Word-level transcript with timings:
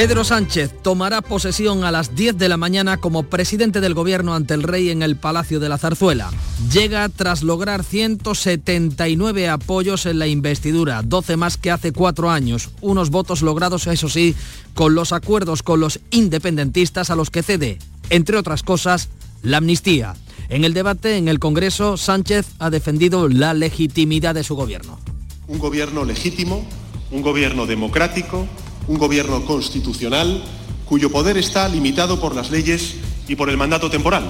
Pedro 0.00 0.24
Sánchez 0.24 0.72
tomará 0.82 1.20
posesión 1.20 1.84
a 1.84 1.90
las 1.90 2.16
10 2.16 2.38
de 2.38 2.48
la 2.48 2.56
mañana 2.56 2.96
como 2.96 3.24
presidente 3.24 3.82
del 3.82 3.92
gobierno 3.92 4.34
ante 4.34 4.54
el 4.54 4.62
rey 4.62 4.88
en 4.88 5.02
el 5.02 5.16
Palacio 5.16 5.60
de 5.60 5.68
la 5.68 5.76
Zarzuela. 5.76 6.30
Llega 6.72 7.06
tras 7.10 7.42
lograr 7.42 7.84
179 7.84 9.50
apoyos 9.50 10.06
en 10.06 10.18
la 10.18 10.26
investidura, 10.26 11.02
12 11.02 11.36
más 11.36 11.58
que 11.58 11.70
hace 11.70 11.92
cuatro 11.92 12.30
años, 12.30 12.70
unos 12.80 13.10
votos 13.10 13.42
logrados, 13.42 13.86
eso 13.88 14.08
sí, 14.08 14.34
con 14.72 14.94
los 14.94 15.12
acuerdos 15.12 15.62
con 15.62 15.80
los 15.80 16.00
independentistas 16.10 17.10
a 17.10 17.14
los 17.14 17.28
que 17.28 17.42
cede, 17.42 17.78
entre 18.08 18.38
otras 18.38 18.62
cosas, 18.62 19.10
la 19.42 19.58
amnistía. 19.58 20.14
En 20.48 20.64
el 20.64 20.72
debate 20.72 21.18
en 21.18 21.28
el 21.28 21.38
Congreso, 21.38 21.98
Sánchez 21.98 22.46
ha 22.58 22.70
defendido 22.70 23.28
la 23.28 23.52
legitimidad 23.52 24.34
de 24.34 24.44
su 24.44 24.56
gobierno. 24.56 24.98
Un 25.46 25.58
gobierno 25.58 26.06
legítimo, 26.06 26.64
un 27.10 27.20
gobierno 27.20 27.66
democrático, 27.66 28.48
un 28.90 28.98
gobierno 28.98 29.44
constitucional 29.44 30.42
cuyo 30.84 31.12
poder 31.12 31.38
está 31.38 31.68
limitado 31.68 32.18
por 32.18 32.34
las 32.34 32.50
leyes 32.50 32.96
y 33.28 33.36
por 33.36 33.48
el 33.48 33.56
mandato 33.56 33.88
temporal. 33.88 34.28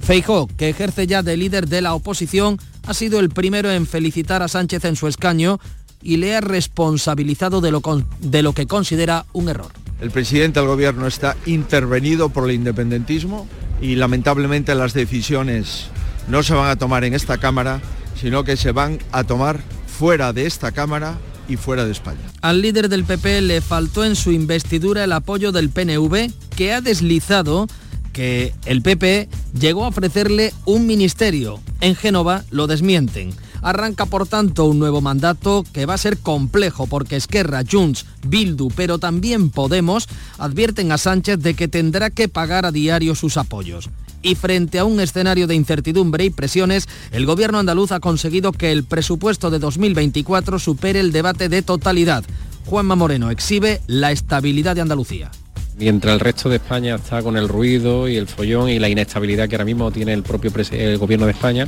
Feijó, 0.00 0.48
que 0.48 0.68
ejerce 0.68 1.06
ya 1.06 1.22
de 1.22 1.36
líder 1.36 1.68
de 1.68 1.82
la 1.82 1.94
oposición, 1.94 2.58
ha 2.84 2.94
sido 2.94 3.20
el 3.20 3.28
primero 3.28 3.70
en 3.70 3.86
felicitar 3.86 4.42
a 4.42 4.48
Sánchez 4.48 4.84
en 4.86 4.96
su 4.96 5.06
escaño 5.06 5.60
y 6.02 6.16
le 6.16 6.34
ha 6.34 6.40
responsabilizado 6.40 7.60
de 7.60 7.70
lo, 7.70 7.80
de 8.18 8.42
lo 8.42 8.52
que 8.52 8.66
considera 8.66 9.24
un 9.32 9.48
error. 9.48 9.70
El 10.00 10.10
presidente 10.10 10.58
del 10.58 10.68
gobierno 10.68 11.06
está 11.06 11.36
intervenido 11.46 12.30
por 12.30 12.50
el 12.50 12.56
independentismo 12.56 13.46
y 13.80 13.94
lamentablemente 13.94 14.74
las 14.74 14.94
decisiones 14.94 15.86
no 16.26 16.42
se 16.42 16.54
van 16.54 16.70
a 16.70 16.76
tomar 16.76 17.04
en 17.04 17.14
esta 17.14 17.38
Cámara, 17.38 17.80
sino 18.20 18.42
que 18.42 18.56
se 18.56 18.72
van 18.72 18.98
a 19.12 19.22
tomar 19.22 19.60
fuera 19.86 20.32
de 20.32 20.46
esta 20.46 20.72
Cámara 20.72 21.18
y 21.48 21.56
fuera 21.56 21.84
de 21.84 21.92
España. 21.92 22.20
Al 22.40 22.62
líder 22.62 22.88
del 22.88 23.04
PP 23.04 23.42
le 23.42 23.60
faltó 23.60 24.04
en 24.04 24.16
su 24.16 24.32
investidura 24.32 25.04
el 25.04 25.12
apoyo 25.12 25.52
del 25.52 25.70
PNV, 25.70 26.30
que 26.56 26.72
ha 26.72 26.80
deslizado 26.80 27.66
que 28.12 28.54
el 28.66 28.82
PP 28.82 29.28
llegó 29.58 29.84
a 29.84 29.88
ofrecerle 29.88 30.52
un 30.64 30.86
ministerio. 30.86 31.60
En 31.80 31.96
Génova 31.96 32.44
lo 32.50 32.66
desmienten. 32.66 33.30
Arranca 33.62 34.06
por 34.06 34.26
tanto 34.26 34.64
un 34.64 34.78
nuevo 34.78 35.00
mandato 35.00 35.64
que 35.72 35.86
va 35.86 35.94
a 35.94 35.98
ser 35.98 36.18
complejo 36.18 36.88
porque 36.88 37.16
Esquerra, 37.16 37.62
Junts, 37.68 38.06
Bildu, 38.26 38.68
pero 38.74 38.98
también 38.98 39.50
Podemos 39.50 40.08
advierten 40.38 40.90
a 40.90 40.98
Sánchez 40.98 41.38
de 41.38 41.54
que 41.54 41.68
tendrá 41.68 42.10
que 42.10 42.28
pagar 42.28 42.66
a 42.66 42.72
diario 42.72 43.14
sus 43.14 43.36
apoyos 43.36 43.88
y 44.22 44.34
frente 44.34 44.78
a 44.78 44.84
un 44.84 45.00
escenario 45.00 45.46
de 45.46 45.54
incertidumbre 45.54 46.24
y 46.24 46.30
presiones, 46.30 46.88
el 47.10 47.26
gobierno 47.26 47.58
andaluz 47.58 47.92
ha 47.92 48.00
conseguido 48.00 48.52
que 48.52 48.72
el 48.72 48.84
presupuesto 48.84 49.50
de 49.50 49.58
2024 49.58 50.58
supere 50.58 51.00
el 51.00 51.12
debate 51.12 51.48
de 51.48 51.62
totalidad. 51.62 52.24
Juanma 52.66 52.94
Moreno 52.94 53.30
exhibe 53.30 53.80
la 53.86 54.12
estabilidad 54.12 54.74
de 54.74 54.82
Andalucía. 54.82 55.30
Mientras 55.78 56.12
el 56.14 56.20
resto 56.20 56.48
de 56.48 56.56
España 56.56 56.96
está 56.96 57.22
con 57.22 57.36
el 57.36 57.48
ruido 57.48 58.06
y 58.06 58.16
el 58.16 58.28
follón 58.28 58.68
y 58.68 58.78
la 58.78 58.88
inestabilidad 58.88 59.48
que 59.48 59.56
ahora 59.56 59.64
mismo 59.64 59.90
tiene 59.90 60.12
el 60.12 60.22
propio 60.22 60.52
gobierno 60.98 61.26
de 61.26 61.32
España, 61.32 61.66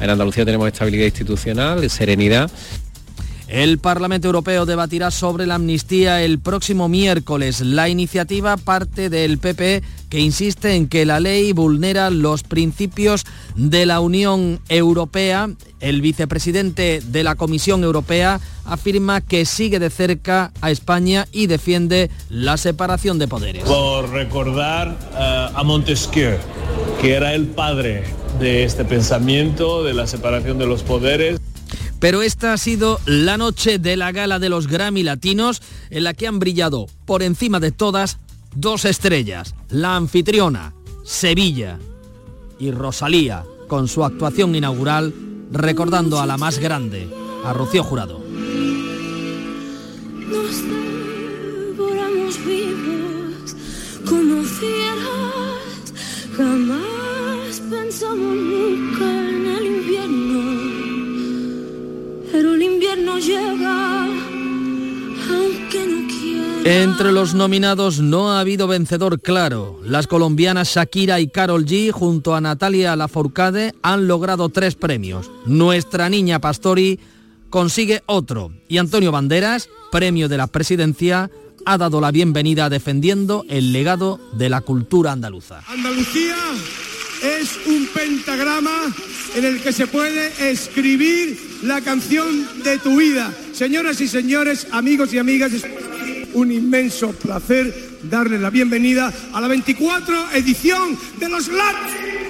en 0.00 0.10
Andalucía 0.10 0.44
tenemos 0.44 0.68
estabilidad 0.68 1.06
institucional, 1.06 1.90
serenidad 1.90 2.50
el 3.50 3.78
Parlamento 3.78 4.28
Europeo 4.28 4.64
debatirá 4.64 5.10
sobre 5.10 5.44
la 5.44 5.56
amnistía 5.56 6.22
el 6.22 6.38
próximo 6.38 6.88
miércoles. 6.88 7.60
La 7.60 7.88
iniciativa 7.88 8.56
parte 8.56 9.10
del 9.10 9.38
PP 9.38 9.82
que 10.08 10.20
insiste 10.20 10.74
en 10.74 10.88
que 10.88 11.04
la 11.04 11.18
ley 11.18 11.52
vulnera 11.52 12.10
los 12.10 12.44
principios 12.44 13.24
de 13.56 13.86
la 13.86 14.00
Unión 14.00 14.60
Europea. 14.68 15.50
El 15.80 16.00
vicepresidente 16.00 17.00
de 17.04 17.24
la 17.24 17.34
Comisión 17.34 17.82
Europea 17.82 18.40
afirma 18.64 19.20
que 19.20 19.44
sigue 19.44 19.80
de 19.80 19.90
cerca 19.90 20.52
a 20.60 20.70
España 20.70 21.26
y 21.32 21.46
defiende 21.46 22.10
la 22.28 22.56
separación 22.56 23.18
de 23.18 23.26
poderes. 23.26 23.64
Por 23.64 24.10
recordar 24.10 24.96
eh, 25.12 25.48
a 25.54 25.62
Montesquieu, 25.64 26.36
que 27.00 27.14
era 27.14 27.34
el 27.34 27.46
padre 27.46 28.04
de 28.38 28.62
este 28.62 28.84
pensamiento, 28.84 29.82
de 29.82 29.94
la 29.94 30.06
separación 30.06 30.58
de 30.58 30.66
los 30.66 30.82
poderes. 30.82 31.40
Pero 32.00 32.22
esta 32.22 32.54
ha 32.54 32.56
sido 32.56 32.98
la 33.04 33.36
noche 33.36 33.78
de 33.78 33.96
la 33.96 34.10
gala 34.10 34.38
de 34.38 34.48
los 34.48 34.66
Grammy 34.66 35.02
Latinos 35.02 35.62
en 35.90 36.04
la 36.04 36.14
que 36.14 36.26
han 36.26 36.38
brillado 36.38 36.86
por 37.04 37.22
encima 37.22 37.60
de 37.60 37.72
todas 37.72 38.18
dos 38.54 38.84
estrellas, 38.84 39.54
la 39.68 39.96
anfitriona, 39.96 40.72
Sevilla 41.04 41.78
y 42.58 42.70
Rosalía, 42.70 43.44
con 43.68 43.86
su 43.86 44.04
actuación 44.04 44.54
inaugural 44.54 45.14
recordando 45.52 46.20
a 46.20 46.26
la 46.26 46.36
más 46.36 46.58
grande, 46.58 47.08
a 47.44 47.52
Rocío 47.52 47.84
Jurado. 47.84 48.20
jamás 56.36 57.60
pensamos 57.70 58.34
nunca 58.34 59.09
invierno 63.00 63.18
llega, 63.18 64.04
aunque 64.04 65.86
no 65.86 66.08
quiera. 66.08 66.82
Entre 66.82 67.12
los 67.12 67.34
nominados 67.34 68.00
no 68.00 68.32
ha 68.32 68.40
habido 68.40 68.66
vencedor 68.68 69.20
claro. 69.20 69.80
Las 69.84 70.06
colombianas 70.06 70.74
Shakira 70.74 71.20
y 71.20 71.28
Carol 71.28 71.64
G 71.64 71.90
junto 71.90 72.34
a 72.34 72.40
Natalia 72.40 72.96
Lafourcade 72.96 73.74
han 73.82 74.06
logrado 74.06 74.48
tres 74.48 74.74
premios. 74.74 75.30
Nuestra 75.46 76.08
niña 76.08 76.40
Pastori 76.40 77.00
consigue 77.48 78.02
otro 78.06 78.52
y 78.68 78.78
Antonio 78.78 79.12
Banderas, 79.12 79.68
premio 79.90 80.28
de 80.28 80.36
la 80.36 80.46
presidencia, 80.46 81.30
ha 81.66 81.78
dado 81.78 82.00
la 82.00 82.10
bienvenida 82.10 82.70
defendiendo 82.70 83.44
el 83.48 83.72
legado 83.72 84.18
de 84.32 84.48
la 84.48 84.60
cultura 84.62 85.12
andaluza. 85.12 85.62
Andalucía 85.68 86.36
es 87.22 87.58
un 87.66 87.86
pentagrama 87.88 88.94
en 89.34 89.44
el 89.44 89.60
que 89.62 89.72
se 89.72 89.86
puede 89.86 90.50
escribir 90.50 91.38
la 91.62 91.80
canción 91.80 92.62
de 92.62 92.78
tu 92.78 92.96
vida. 92.96 93.32
Señoras 93.52 94.00
y 94.00 94.08
señores, 94.08 94.66
amigos 94.72 95.12
y 95.12 95.18
amigas, 95.18 95.52
es 95.52 95.64
un 96.32 96.52
inmenso 96.52 97.12
placer 97.12 97.90
darle 98.04 98.38
la 98.38 98.50
bienvenida 98.50 99.12
a 99.32 99.40
la 99.40 99.48
24 99.48 100.32
edición 100.32 100.98
de 101.18 101.28
los 101.28 101.48
Latin 101.48 102.20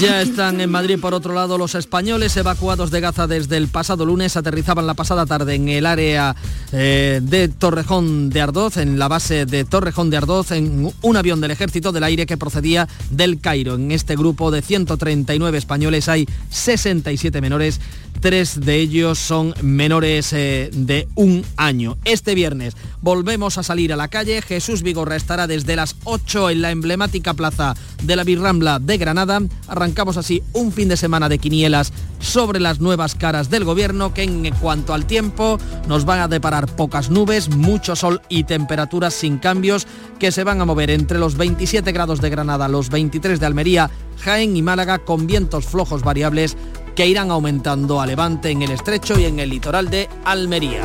ya 0.00 0.20
están 0.20 0.60
en 0.60 0.70
Madrid, 0.70 0.98
por 1.00 1.14
otro 1.14 1.34
lado, 1.34 1.58
los 1.58 1.74
españoles 1.74 2.36
evacuados 2.36 2.90
de 2.90 3.00
Gaza 3.00 3.26
desde 3.26 3.56
el 3.56 3.68
pasado 3.68 4.04
lunes 4.04 4.36
aterrizaban 4.36 4.86
la 4.86 4.94
pasada 4.94 5.26
tarde 5.26 5.54
en 5.54 5.68
el 5.68 5.86
área 5.86 6.36
eh, 6.72 7.20
de 7.22 7.48
Torrejón 7.48 8.30
de 8.30 8.40
Ardoz, 8.40 8.76
en 8.76 8.98
la 8.98 9.08
base 9.08 9.46
de 9.46 9.64
Torrejón 9.64 10.10
de 10.10 10.18
Ardoz, 10.18 10.52
en 10.52 10.92
un 11.02 11.16
avión 11.16 11.40
del 11.40 11.50
Ejército 11.50 11.90
del 11.92 12.04
Aire 12.04 12.26
que 12.26 12.36
procedía 12.36 12.86
del 13.10 13.40
Cairo. 13.40 13.74
En 13.74 13.90
este 13.90 14.14
grupo 14.14 14.50
de 14.50 14.62
139 14.62 15.58
españoles 15.58 16.08
hay 16.08 16.28
67 16.50 17.40
menores 17.40 17.80
Tres 18.20 18.58
de 18.58 18.76
ellos 18.76 19.16
son 19.16 19.54
menores 19.62 20.32
eh, 20.32 20.70
de 20.72 21.06
un 21.14 21.44
año. 21.56 21.96
Este 22.04 22.34
viernes 22.34 22.76
volvemos 23.00 23.58
a 23.58 23.62
salir 23.62 23.92
a 23.92 23.96
la 23.96 24.08
calle. 24.08 24.42
Jesús 24.42 24.82
Vigorra 24.82 25.14
estará 25.14 25.46
desde 25.46 25.76
las 25.76 25.94
8 26.02 26.50
en 26.50 26.62
la 26.62 26.72
emblemática 26.72 27.34
plaza 27.34 27.76
de 28.02 28.16
la 28.16 28.24
Birrambla 28.24 28.80
de 28.80 28.98
Granada. 28.98 29.40
Arrancamos 29.68 30.16
así 30.16 30.42
un 30.52 30.72
fin 30.72 30.88
de 30.88 30.96
semana 30.96 31.28
de 31.28 31.38
quinielas 31.38 31.92
sobre 32.18 32.58
las 32.58 32.80
nuevas 32.80 33.14
caras 33.14 33.50
del 33.50 33.62
gobierno 33.62 34.12
que 34.12 34.24
en 34.24 34.52
cuanto 34.60 34.94
al 34.94 35.06
tiempo 35.06 35.58
nos 35.86 36.04
van 36.04 36.18
a 36.18 36.28
deparar 36.28 36.66
pocas 36.74 37.10
nubes, 37.10 37.48
mucho 37.48 37.94
sol 37.94 38.20
y 38.28 38.42
temperaturas 38.44 39.14
sin 39.14 39.38
cambios 39.38 39.86
que 40.18 40.32
se 40.32 40.42
van 40.42 40.60
a 40.60 40.64
mover 40.64 40.90
entre 40.90 41.20
los 41.20 41.36
27 41.36 41.92
grados 41.92 42.20
de 42.20 42.30
Granada, 42.30 42.66
los 42.66 42.90
23 42.90 43.38
de 43.38 43.46
Almería, 43.46 43.90
Jaén 44.20 44.56
y 44.56 44.62
Málaga 44.62 44.98
con 44.98 45.28
vientos 45.28 45.66
flojos 45.66 46.02
variables 46.02 46.56
que 46.98 47.06
irán 47.06 47.30
aumentando 47.30 48.00
a 48.00 48.06
levante 48.06 48.50
en 48.50 48.62
el 48.62 48.72
estrecho 48.72 49.16
y 49.20 49.24
en 49.24 49.38
el 49.38 49.50
litoral 49.50 49.88
de 49.88 50.08
Almería. 50.24 50.82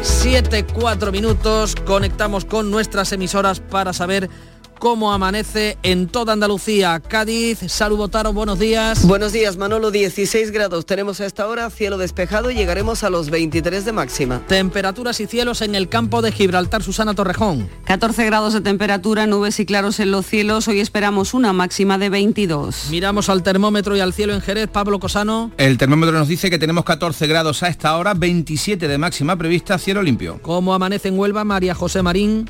7, 0.00 0.64
4 0.64 1.12
minutos, 1.12 1.74
conectamos 1.74 2.46
con 2.46 2.70
nuestras 2.70 3.12
emisoras 3.12 3.60
para 3.60 3.92
saber 3.92 4.30
cómo 4.78 5.12
amanece 5.12 5.78
en 5.82 6.08
toda 6.08 6.32
Andalucía. 6.32 7.00
Cádiz, 7.00 7.58
Salud 7.68 7.96
Botaro, 7.96 8.32
buenos 8.32 8.58
días. 8.58 9.04
Buenos 9.06 9.32
días, 9.32 9.56
Manolo. 9.56 9.90
16 9.90 10.50
grados 10.50 10.86
tenemos 10.86 11.20
a 11.20 11.26
esta 11.26 11.46
hora, 11.46 11.68
cielo 11.70 11.98
despejado 11.98 12.50
y 12.50 12.54
llegaremos 12.54 13.02
a 13.04 13.10
los 13.10 13.30
23 13.30 13.84
de 13.84 13.92
máxima. 13.92 14.40
Temperaturas 14.46 15.20
y 15.20 15.26
cielos 15.26 15.62
en 15.62 15.74
el 15.74 15.88
campo 15.88 16.22
de 16.22 16.32
Gibraltar, 16.32 16.82
Susana 16.82 17.14
Torrejón. 17.14 17.68
14 17.84 18.24
grados 18.26 18.54
de 18.54 18.60
temperatura, 18.60 19.26
nubes 19.26 19.58
y 19.60 19.66
claros 19.66 20.00
en 20.00 20.10
los 20.10 20.26
cielos. 20.26 20.68
Hoy 20.68 20.80
esperamos 20.80 21.34
una 21.34 21.52
máxima 21.52 21.98
de 21.98 22.10
22. 22.10 22.88
Miramos 22.90 23.28
al 23.28 23.42
termómetro 23.42 23.96
y 23.96 24.00
al 24.00 24.12
cielo 24.12 24.34
en 24.34 24.40
Jerez, 24.40 24.68
Pablo 24.68 24.98
Cosano. 25.00 25.50
El 25.58 25.78
termómetro 25.78 26.16
nos 26.18 26.28
dice 26.28 26.50
que 26.50 26.58
tenemos 26.58 26.84
14 26.84 27.26
grados 27.26 27.62
a 27.62 27.68
esta 27.68 27.96
hora, 27.96 28.14
27 28.14 28.88
de 28.88 28.98
máxima 28.98 29.36
prevista, 29.36 29.78
cielo 29.78 30.02
limpio. 30.02 30.38
¿Cómo 30.42 30.74
amanece 30.74 31.08
en 31.08 31.18
Huelva, 31.18 31.44
María 31.44 31.74
José 31.74 32.02
Marín? 32.02 32.48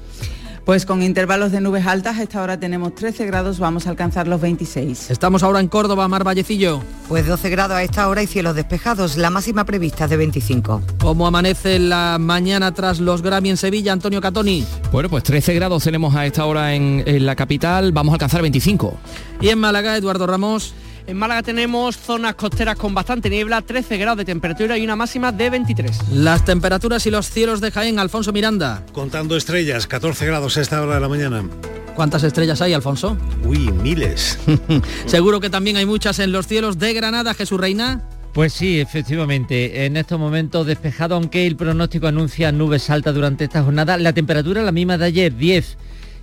Pues 0.69 0.85
con 0.85 1.03
intervalos 1.03 1.51
de 1.51 1.63
nubes 1.63 1.87
altas, 1.87 2.19
a 2.19 2.23
esta 2.23 2.43
hora 2.43 2.61
tenemos 2.61 2.95
13 2.95 3.25
grados, 3.25 3.59
vamos 3.59 3.87
a 3.87 3.91
alcanzar 3.91 4.29
los 4.29 4.39
26. 4.39 5.11
Estamos 5.11 5.43
ahora 5.43 5.61
en 5.61 5.69
Córdoba, 5.69 6.09
Mar 6.09 6.25
Vallecillo. 6.25 6.83
Pues 7.09 7.27
12 7.27 7.49
grados 7.49 7.79
a 7.79 7.83
esta 7.83 8.07
hora 8.07 8.23
y 8.23 8.27
cielos 8.27 8.55
despejados, 8.55 9.17
la 9.17 9.31
máxima 9.31 9.65
prevista 9.65 10.05
es 10.05 10.11
de 10.11 10.19
25. 10.19 10.83
¿Cómo 11.01 11.27
amanece 11.27 11.79
la 11.79 12.19
mañana 12.21 12.75
tras 12.75 13.01
los 13.01 13.23
Grammy 13.23 13.49
en 13.49 13.57
Sevilla, 13.57 13.95
Antonio 13.95 14.21
Catoni? 14.21 14.67
Bueno, 14.93 15.09
pues 15.09 15.25
13 15.25 15.55
grados 15.55 15.85
tenemos 15.85 16.15
a 16.15 16.27
esta 16.27 16.45
hora 16.45 16.75
en, 16.75 17.03
en 17.07 17.25
la 17.25 17.35
capital, 17.35 17.93
vamos 17.93 18.13
a 18.13 18.17
alcanzar 18.17 18.43
25. 18.43 18.95
Y 19.41 19.49
en 19.49 19.59
Málaga, 19.59 19.97
Eduardo 19.97 20.27
Ramos. 20.27 20.75
En 21.09 21.17
Málaga 21.17 21.43
tenemos 21.43 21.97
zonas 21.97 22.35
costeras 22.35 22.77
con 22.77 22.93
bastante 22.93 23.31
niebla, 23.31 23.63
13 23.63 23.97
grados 23.97 24.19
de 24.19 24.27
temperatura 24.27 24.77
y 24.77 24.85
una 24.85 24.95
máxima 24.95 25.33
de 25.33 25.49
23. 25.49 26.11
Las 26.13 26.45
temperaturas 26.45 27.07
y 27.07 27.11
los 27.11 27.31
cielos 27.31 27.63
de 27.63 27.71
Jaén, 27.71 27.99
Alfonso 27.99 28.31
Miranda. 28.31 28.85
Contando 28.93 29.35
estrellas, 29.35 29.87
14 29.87 30.27
grados 30.27 30.59
a 30.59 30.61
esta 30.61 30.83
hora 30.83 30.97
de 30.97 31.01
la 31.01 31.09
mañana. 31.09 31.49
¿Cuántas 31.95 32.25
estrellas 32.25 32.61
hay, 32.61 32.75
Alfonso? 32.75 33.17
Uy, 33.43 33.73
miles. 33.73 34.39
Seguro 35.07 35.41
que 35.41 35.49
también 35.49 35.79
hay 35.79 35.87
muchas 35.87 36.19
en 36.19 36.31
los 36.31 36.47
cielos 36.47 36.79
de 36.79 36.93
Granada, 36.93 37.33
Jesús 37.33 37.59
Reina. 37.59 38.03
Pues 38.35 38.53
sí, 38.53 38.79
efectivamente, 38.79 39.87
en 39.87 39.97
estos 39.97 40.21
momentos 40.21 40.67
despejado, 40.67 41.15
aunque 41.15 41.47
el 41.47 41.57
pronóstico 41.57 42.07
anuncia 42.07 42.53
nubes 42.53 42.91
altas 42.91 43.15
durante 43.15 43.45
esta 43.45 43.63
jornada, 43.63 43.97
la 43.97 44.13
temperatura 44.13 44.63
la 44.63 44.73
misma 44.73 44.99
de 44.99 45.07
ayer, 45.07 45.35
10 45.35 45.79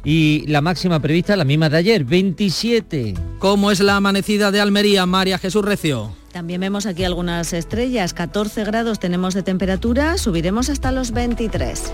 y 0.06 0.46
la 0.48 0.62
máxima 0.62 1.00
prevista 1.02 1.36
la 1.36 1.44
misma 1.44 1.70
de 1.70 1.78
ayer, 1.78 2.06
27. 2.06 3.16
¿Cómo 3.40 3.72
es 3.72 3.80
la 3.82 3.98
amanecida 3.98 4.52
de 4.52 4.62
Almería, 4.62 5.06
María 5.06 5.40
Jesús 5.40 5.66
Recio? 5.66 6.16
También 6.32 6.62
vemos 6.62 6.86
aquí 6.86 7.04
algunas 7.04 7.54
estrellas, 7.54 8.14
14 8.14 8.64
grados 8.66 9.00
tenemos 9.00 9.34
de 9.34 9.42
temperatura, 9.42 10.18
subiremos 10.18 10.70
hasta 10.70 10.92
los 10.92 11.12
23. 11.12 11.92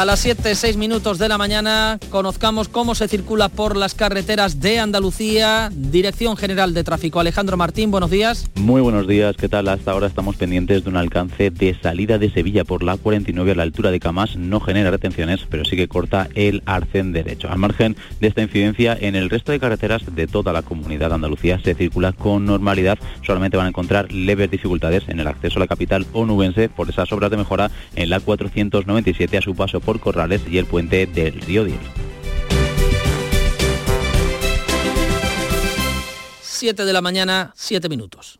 A 0.00 0.06
las 0.06 0.20
7, 0.20 0.54
6 0.54 0.78
minutos 0.78 1.18
de 1.18 1.28
la 1.28 1.36
mañana 1.36 1.98
conozcamos 2.08 2.70
cómo 2.70 2.94
se 2.94 3.06
circula 3.06 3.50
por 3.50 3.76
las 3.76 3.94
carreteras 3.94 4.58
de 4.58 4.78
Andalucía. 4.78 5.68
Dirección 5.74 6.38
General 6.38 6.72
de 6.72 6.84
Tráfico. 6.84 7.20
Alejandro 7.20 7.58
Martín, 7.58 7.90
buenos 7.90 8.10
días. 8.10 8.48
Muy 8.54 8.80
buenos 8.80 9.06
días, 9.06 9.36
¿qué 9.36 9.50
tal? 9.50 9.68
Hasta 9.68 9.90
ahora 9.90 10.06
estamos 10.06 10.36
pendientes 10.36 10.84
de 10.84 10.88
un 10.88 10.96
alcance 10.96 11.50
de 11.50 11.78
salida 11.82 12.16
de 12.16 12.30
Sevilla 12.30 12.64
por 12.64 12.82
la 12.82 12.96
49 12.96 13.52
a 13.52 13.54
la 13.56 13.62
altura 13.62 13.90
de 13.90 14.00
Camas. 14.00 14.36
No 14.36 14.60
genera 14.60 14.90
retenciones, 14.90 15.40
pero 15.50 15.66
sí 15.66 15.76
que 15.76 15.86
corta 15.86 16.30
el 16.34 16.62
arcén 16.64 17.12
derecho. 17.12 17.50
Al 17.50 17.58
margen 17.58 17.94
de 18.20 18.28
esta 18.28 18.40
incidencia, 18.40 18.96
en 18.98 19.16
el 19.16 19.28
resto 19.28 19.52
de 19.52 19.60
carreteras 19.60 20.02
de 20.14 20.26
toda 20.26 20.54
la 20.54 20.62
comunidad 20.62 21.10
de 21.10 21.16
Andalucía 21.16 21.60
se 21.62 21.74
circula 21.74 22.14
con 22.14 22.46
normalidad. 22.46 22.98
Solamente 23.20 23.58
van 23.58 23.66
a 23.66 23.68
encontrar 23.68 24.10
leves 24.10 24.50
dificultades 24.50 25.10
en 25.10 25.20
el 25.20 25.26
acceso 25.26 25.58
a 25.58 25.60
la 25.60 25.66
capital 25.66 26.06
onubense 26.14 26.70
por 26.70 26.88
esas 26.88 27.12
obras 27.12 27.30
de 27.30 27.36
mejora 27.36 27.70
en 27.96 28.08
la 28.08 28.18
497 28.18 29.36
a 29.36 29.42
su 29.42 29.54
paso 29.54 29.78
por 29.89 29.89
Corrales 29.98 30.42
y 30.48 30.58
el 30.58 30.66
puente 30.66 31.06
del 31.06 31.40
Río 31.40 31.64
Diel. 31.64 31.80
7 36.42 36.84
de 36.84 36.92
la 36.92 37.00
mañana, 37.00 37.52
7 37.56 37.88
minutos. 37.88 38.39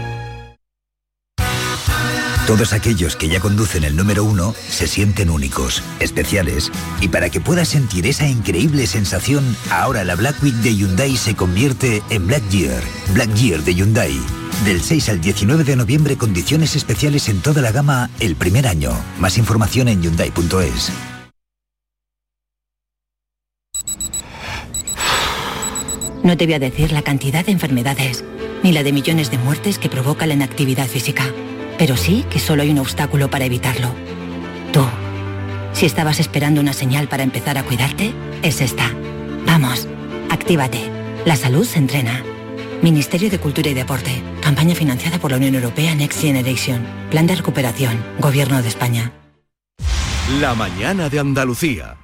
Todos 2.47 2.73
aquellos 2.73 3.15
que 3.15 3.29
ya 3.29 3.39
conducen 3.39 3.83
el 3.83 3.95
número 3.95 4.23
uno 4.23 4.55
se 4.67 4.87
sienten 4.87 5.29
únicos, 5.29 5.83
especiales. 5.99 6.71
Y 6.99 7.07
para 7.07 7.29
que 7.29 7.39
puedas 7.39 7.69
sentir 7.69 8.07
esa 8.07 8.27
increíble 8.27 8.87
sensación, 8.87 9.55
ahora 9.69 10.03
la 10.03 10.15
Black 10.15 10.41
Week 10.41 10.55
de 10.55 10.75
Hyundai 10.75 11.15
se 11.15 11.35
convierte 11.35 12.01
en 12.09 12.27
Black 12.27 12.47
Year. 12.49 12.81
Black 13.13 13.31
Year 13.35 13.63
de 13.63 13.75
Hyundai. 13.75 14.19
Del 14.65 14.81
6 14.81 15.09
al 15.09 15.21
19 15.21 15.63
de 15.63 15.75
noviembre, 15.75 16.17
condiciones 16.17 16.75
especiales 16.75 17.29
en 17.29 17.41
toda 17.41 17.61
la 17.61 17.71
gama 17.71 18.09
el 18.19 18.35
primer 18.35 18.67
año. 18.67 18.91
Más 19.19 19.37
información 19.37 19.87
en 19.87 20.01
hyundai.es. 20.01 20.91
No 26.23 26.37
te 26.37 26.45
voy 26.45 26.55
a 26.55 26.59
decir 26.59 26.91
la 26.91 27.03
cantidad 27.03 27.45
de 27.45 27.51
enfermedades, 27.51 28.23
ni 28.63 28.71
la 28.71 28.83
de 28.83 28.91
millones 28.91 29.31
de 29.31 29.37
muertes 29.37 29.77
que 29.77 29.89
provoca 29.89 30.25
la 30.25 30.33
inactividad 30.33 30.87
física 30.87 31.31
pero 31.81 31.97
sí 31.97 32.23
que 32.29 32.37
solo 32.37 32.61
hay 32.61 32.69
un 32.69 32.77
obstáculo 32.77 33.31
para 33.31 33.45
evitarlo. 33.45 33.91
Tú. 34.71 34.85
Si 35.73 35.87
estabas 35.87 36.19
esperando 36.19 36.61
una 36.61 36.73
señal 36.73 37.07
para 37.07 37.23
empezar 37.23 37.57
a 37.57 37.63
cuidarte, 37.63 38.13
es 38.43 38.61
esta. 38.61 38.91
Vamos, 39.47 39.87
actívate. 40.29 40.91
La 41.25 41.35
salud 41.35 41.65
se 41.65 41.79
entrena. 41.79 42.23
Ministerio 42.83 43.31
de 43.31 43.39
Cultura 43.39 43.71
y 43.71 43.73
Deporte. 43.73 44.21
Campaña 44.43 44.75
financiada 44.75 45.17
por 45.17 45.31
la 45.31 45.37
Unión 45.37 45.55
Europea 45.55 45.95
Next 45.95 46.21
Generation. 46.21 46.85
Plan 47.09 47.25
de 47.25 47.37
recuperación. 47.37 47.97
Gobierno 48.19 48.61
de 48.61 48.67
España. 48.67 49.11
La 50.39 50.53
mañana 50.53 51.09
de 51.09 51.17
Andalucía. 51.17 51.97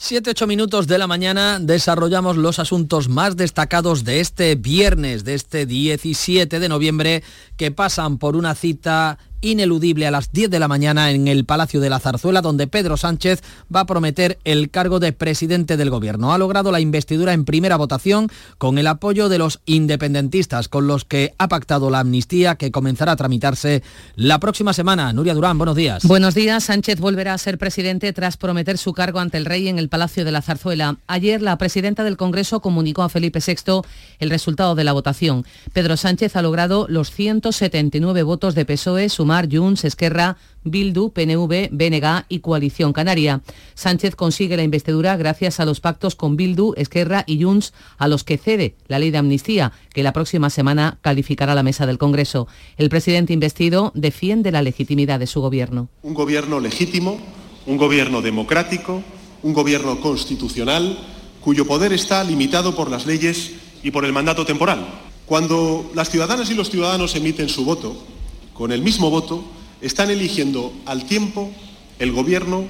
7-8 0.00 0.48
minutos 0.48 0.88
de 0.88 0.98
la 0.98 1.06
mañana 1.06 1.60
desarrollamos 1.60 2.36
los 2.36 2.58
asuntos 2.58 3.08
más 3.08 3.36
destacados 3.36 4.04
de 4.04 4.18
este 4.18 4.56
viernes, 4.56 5.24
de 5.24 5.34
este 5.34 5.66
17 5.66 6.58
de 6.58 6.68
noviembre, 6.68 7.22
que 7.56 7.70
pasan 7.70 8.18
por 8.18 8.34
una 8.34 8.56
cita 8.56 9.18
ineludible 9.44 10.06
a 10.06 10.10
las 10.10 10.32
10 10.32 10.50
de 10.50 10.58
la 10.58 10.68
mañana 10.68 11.10
en 11.10 11.28
el 11.28 11.44
Palacio 11.44 11.80
de 11.80 11.90
la 11.90 12.00
Zarzuela, 12.00 12.40
donde 12.40 12.66
Pedro 12.66 12.96
Sánchez 12.96 13.42
va 13.74 13.80
a 13.80 13.86
prometer 13.86 14.38
el 14.44 14.70
cargo 14.70 15.00
de 15.00 15.12
presidente 15.12 15.76
del 15.76 15.90
gobierno. 15.90 16.32
Ha 16.32 16.38
logrado 16.38 16.72
la 16.72 16.80
investidura 16.80 17.34
en 17.34 17.44
primera 17.44 17.76
votación 17.76 18.30
con 18.58 18.78
el 18.78 18.86
apoyo 18.86 19.28
de 19.28 19.38
los 19.38 19.60
independentistas, 19.66 20.68
con 20.68 20.86
los 20.86 21.04
que 21.04 21.34
ha 21.38 21.48
pactado 21.48 21.90
la 21.90 22.00
amnistía 22.00 22.56
que 22.56 22.70
comenzará 22.70 23.12
a 23.12 23.16
tramitarse 23.16 23.82
la 24.16 24.40
próxima 24.40 24.72
semana. 24.72 25.12
Nuria 25.12 25.34
Durán, 25.34 25.58
buenos 25.58 25.76
días. 25.76 26.04
Buenos 26.04 26.34
días. 26.34 26.64
Sánchez 26.64 26.98
volverá 26.98 27.34
a 27.34 27.38
ser 27.38 27.58
presidente 27.58 28.12
tras 28.12 28.36
prometer 28.36 28.78
su 28.78 28.94
cargo 28.94 29.20
ante 29.20 29.36
el 29.36 29.44
rey 29.44 29.68
en 29.68 29.78
el 29.78 29.88
Palacio 29.88 30.24
de 30.24 30.32
la 30.32 30.42
Zarzuela. 30.42 30.96
Ayer 31.06 31.42
la 31.42 31.58
presidenta 31.58 32.02
del 32.02 32.16
Congreso 32.16 32.60
comunicó 32.60 33.02
a 33.02 33.08
Felipe 33.10 33.40
VI 33.46 33.82
el 34.18 34.30
resultado 34.30 34.74
de 34.74 34.84
la 34.84 34.92
votación. 34.92 35.44
Pedro 35.72 35.96
Sánchez 35.96 36.36
ha 36.36 36.42
logrado 36.42 36.86
los 36.88 37.10
179 37.10 38.22
votos 38.22 38.54
de 38.54 38.64
PSOE, 38.64 39.08
sumar 39.34 39.48
Junts, 39.50 39.84
Esquerra, 39.84 40.36
Bildu, 40.62 41.10
PNV, 41.10 41.70
BNG 41.72 42.24
y 42.28 42.38
Coalición 42.38 42.92
Canaria. 42.92 43.42
Sánchez 43.74 44.14
consigue 44.14 44.56
la 44.56 44.62
investidura 44.62 45.16
gracias 45.16 45.58
a 45.58 45.64
los 45.64 45.80
pactos 45.80 46.14
con 46.14 46.36
Bildu, 46.36 46.74
Esquerra 46.76 47.24
y 47.26 47.42
Junts, 47.42 47.72
a 47.98 48.06
los 48.06 48.22
que 48.22 48.38
cede 48.38 48.76
la 48.86 49.00
ley 49.00 49.10
de 49.10 49.18
amnistía, 49.18 49.72
que 49.92 50.04
la 50.04 50.12
próxima 50.12 50.50
semana 50.50 50.98
calificará 51.02 51.54
la 51.56 51.64
mesa 51.64 51.84
del 51.86 51.98
Congreso. 51.98 52.46
El 52.76 52.88
presidente 52.88 53.32
investido 53.32 53.90
defiende 53.96 54.52
la 54.52 54.62
legitimidad 54.62 55.18
de 55.18 55.26
su 55.26 55.40
gobierno. 55.40 55.88
Un 56.02 56.14
gobierno 56.14 56.60
legítimo, 56.60 57.18
un 57.66 57.76
gobierno 57.76 58.22
democrático, 58.22 59.02
un 59.42 59.52
gobierno 59.52 60.00
constitucional 60.00 60.96
cuyo 61.40 61.66
poder 61.66 61.92
está 61.92 62.22
limitado 62.22 62.74
por 62.76 62.88
las 62.88 63.04
leyes 63.04 63.52
y 63.82 63.90
por 63.90 64.04
el 64.04 64.12
mandato 64.12 64.46
temporal. 64.46 64.86
Cuando 65.26 65.90
las 65.94 66.10
ciudadanas 66.10 66.50
y 66.50 66.54
los 66.54 66.70
ciudadanos 66.70 67.16
emiten 67.16 67.48
su 67.48 67.64
voto, 67.64 68.13
con 68.54 68.72
el 68.72 68.80
mismo 68.80 69.10
voto 69.10 69.44
están 69.82 70.10
eligiendo 70.10 70.72
al 70.86 71.04
tiempo, 71.04 71.52
el 71.98 72.12
gobierno 72.12 72.64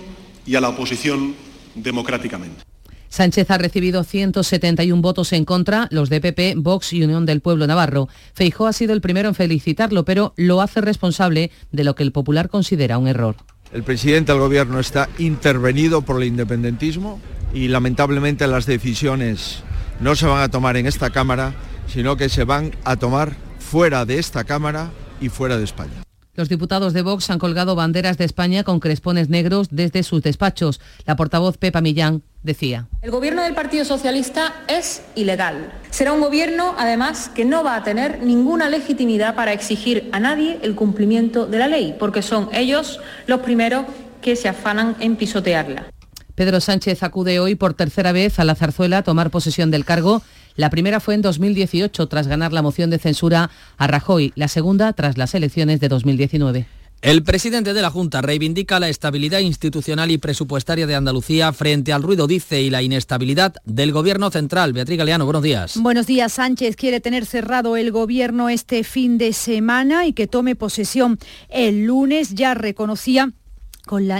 y 0.44 0.56
a 0.56 0.60
la 0.60 0.70
oposición 0.70 1.34
democráticamente. 1.76 2.64
Sánchez 3.08 3.48
ha 3.52 3.58
recibido 3.58 4.02
171 4.02 5.00
votos 5.00 5.32
en 5.32 5.44
contra, 5.44 5.86
los 5.92 6.08
de 6.08 6.20
PP, 6.20 6.54
Vox 6.56 6.92
y 6.92 7.04
Unión 7.04 7.26
del 7.26 7.40
Pueblo 7.40 7.68
Navarro. 7.68 8.08
Feijó 8.32 8.66
ha 8.66 8.72
sido 8.72 8.92
el 8.92 9.00
primero 9.00 9.28
en 9.28 9.36
felicitarlo, 9.36 10.04
pero 10.04 10.34
lo 10.36 10.60
hace 10.60 10.80
responsable 10.80 11.52
de 11.70 11.84
lo 11.84 11.94
que 11.94 12.02
el 12.02 12.10
Popular 12.10 12.48
considera 12.48 12.98
un 12.98 13.06
error. 13.06 13.36
El 13.72 13.84
presidente 13.84 14.32
del 14.32 14.40
gobierno 14.40 14.80
está 14.80 15.08
intervenido 15.18 16.02
por 16.02 16.20
el 16.20 16.26
independentismo 16.26 17.20
y 17.52 17.68
lamentablemente 17.68 18.48
las 18.48 18.66
decisiones 18.66 19.62
no 20.00 20.16
se 20.16 20.26
van 20.26 20.42
a 20.42 20.48
tomar 20.48 20.76
en 20.76 20.86
esta 20.86 21.10
Cámara, 21.10 21.54
sino 21.86 22.16
que 22.16 22.28
se 22.28 22.42
van 22.42 22.72
a 22.82 22.96
tomar 22.96 23.36
fuera 23.60 24.04
de 24.04 24.18
esta 24.18 24.42
Cámara 24.42 24.90
y 25.20 25.28
fuera 25.28 25.56
de 25.56 25.64
España. 25.64 26.04
Los 26.36 26.48
diputados 26.48 26.92
de 26.92 27.02
Vox 27.02 27.30
han 27.30 27.38
colgado 27.38 27.76
banderas 27.76 28.18
de 28.18 28.24
España 28.24 28.64
con 28.64 28.80
crespones 28.80 29.28
negros 29.28 29.68
desde 29.70 30.02
sus 30.02 30.20
despachos. 30.20 30.80
La 31.06 31.14
portavoz 31.14 31.58
Pepa 31.58 31.80
Millán 31.80 32.22
decía. 32.42 32.88
El 33.02 33.12
gobierno 33.12 33.42
del 33.44 33.54
Partido 33.54 33.84
Socialista 33.84 34.52
es 34.66 35.02
ilegal. 35.14 35.72
Será 35.90 36.12
un 36.12 36.20
gobierno, 36.20 36.74
además, 36.76 37.30
que 37.32 37.44
no 37.44 37.62
va 37.62 37.76
a 37.76 37.84
tener 37.84 38.20
ninguna 38.24 38.68
legitimidad 38.68 39.36
para 39.36 39.52
exigir 39.52 40.08
a 40.10 40.18
nadie 40.18 40.58
el 40.62 40.74
cumplimiento 40.74 41.46
de 41.46 41.58
la 41.58 41.68
ley, 41.68 41.94
porque 42.00 42.20
son 42.20 42.48
ellos 42.52 42.98
los 43.28 43.40
primeros 43.40 43.86
que 44.20 44.34
se 44.34 44.48
afanan 44.48 44.96
en 44.98 45.14
pisotearla. 45.14 45.86
Pedro 46.34 46.60
Sánchez 46.60 47.04
acude 47.04 47.38
hoy 47.38 47.54
por 47.54 47.74
tercera 47.74 48.10
vez 48.10 48.40
a 48.40 48.44
la 48.44 48.56
zarzuela 48.56 48.98
a 48.98 49.02
tomar 49.02 49.30
posesión 49.30 49.70
del 49.70 49.84
cargo 49.84 50.20
la 50.56 50.70
primera 50.70 51.00
fue 51.00 51.14
en 51.14 51.22
2018 51.22 52.06
tras 52.06 52.28
ganar 52.28 52.52
la 52.52 52.62
moción 52.62 52.90
de 52.90 52.98
censura 52.98 53.50
a 53.76 53.86
Rajoy, 53.86 54.32
la 54.36 54.48
segunda 54.48 54.92
tras 54.92 55.18
las 55.18 55.34
elecciones 55.34 55.80
de 55.80 55.88
2019. 55.88 56.66
El 57.04 57.22
presidente 57.22 57.74
de 57.74 57.82
la 57.82 57.90
Junta 57.90 58.22
reivindica 58.22 58.80
la 58.80 58.88
estabilidad 58.88 59.40
institucional 59.40 60.10
y 60.10 60.16
presupuestaria 60.16 60.86
de 60.86 60.94
Andalucía 60.94 61.52
frente 61.52 61.92
al 61.92 62.02
ruido, 62.02 62.26
dice, 62.26 62.62
y 62.62 62.70
la 62.70 62.80
inestabilidad 62.80 63.56
del 63.66 63.92
gobierno 63.92 64.30
central. 64.30 64.72
Beatriz 64.72 64.96
Galeano, 64.96 65.26
buenos 65.26 65.42
días. 65.42 65.76
Buenos 65.76 66.06
días. 66.06 66.32
Sánchez 66.32 66.76
quiere 66.76 67.00
tener 67.00 67.26
cerrado 67.26 67.76
el 67.76 67.90
gobierno 67.90 68.48
este 68.48 68.84
fin 68.84 69.18
de 69.18 69.34
semana 69.34 70.06
y 70.06 70.14
que 70.14 70.26
tome 70.26 70.56
posesión 70.56 71.18
el 71.50 71.84
lunes. 71.84 72.36
Ya 72.36 72.54
reconocía 72.54 73.34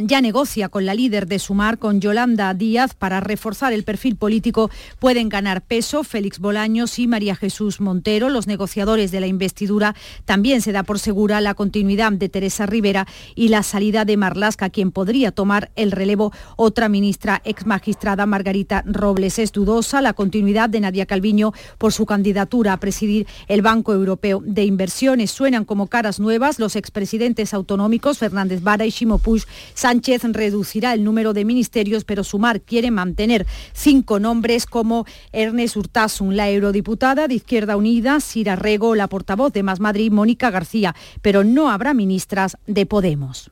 ya 0.07 0.21
negocia 0.21 0.69
con 0.69 0.85
la 0.85 0.95
líder 0.95 1.27
de 1.27 1.39
Sumar, 1.39 1.79
con 1.79 2.01
Yolanda 2.01 2.53
Díaz, 2.53 2.95
para 2.95 3.21
reforzar 3.21 3.73
el 3.73 3.83
perfil 3.83 4.17
político. 4.17 4.71
Pueden 4.99 5.29
ganar 5.29 5.63
peso 5.63 6.05
Félix 6.05 6.39
Bolaños 6.39 6.99
y 6.99 7.07
María 7.07 7.35
Jesús 7.35 7.81
Montero, 7.81 8.29
los 8.29 8.47
negociadores 8.47 9.11
de 9.11 9.21
la 9.21 9.27
investidura. 9.27 9.95
También 10.27 10.61
se 10.61 10.73
da 10.73 10.83
por 10.83 10.99
segura 10.99 11.41
la 11.41 11.55
continuidad 11.55 12.13
de 12.13 12.29
Teresa 12.29 12.67
Rivera 12.67 13.07
y 13.35 13.49
la 13.49 13.63
salida 13.63 14.05
de 14.05 14.17
Marlasca, 14.17 14.69
quien 14.69 14.93
podría 14.93 15.33
tomar 15.33 15.71
el 15.77 15.93
relevo 15.93 16.33
otra 16.57 16.89
ministra 16.89 17.41
ex 17.45 17.65
magistrada 17.65 18.27
Margarita 18.27 18.85
Robles. 18.87 19.39
Es 19.39 19.51
dudosa 19.51 20.03
la 20.03 20.13
continuidad 20.13 20.69
de 20.69 20.81
Nadia 20.81 21.07
Calviño 21.07 21.53
por 21.79 21.93
su 21.93 22.05
candidatura 22.05 22.75
a 22.75 22.81
presidir 22.81 23.27
el 23.49 23.63
Banco 23.63 23.95
Europeo 23.95 24.43
de 24.45 24.65
Inversiones. 24.65 25.31
Suenan 25.31 25.65
como 25.65 25.87
caras 25.87 26.21
nuevas 26.21 26.59
los 26.59 26.77
expresidentes 26.77 27.55
autonómicos 27.55 28.19
Fernández 28.19 28.63
Vara 28.63 28.85
y 28.85 28.91
Ximo 28.91 29.19
Puig 29.19 29.45
Sánchez 29.75 30.23
reducirá 30.25 30.95
el 30.95 31.05
número 31.05 31.33
de 31.33 31.45
ministerios, 31.45 32.05
pero 32.05 32.25
Sumar 32.25 32.61
quiere 32.61 32.91
mantener 32.91 33.47
cinco 33.73 34.21
nombres 34.21 34.67
como 34.67 35.07
Ernest 35.33 35.77
Urtasun, 35.77 36.37
la 36.37 36.51
eurodiputada 36.51 37.29
de 37.29 37.35
Izquierda 37.35 37.77
Unida, 37.77 38.21
Sira 38.21 38.57
Rego, 38.57 38.95
la 38.95 39.09
portavoz 39.09 39.53
de 39.53 39.63
Más 39.63 39.81
Madrid, 39.81 40.13
Mónica 40.13 40.51
García, 40.51 40.95
pero 41.23 41.45
no 41.45 41.71
habrá 41.71 41.95
ministras 41.95 42.57
de 42.67 42.87
Podemos. 42.87 43.51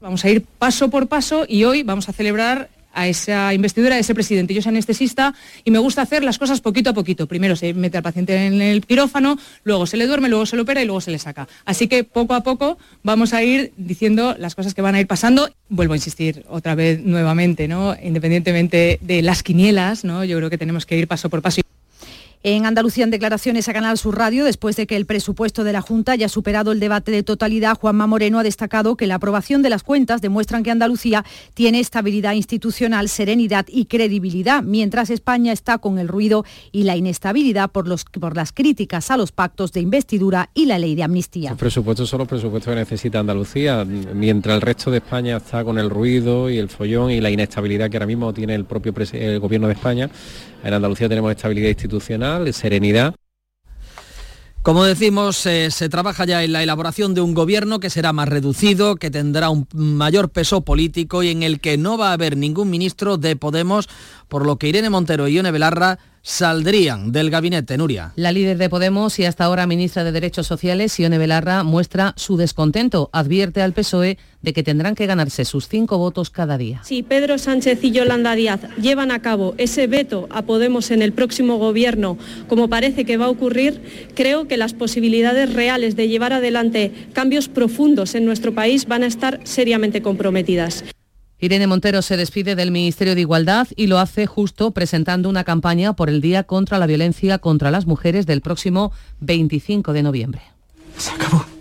Vamos 0.00 0.24
a 0.24 0.30
ir 0.30 0.46
paso 0.58 0.90
por 0.90 1.08
paso 1.08 1.44
y 1.48 1.64
hoy 1.64 1.82
vamos 1.82 2.08
a 2.08 2.12
celebrar 2.12 2.70
a 2.92 3.06
esa 3.06 3.54
investidura 3.54 3.94
de 3.94 4.00
ese 4.00 4.14
presidente. 4.14 4.54
Yo 4.54 4.62
soy 4.62 4.70
anestesista 4.70 5.34
y 5.64 5.70
me 5.70 5.78
gusta 5.78 6.02
hacer 6.02 6.24
las 6.24 6.38
cosas 6.38 6.60
poquito 6.60 6.90
a 6.90 6.94
poquito. 6.94 7.26
Primero 7.26 7.56
se 7.56 7.74
mete 7.74 7.96
al 7.96 8.02
paciente 8.02 8.46
en 8.46 8.60
el 8.60 8.84
quirófano, 8.84 9.38
luego 9.64 9.86
se 9.86 9.96
le 9.96 10.06
duerme, 10.06 10.28
luego 10.28 10.46
se 10.46 10.56
le 10.56 10.62
opera 10.62 10.82
y 10.82 10.86
luego 10.86 11.00
se 11.00 11.10
le 11.10 11.18
saca. 11.18 11.48
Así 11.64 11.88
que 11.88 12.04
poco 12.04 12.34
a 12.34 12.42
poco 12.42 12.78
vamos 13.02 13.34
a 13.34 13.42
ir 13.42 13.72
diciendo 13.76 14.34
las 14.38 14.54
cosas 14.54 14.74
que 14.74 14.82
van 14.82 14.94
a 14.94 15.00
ir 15.00 15.06
pasando. 15.06 15.50
Vuelvo 15.68 15.92
a 15.92 15.96
insistir 15.96 16.44
otra 16.48 16.74
vez 16.74 17.02
nuevamente, 17.04 17.68
¿no? 17.68 17.94
Independientemente 18.02 18.98
de 19.02 19.22
las 19.22 19.42
quinielas, 19.42 20.04
¿no? 20.04 20.24
Yo 20.24 20.36
creo 20.38 20.50
que 20.50 20.58
tenemos 20.58 20.86
que 20.86 20.98
ir 20.98 21.08
paso 21.08 21.28
por 21.30 21.42
paso. 21.42 21.60
En 22.44 22.66
Andalucía, 22.66 23.02
en 23.02 23.10
declaraciones 23.10 23.68
a 23.68 23.72
Canal 23.72 23.98
Sur 23.98 24.16
Radio, 24.16 24.44
después 24.44 24.76
de 24.76 24.86
que 24.86 24.94
el 24.94 25.06
presupuesto 25.06 25.64
de 25.64 25.72
la 25.72 25.80
Junta 25.80 26.12
haya 26.12 26.28
superado 26.28 26.70
el 26.70 26.78
debate 26.78 27.10
de 27.10 27.24
totalidad, 27.24 27.76
Juanma 27.76 28.06
Moreno 28.06 28.38
ha 28.38 28.44
destacado 28.44 28.96
que 28.96 29.08
la 29.08 29.16
aprobación 29.16 29.60
de 29.60 29.70
las 29.70 29.82
cuentas 29.82 30.20
demuestran 30.20 30.62
que 30.62 30.70
Andalucía 30.70 31.24
tiene 31.54 31.80
estabilidad 31.80 32.34
institucional, 32.34 33.08
serenidad 33.08 33.66
y 33.68 33.86
credibilidad, 33.86 34.62
mientras 34.62 35.10
España 35.10 35.52
está 35.52 35.78
con 35.78 35.98
el 35.98 36.06
ruido 36.06 36.44
y 36.70 36.84
la 36.84 36.94
inestabilidad 36.94 37.72
por, 37.72 37.88
los, 37.88 38.04
por 38.04 38.36
las 38.36 38.52
críticas 38.52 39.10
a 39.10 39.16
los 39.16 39.32
pactos 39.32 39.72
de 39.72 39.80
investidura 39.80 40.50
y 40.54 40.66
la 40.66 40.78
ley 40.78 40.94
de 40.94 41.02
amnistía. 41.02 41.50
Los 41.50 41.58
presupuestos 41.58 42.08
son 42.08 42.20
los 42.20 42.28
presupuestos 42.28 42.72
que 42.72 42.78
necesita 42.78 43.18
Andalucía, 43.18 43.84
mientras 43.84 44.54
el 44.54 44.60
resto 44.60 44.92
de 44.92 44.98
España 44.98 45.38
está 45.38 45.64
con 45.64 45.76
el 45.76 45.90
ruido 45.90 46.48
y 46.48 46.58
el 46.58 46.68
follón 46.68 47.10
y 47.10 47.20
la 47.20 47.30
inestabilidad 47.30 47.90
que 47.90 47.96
ahora 47.96 48.06
mismo 48.06 48.32
tiene 48.32 48.54
el 48.54 48.64
propio 48.64 48.94
el 49.12 49.40
gobierno 49.40 49.66
de 49.66 49.72
España. 49.72 50.08
En 50.64 50.74
Andalucía 50.74 51.08
tenemos 51.08 51.30
estabilidad 51.30 51.68
institucional, 51.68 52.27
serenidad. 52.52 53.14
Como 54.62 54.84
decimos, 54.84 55.46
eh, 55.46 55.70
se 55.70 55.88
trabaja 55.88 56.26
ya 56.26 56.44
en 56.44 56.52
la 56.52 56.62
elaboración 56.62 57.14
de 57.14 57.22
un 57.22 57.32
gobierno 57.32 57.80
que 57.80 57.90
será 57.90 58.12
más 58.12 58.28
reducido, 58.28 58.96
que 58.96 59.10
tendrá 59.10 59.48
un 59.48 59.66
mayor 59.72 60.28
peso 60.28 60.60
político 60.60 61.22
y 61.22 61.30
en 61.30 61.42
el 61.42 61.60
que 61.60 61.78
no 61.78 61.96
va 61.96 62.10
a 62.10 62.12
haber 62.12 62.36
ningún 62.36 62.68
ministro 62.68 63.16
de 63.16 63.34
Podemos, 63.36 63.88
por 64.28 64.44
lo 64.44 64.56
que 64.56 64.68
Irene 64.68 64.90
Montero 64.90 65.26
y 65.26 65.34
Ione 65.34 65.52
Belarra 65.52 65.98
saldrían 66.28 67.10
del 67.10 67.30
gabinete, 67.30 67.78
Nuria. 67.78 68.12
La 68.14 68.32
líder 68.32 68.58
de 68.58 68.68
Podemos 68.68 69.18
y 69.18 69.24
hasta 69.24 69.44
ahora 69.44 69.66
ministra 69.66 70.04
de 70.04 70.12
Derechos 70.12 70.46
Sociales, 70.46 70.98
Ione 70.98 71.16
Belarra, 71.16 71.62
muestra 71.62 72.12
su 72.16 72.36
descontento. 72.36 73.08
Advierte 73.14 73.62
al 73.62 73.72
PSOE 73.72 74.18
de 74.42 74.52
que 74.52 74.62
tendrán 74.62 74.94
que 74.94 75.06
ganarse 75.06 75.46
sus 75.46 75.68
cinco 75.68 75.96
votos 75.96 76.28
cada 76.28 76.58
día. 76.58 76.82
Si 76.84 77.02
Pedro 77.02 77.38
Sánchez 77.38 77.82
y 77.82 77.92
Yolanda 77.92 78.34
Díaz 78.34 78.60
llevan 78.80 79.10
a 79.10 79.22
cabo 79.22 79.54
ese 79.56 79.86
veto 79.86 80.28
a 80.30 80.42
Podemos 80.42 80.90
en 80.90 81.00
el 81.00 81.14
próximo 81.14 81.56
gobierno, 81.56 82.18
como 82.46 82.68
parece 82.68 83.06
que 83.06 83.16
va 83.16 83.24
a 83.24 83.30
ocurrir, 83.30 84.10
creo 84.14 84.46
que 84.46 84.58
las 84.58 84.74
posibilidades 84.74 85.54
reales 85.54 85.96
de 85.96 86.08
llevar 86.08 86.34
adelante 86.34 86.92
cambios 87.14 87.48
profundos 87.48 88.14
en 88.14 88.26
nuestro 88.26 88.52
país 88.52 88.86
van 88.86 89.02
a 89.02 89.06
estar 89.06 89.40
seriamente 89.44 90.02
comprometidas. 90.02 90.84
Irene 91.40 91.68
Montero 91.68 92.02
se 92.02 92.16
despide 92.16 92.56
del 92.56 92.72
Ministerio 92.72 93.14
de 93.14 93.20
Igualdad 93.20 93.68
y 93.76 93.86
lo 93.86 93.98
hace 93.98 94.26
justo 94.26 94.72
presentando 94.72 95.28
una 95.28 95.44
campaña 95.44 95.92
por 95.92 96.08
el 96.08 96.20
Día 96.20 96.42
contra 96.42 96.78
la 96.78 96.86
Violencia 96.86 97.38
contra 97.38 97.70
las 97.70 97.86
Mujeres 97.86 98.26
del 98.26 98.40
próximo 98.40 98.92
25 99.20 99.92
de 99.92 100.02
noviembre. 100.02 100.42
Se 100.96 101.12
acabó. 101.12 101.57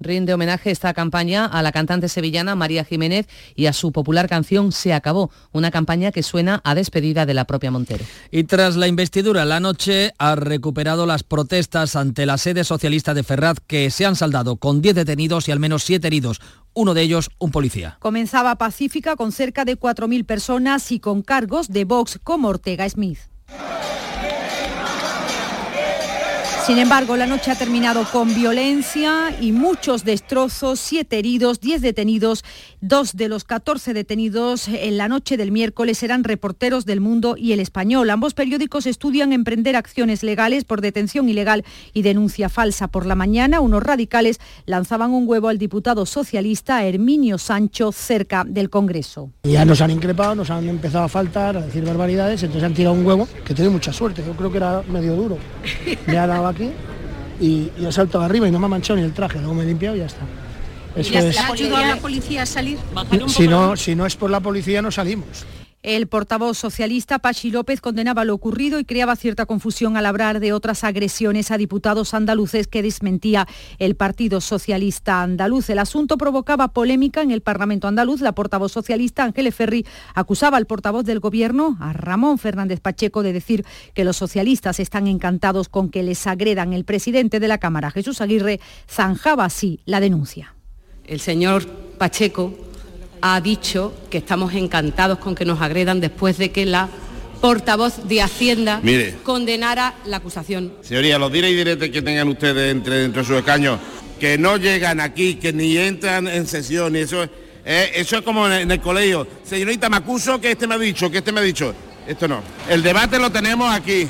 Rinde 0.00 0.34
homenaje 0.34 0.70
esta 0.70 0.92
campaña 0.94 1.46
a 1.46 1.62
la 1.62 1.72
cantante 1.72 2.08
sevillana 2.08 2.56
María 2.56 2.84
Jiménez 2.84 3.26
y 3.54 3.66
a 3.66 3.72
su 3.72 3.92
popular 3.92 4.28
canción 4.28 4.72
Se 4.72 4.92
acabó, 4.92 5.30
una 5.52 5.70
campaña 5.70 6.10
que 6.10 6.22
suena 6.22 6.60
a 6.64 6.74
despedida 6.74 7.26
de 7.26 7.34
la 7.34 7.44
propia 7.44 7.70
Montero. 7.70 8.04
Y 8.30 8.44
tras 8.44 8.76
la 8.76 8.88
investidura 8.88 9.44
la 9.44 9.60
noche 9.60 10.12
ha 10.18 10.34
recuperado 10.34 11.06
las 11.06 11.22
protestas 11.22 11.96
ante 11.96 12.26
la 12.26 12.38
sede 12.38 12.64
socialista 12.64 13.14
de 13.14 13.22
Ferraz 13.22 13.58
que 13.66 13.90
se 13.90 14.06
han 14.06 14.16
saldado 14.16 14.56
con 14.56 14.80
10 14.82 14.94
detenidos 14.94 15.48
y 15.48 15.52
al 15.52 15.60
menos 15.60 15.84
7 15.84 16.06
heridos, 16.06 16.40
uno 16.72 16.94
de 16.94 17.02
ellos 17.02 17.30
un 17.38 17.50
policía. 17.50 17.98
Comenzaba 18.00 18.56
pacífica 18.56 19.16
con 19.16 19.32
cerca 19.32 19.64
de 19.64 19.78
4.000 19.78 20.24
personas 20.24 20.90
y 20.92 21.00
con 21.00 21.22
cargos 21.22 21.68
de 21.68 21.84
Vox 21.84 22.18
como 22.22 22.48
Ortega 22.48 22.88
Smith. 22.88 23.18
Sin 26.66 26.78
embargo, 26.78 27.16
la 27.16 27.26
noche 27.26 27.50
ha 27.50 27.56
terminado 27.56 28.04
con 28.12 28.34
violencia 28.34 29.34
y 29.40 29.50
muchos 29.50 30.04
destrozos, 30.04 30.78
siete 30.78 31.18
heridos, 31.18 31.58
diez 31.60 31.80
detenidos. 31.80 32.44
Dos 32.82 33.16
de 33.16 33.28
los 33.28 33.44
14 33.44 33.94
detenidos 33.94 34.68
en 34.68 34.98
la 34.98 35.08
noche 35.08 35.38
del 35.38 35.52
miércoles 35.52 36.02
eran 36.02 36.22
reporteros 36.22 36.84
del 36.84 37.00
Mundo 37.00 37.34
y 37.36 37.52
El 37.52 37.60
Español. 37.60 38.10
Ambos 38.10 38.34
periódicos 38.34 38.86
estudian 38.86 39.32
emprender 39.32 39.74
acciones 39.74 40.22
legales 40.22 40.64
por 40.64 40.82
detención 40.82 41.28
ilegal 41.28 41.64
y 41.94 42.02
denuncia 42.02 42.50
falsa. 42.50 42.88
Por 42.88 43.06
la 43.06 43.14
mañana, 43.14 43.60
unos 43.60 43.82
radicales 43.82 44.38
lanzaban 44.66 45.12
un 45.12 45.26
huevo 45.26 45.48
al 45.48 45.58
diputado 45.58 46.04
socialista 46.04 46.84
Herminio 46.84 47.38
Sancho 47.38 47.90
cerca 47.90 48.44
del 48.46 48.68
Congreso. 48.68 49.30
Ya 49.44 49.64
nos 49.64 49.80
han 49.80 49.90
increpado, 49.90 50.34
nos 50.34 50.50
han 50.50 50.68
empezado 50.68 51.04
a 51.04 51.08
faltar, 51.08 51.56
a 51.56 51.62
decir 51.62 51.84
barbaridades, 51.84 52.42
entonces 52.42 52.64
han 52.64 52.74
tirado 52.74 52.94
un 52.94 53.04
huevo 53.04 53.26
que 53.44 53.54
tiene 53.54 53.70
mucha 53.70 53.92
suerte. 53.92 54.22
Yo 54.24 54.34
creo 54.34 54.50
que 54.50 54.58
era 54.58 54.82
medio 54.88 55.16
duro. 55.16 55.38
Me 56.06 56.18
ha 56.18 56.26
dado 56.26 56.49
aquí 56.50 56.70
y, 57.40 57.70
y 57.78 57.86
he 57.86 57.92
saltado 57.92 58.24
arriba 58.24 58.48
y 58.48 58.50
no 58.50 58.58
me 58.58 58.66
ha 58.66 58.68
manchado 58.68 58.98
ni 58.98 59.04
el 59.04 59.12
traje, 59.12 59.38
luego 59.38 59.54
me 59.54 59.64
he 59.64 59.66
limpiado 59.66 59.96
y 59.96 60.00
ya 60.00 60.06
está. 60.06 60.22
Eso 60.96 61.14
¿Y 61.14 61.16
es. 61.16 61.38
¿Ha 61.38 61.52
ayudado 61.52 61.76
a 61.76 61.86
la 61.86 61.96
policía 61.96 62.42
a 62.42 62.46
salir? 62.46 62.78
Si 63.28 63.46
no, 63.46 63.76
si 63.76 63.94
no 63.94 64.06
es 64.06 64.16
por 64.16 64.30
la 64.30 64.40
policía 64.40 64.82
no 64.82 64.90
salimos. 64.90 65.44
El 65.82 66.08
portavoz 66.08 66.58
socialista 66.58 67.20
Pachi 67.20 67.50
López 67.50 67.80
condenaba 67.80 68.26
lo 68.26 68.34
ocurrido 68.34 68.78
y 68.78 68.84
creaba 68.84 69.16
cierta 69.16 69.46
confusión 69.46 69.96
al 69.96 70.04
hablar 70.04 70.38
de 70.38 70.52
otras 70.52 70.84
agresiones 70.84 71.50
a 71.50 71.56
diputados 71.56 72.12
andaluces 72.12 72.66
que 72.66 72.82
desmentía 72.82 73.48
el 73.78 73.96
Partido 73.96 74.42
Socialista 74.42 75.22
Andaluz. 75.22 75.70
El 75.70 75.78
asunto 75.78 76.18
provocaba 76.18 76.68
polémica 76.68 77.22
en 77.22 77.30
el 77.30 77.40
Parlamento 77.40 77.88
andaluz. 77.88 78.20
La 78.20 78.34
portavoz 78.34 78.72
socialista 78.72 79.24
Ángeles 79.24 79.54
Ferri 79.54 79.86
acusaba 80.14 80.58
al 80.58 80.66
portavoz 80.66 81.06
del 81.06 81.18
Gobierno, 81.18 81.78
a 81.80 81.94
Ramón 81.94 82.36
Fernández 82.36 82.80
Pacheco, 82.80 83.22
de 83.22 83.32
decir 83.32 83.64
que 83.94 84.04
los 84.04 84.18
socialistas 84.18 84.80
están 84.80 85.06
encantados 85.06 85.70
con 85.70 85.88
que 85.88 86.02
les 86.02 86.26
agredan. 86.26 86.74
El 86.74 86.84
presidente 86.84 87.40
de 87.40 87.48
la 87.48 87.56
Cámara, 87.56 87.90
Jesús 87.90 88.20
Aguirre, 88.20 88.60
zanjaba 88.86 89.46
así 89.46 89.80
la 89.86 90.00
denuncia. 90.00 90.54
El 91.06 91.20
señor 91.20 91.66
Pacheco 91.96 92.69
ha 93.22 93.40
dicho 93.40 93.94
que 94.10 94.18
estamos 94.18 94.54
encantados 94.54 95.18
con 95.18 95.34
que 95.34 95.44
nos 95.44 95.60
agredan 95.60 96.00
después 96.00 96.38
de 96.38 96.50
que 96.50 96.66
la 96.66 96.88
portavoz 97.40 98.06
de 98.08 98.20
Hacienda 98.22 98.80
Mire. 98.82 99.16
condenara 99.22 99.94
la 100.04 100.18
acusación. 100.18 100.74
Señoría, 100.82 101.18
los 101.18 101.32
dire 101.32 101.50
y 101.50 101.54
diretes 101.54 101.90
que 101.90 102.02
tengan 102.02 102.28
ustedes 102.28 102.70
entre, 102.70 103.04
entre 103.04 103.24
sus 103.24 103.36
escaños, 103.36 103.78
que 104.18 104.36
no 104.36 104.56
llegan 104.58 105.00
aquí, 105.00 105.36
que 105.36 105.52
ni 105.52 105.76
entran 105.76 106.28
en 106.28 106.46
sesión, 106.46 106.94
y 106.96 107.00
eso, 107.00 107.24
eh, 107.64 107.90
eso 107.94 108.18
es 108.18 108.22
como 108.22 108.46
en 108.46 108.52
el, 108.52 108.62
en 108.62 108.70
el 108.70 108.80
colegio. 108.80 109.26
Señorita, 109.44 109.88
me 109.88 109.96
acuso 109.96 110.40
que 110.40 110.50
este 110.50 110.66
me 110.66 110.74
ha 110.74 110.78
dicho, 110.78 111.10
que 111.10 111.18
este 111.18 111.32
me 111.32 111.40
ha 111.40 111.42
dicho. 111.42 111.74
Esto 112.06 112.28
no. 112.28 112.42
El 112.68 112.82
debate 112.82 113.18
lo 113.18 113.30
tenemos 113.30 113.72
aquí. 113.72 114.06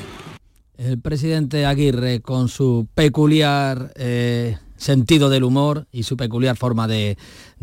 El 0.77 0.99
presidente 0.99 1.65
Aguirre 1.65 2.21
con 2.21 2.49
su 2.49 2.87
peculiar 2.95 3.93
eh, 3.95 4.57
sentido 4.81 5.29
del 5.29 5.43
humor 5.43 5.85
y 5.91 6.03
su 6.03 6.17
peculiar 6.17 6.57
forma 6.57 6.87
de 6.87 7.17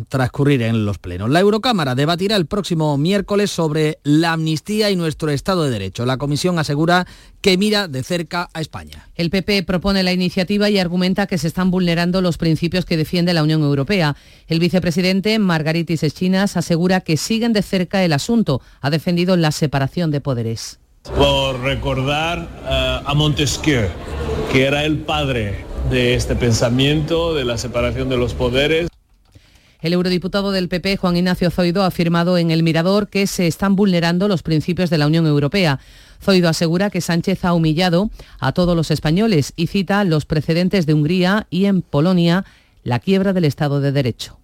transcurrir 0.08 0.62
en 0.62 0.86
los 0.86 0.98
plenos. 0.98 1.28
La 1.28 1.40
Eurocámara 1.40 1.96
debatirá 1.96 2.36
el 2.36 2.46
próximo 2.46 2.96
miércoles 2.96 3.50
sobre 3.50 3.98
la 4.04 4.34
amnistía 4.34 4.90
y 4.90 4.96
nuestro 4.96 5.30
Estado 5.30 5.64
de 5.64 5.70
Derecho. 5.70 6.06
La 6.06 6.16
Comisión 6.16 6.58
asegura 6.60 7.06
que 7.40 7.58
mira 7.58 7.88
de 7.88 8.04
cerca 8.04 8.48
a 8.54 8.60
España. 8.60 9.08
El 9.16 9.30
PP 9.30 9.64
propone 9.64 10.04
la 10.04 10.12
iniciativa 10.12 10.70
y 10.70 10.78
argumenta 10.78 11.26
que 11.26 11.38
se 11.38 11.48
están 11.48 11.72
vulnerando 11.72 12.20
los 12.20 12.38
principios 12.38 12.84
que 12.84 12.96
defiende 12.96 13.34
la 13.34 13.42
Unión 13.42 13.62
Europea. 13.62 14.16
El 14.46 14.60
vicepresidente 14.60 15.38
Margaritis 15.40 16.04
Eschinas 16.04 16.56
asegura 16.56 17.00
que 17.00 17.16
siguen 17.16 17.52
de 17.52 17.62
cerca 17.62 18.04
el 18.04 18.12
asunto. 18.12 18.60
Ha 18.80 18.90
defendido 18.90 19.36
la 19.36 19.50
separación 19.50 20.12
de 20.12 20.20
poderes. 20.20 20.78
Por 21.16 21.60
recordar 21.60 22.48
eh, 22.64 23.00
a 23.04 23.14
Montesquieu, 23.14 23.88
que 24.52 24.66
era 24.66 24.84
el 24.84 24.98
padre 24.98 25.67
de 25.90 26.14
este 26.14 26.36
pensamiento, 26.36 27.34
de 27.34 27.44
la 27.44 27.58
separación 27.58 28.08
de 28.08 28.16
los 28.16 28.34
poderes. 28.34 28.88
El 29.80 29.92
eurodiputado 29.92 30.50
del 30.50 30.68
PP, 30.68 30.96
Juan 30.96 31.16
Ignacio 31.16 31.50
Zoido, 31.50 31.82
ha 31.82 31.86
afirmado 31.86 32.36
en 32.36 32.50
El 32.50 32.62
Mirador 32.62 33.08
que 33.08 33.26
se 33.26 33.46
están 33.46 33.76
vulnerando 33.76 34.26
los 34.26 34.42
principios 34.42 34.90
de 34.90 34.98
la 34.98 35.06
Unión 35.06 35.26
Europea. 35.26 35.78
Zoido 36.20 36.48
asegura 36.48 36.90
que 36.90 37.00
Sánchez 37.00 37.44
ha 37.44 37.54
humillado 37.54 38.10
a 38.40 38.52
todos 38.52 38.74
los 38.76 38.90
españoles 38.90 39.52
y 39.54 39.68
cita 39.68 40.02
los 40.04 40.26
precedentes 40.26 40.84
de 40.86 40.94
Hungría 40.94 41.46
y 41.48 41.66
en 41.66 41.82
Polonia 41.82 42.44
la 42.82 42.98
quiebra 42.98 43.32
del 43.32 43.44
Estado 43.44 43.80
de 43.80 43.92
Derecho. 43.92 44.38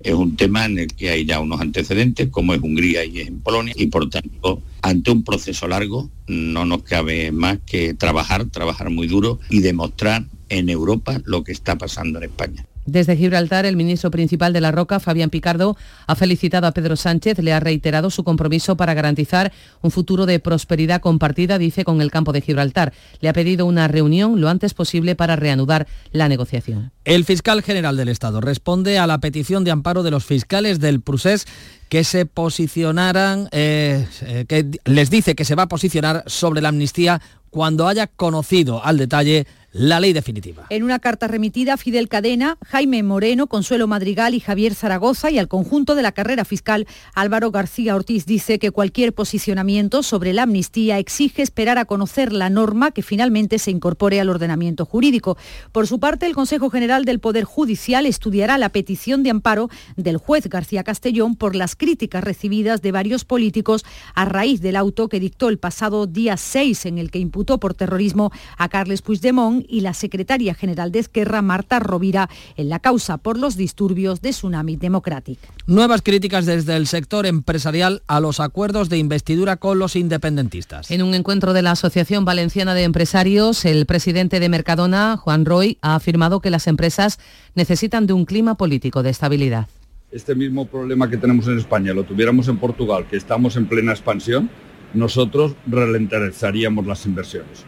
Es 0.00 0.14
un 0.14 0.36
tema 0.36 0.64
en 0.66 0.78
el 0.78 0.94
que 0.94 1.10
hay 1.10 1.24
ya 1.24 1.40
unos 1.40 1.60
antecedentes, 1.60 2.28
como 2.30 2.54
es 2.54 2.60
Hungría 2.60 3.04
y 3.04 3.20
en 3.20 3.40
Polonia, 3.40 3.74
y 3.76 3.86
por 3.86 4.08
tanto, 4.08 4.62
ante 4.80 5.10
un 5.10 5.24
proceso 5.24 5.66
largo, 5.66 6.08
no 6.28 6.64
nos 6.64 6.82
cabe 6.82 7.32
más 7.32 7.58
que 7.66 7.94
trabajar, 7.94 8.46
trabajar 8.46 8.90
muy 8.90 9.08
duro 9.08 9.40
y 9.50 9.60
demostrar 9.60 10.24
en 10.48 10.68
Europa 10.68 11.20
lo 11.24 11.42
que 11.42 11.52
está 11.52 11.76
pasando 11.76 12.18
en 12.18 12.24
España. 12.24 12.67
Desde 12.88 13.18
Gibraltar, 13.18 13.66
el 13.66 13.76
ministro 13.76 14.10
principal 14.10 14.54
de 14.54 14.62
La 14.62 14.72
Roca, 14.72 14.98
Fabián 14.98 15.28
Picardo, 15.28 15.76
ha 16.06 16.14
felicitado 16.14 16.66
a 16.66 16.72
Pedro 16.72 16.96
Sánchez, 16.96 17.38
le 17.40 17.52
ha 17.52 17.60
reiterado 17.60 18.08
su 18.08 18.24
compromiso 18.24 18.78
para 18.78 18.94
garantizar 18.94 19.52
un 19.82 19.90
futuro 19.90 20.24
de 20.24 20.40
prosperidad 20.40 21.02
compartida, 21.02 21.58
dice, 21.58 21.84
con 21.84 22.00
el 22.00 22.10
campo 22.10 22.32
de 22.32 22.40
Gibraltar. 22.40 22.94
Le 23.20 23.28
ha 23.28 23.34
pedido 23.34 23.66
una 23.66 23.88
reunión 23.88 24.40
lo 24.40 24.48
antes 24.48 24.72
posible 24.72 25.14
para 25.16 25.36
reanudar 25.36 25.86
la 26.12 26.30
negociación. 26.30 26.90
El 27.04 27.26
fiscal 27.26 27.62
general 27.62 27.98
del 27.98 28.08
Estado 28.08 28.40
responde 28.40 28.98
a 28.98 29.06
la 29.06 29.18
petición 29.18 29.64
de 29.64 29.70
amparo 29.70 30.02
de 30.02 30.10
los 30.10 30.24
fiscales 30.24 30.80
del 30.80 31.02
Prusés 31.02 31.46
que 31.90 32.04
se 32.04 32.24
posicionaran, 32.24 33.48
eh, 33.52 34.06
eh, 34.22 34.46
que 34.48 34.66
les 34.86 35.10
dice 35.10 35.34
que 35.34 35.44
se 35.44 35.54
va 35.54 35.64
a 35.64 35.68
posicionar 35.68 36.24
sobre 36.26 36.62
la 36.62 36.70
amnistía 36.70 37.20
cuando 37.50 37.86
haya 37.86 38.06
conocido 38.06 38.84
al 38.84 38.98
detalle 38.98 39.46
la 39.78 40.00
ley 40.00 40.12
definitiva. 40.12 40.66
En 40.70 40.82
una 40.82 40.98
carta 40.98 41.28
remitida 41.28 41.74
a 41.74 41.76
Fidel 41.76 42.08
Cadena, 42.08 42.58
Jaime 42.66 43.04
Moreno, 43.04 43.46
Consuelo 43.46 43.86
Madrigal 43.86 44.34
y 44.34 44.40
Javier 44.40 44.74
Zaragoza 44.74 45.30
y 45.30 45.38
al 45.38 45.46
conjunto 45.46 45.94
de 45.94 46.02
la 46.02 46.10
carrera 46.10 46.44
fiscal, 46.44 46.86
Álvaro 47.14 47.52
García 47.52 47.94
Ortiz 47.94 48.26
dice 48.26 48.58
que 48.58 48.72
cualquier 48.72 49.12
posicionamiento 49.12 50.02
sobre 50.02 50.32
la 50.32 50.42
amnistía 50.42 50.98
exige 50.98 51.42
esperar 51.42 51.78
a 51.78 51.84
conocer 51.84 52.32
la 52.32 52.50
norma 52.50 52.90
que 52.90 53.02
finalmente 53.02 53.60
se 53.60 53.70
incorpore 53.70 54.20
al 54.20 54.30
ordenamiento 54.30 54.84
jurídico. 54.84 55.38
Por 55.70 55.86
su 55.86 56.00
parte, 56.00 56.26
el 56.26 56.34
Consejo 56.34 56.70
General 56.70 57.04
del 57.04 57.20
Poder 57.20 57.44
Judicial 57.44 58.04
estudiará 58.06 58.58
la 58.58 58.70
petición 58.70 59.22
de 59.22 59.30
amparo 59.30 59.68
del 59.96 60.16
juez 60.16 60.48
García 60.48 60.82
Castellón 60.82 61.36
por 61.36 61.54
las 61.54 61.76
críticas 61.76 62.24
recibidas 62.24 62.82
de 62.82 62.90
varios 62.90 63.24
políticos 63.24 63.84
a 64.16 64.24
raíz 64.24 64.60
del 64.60 64.74
auto 64.74 65.08
que 65.08 65.20
dictó 65.20 65.48
el 65.48 65.58
pasado 65.58 66.08
día 66.08 66.36
6 66.36 66.86
en 66.86 66.98
el 66.98 67.12
que 67.12 67.20
imputó 67.20 67.58
por 67.60 67.74
terrorismo 67.74 68.32
a 68.56 68.68
Carles 68.68 69.02
Puigdemont 69.02 69.67
y 69.68 69.80
la 69.80 69.94
secretaria 69.94 70.54
general 70.54 70.92
de 70.92 71.00
Esquerra, 71.00 71.42
Marta 71.42 71.78
Rovira, 71.78 72.28
en 72.56 72.68
la 72.68 72.78
causa 72.78 73.18
por 73.18 73.38
los 73.38 73.56
disturbios 73.56 74.20
de 74.20 74.30
Tsunami 74.30 74.76
Democratic. 74.76 75.38
Nuevas 75.66 76.02
críticas 76.02 76.46
desde 76.46 76.76
el 76.76 76.86
sector 76.86 77.26
empresarial 77.26 78.02
a 78.06 78.20
los 78.20 78.40
acuerdos 78.40 78.88
de 78.88 78.98
investidura 78.98 79.56
con 79.56 79.78
los 79.78 79.96
independentistas. 79.96 80.90
En 80.90 81.02
un 81.02 81.14
encuentro 81.14 81.52
de 81.52 81.62
la 81.62 81.72
Asociación 81.72 82.24
Valenciana 82.24 82.74
de 82.74 82.84
Empresarios, 82.84 83.64
el 83.64 83.86
presidente 83.86 84.40
de 84.40 84.48
Mercadona, 84.48 85.16
Juan 85.16 85.44
Roy, 85.44 85.78
ha 85.82 85.94
afirmado 85.94 86.40
que 86.40 86.50
las 86.50 86.66
empresas 86.66 87.18
necesitan 87.54 88.06
de 88.06 88.12
un 88.12 88.24
clima 88.24 88.56
político 88.56 89.02
de 89.02 89.10
estabilidad. 89.10 89.68
Este 90.10 90.34
mismo 90.34 90.66
problema 90.66 91.10
que 91.10 91.18
tenemos 91.18 91.46
en 91.48 91.58
España 91.58 91.92
lo 91.92 92.04
tuviéramos 92.04 92.48
en 92.48 92.56
Portugal, 92.56 93.06
que 93.08 93.16
estamos 93.16 93.56
en 93.56 93.66
plena 93.66 93.92
expansión, 93.92 94.48
nosotros 94.94 95.54
ralentizaríamos 95.66 96.86
las 96.86 97.04
inversiones 97.04 97.66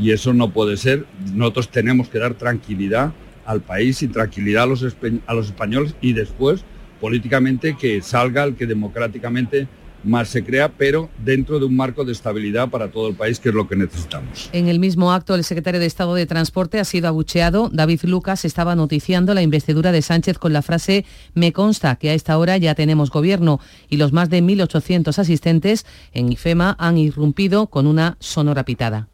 y 0.00 0.12
eso 0.12 0.32
no 0.32 0.50
puede 0.50 0.76
ser. 0.76 1.06
Nosotros 1.34 1.68
tenemos 1.68 2.08
que 2.08 2.18
dar 2.18 2.34
tranquilidad 2.34 3.12
al 3.44 3.60
país 3.60 4.02
y 4.02 4.08
tranquilidad 4.08 4.64
a 4.64 4.66
los, 4.66 4.84
a 5.26 5.34
los, 5.34 5.46
españoles 5.46 5.94
y 6.00 6.12
después 6.12 6.64
políticamente 7.00 7.76
que 7.76 8.00
salga 8.02 8.44
el 8.44 8.54
que 8.54 8.66
democráticamente 8.66 9.66
más 10.02 10.28
se 10.28 10.42
crea, 10.42 10.70
pero 10.70 11.10
dentro 11.22 11.58
de 11.58 11.66
un 11.66 11.76
marco 11.76 12.06
de 12.06 12.12
estabilidad 12.12 12.70
para 12.70 12.90
todo 12.90 13.08
el 13.08 13.14
país, 13.14 13.38
que 13.38 13.50
es 13.50 13.54
lo 13.54 13.68
que 13.68 13.76
necesitamos. 13.76 14.48
En 14.52 14.68
el 14.68 14.78
mismo 14.78 15.12
acto, 15.12 15.34
el 15.34 15.44
secretario 15.44 15.78
de 15.78 15.84
Estado 15.84 16.14
de 16.14 16.24
Transporte 16.24 16.80
ha 16.80 16.84
sido 16.84 17.08
abucheado. 17.08 17.68
David 17.70 18.00
Lucas 18.04 18.46
estaba 18.46 18.74
noticiando 18.74 19.34
la 19.34 19.42
investidura 19.42 19.92
de 19.92 20.00
Sánchez 20.00 20.38
con 20.38 20.54
la 20.54 20.62
frase 20.62 21.04
me 21.34 21.52
consta 21.52 21.96
que 21.96 22.08
a 22.08 22.14
esta 22.14 22.38
hora 22.38 22.56
ya 22.56 22.74
tenemos 22.74 23.10
gobierno 23.10 23.60
y 23.90 23.98
los 23.98 24.12
más 24.12 24.30
de 24.30 24.42
1.800 24.42 25.18
asistentes 25.18 25.84
en 26.12 26.32
IFEMA 26.32 26.76
han 26.78 26.96
irrumpido 26.96 27.66
con 27.66 27.86
una 27.86 28.16
sonora 28.20 28.64
pitada. 28.64 29.09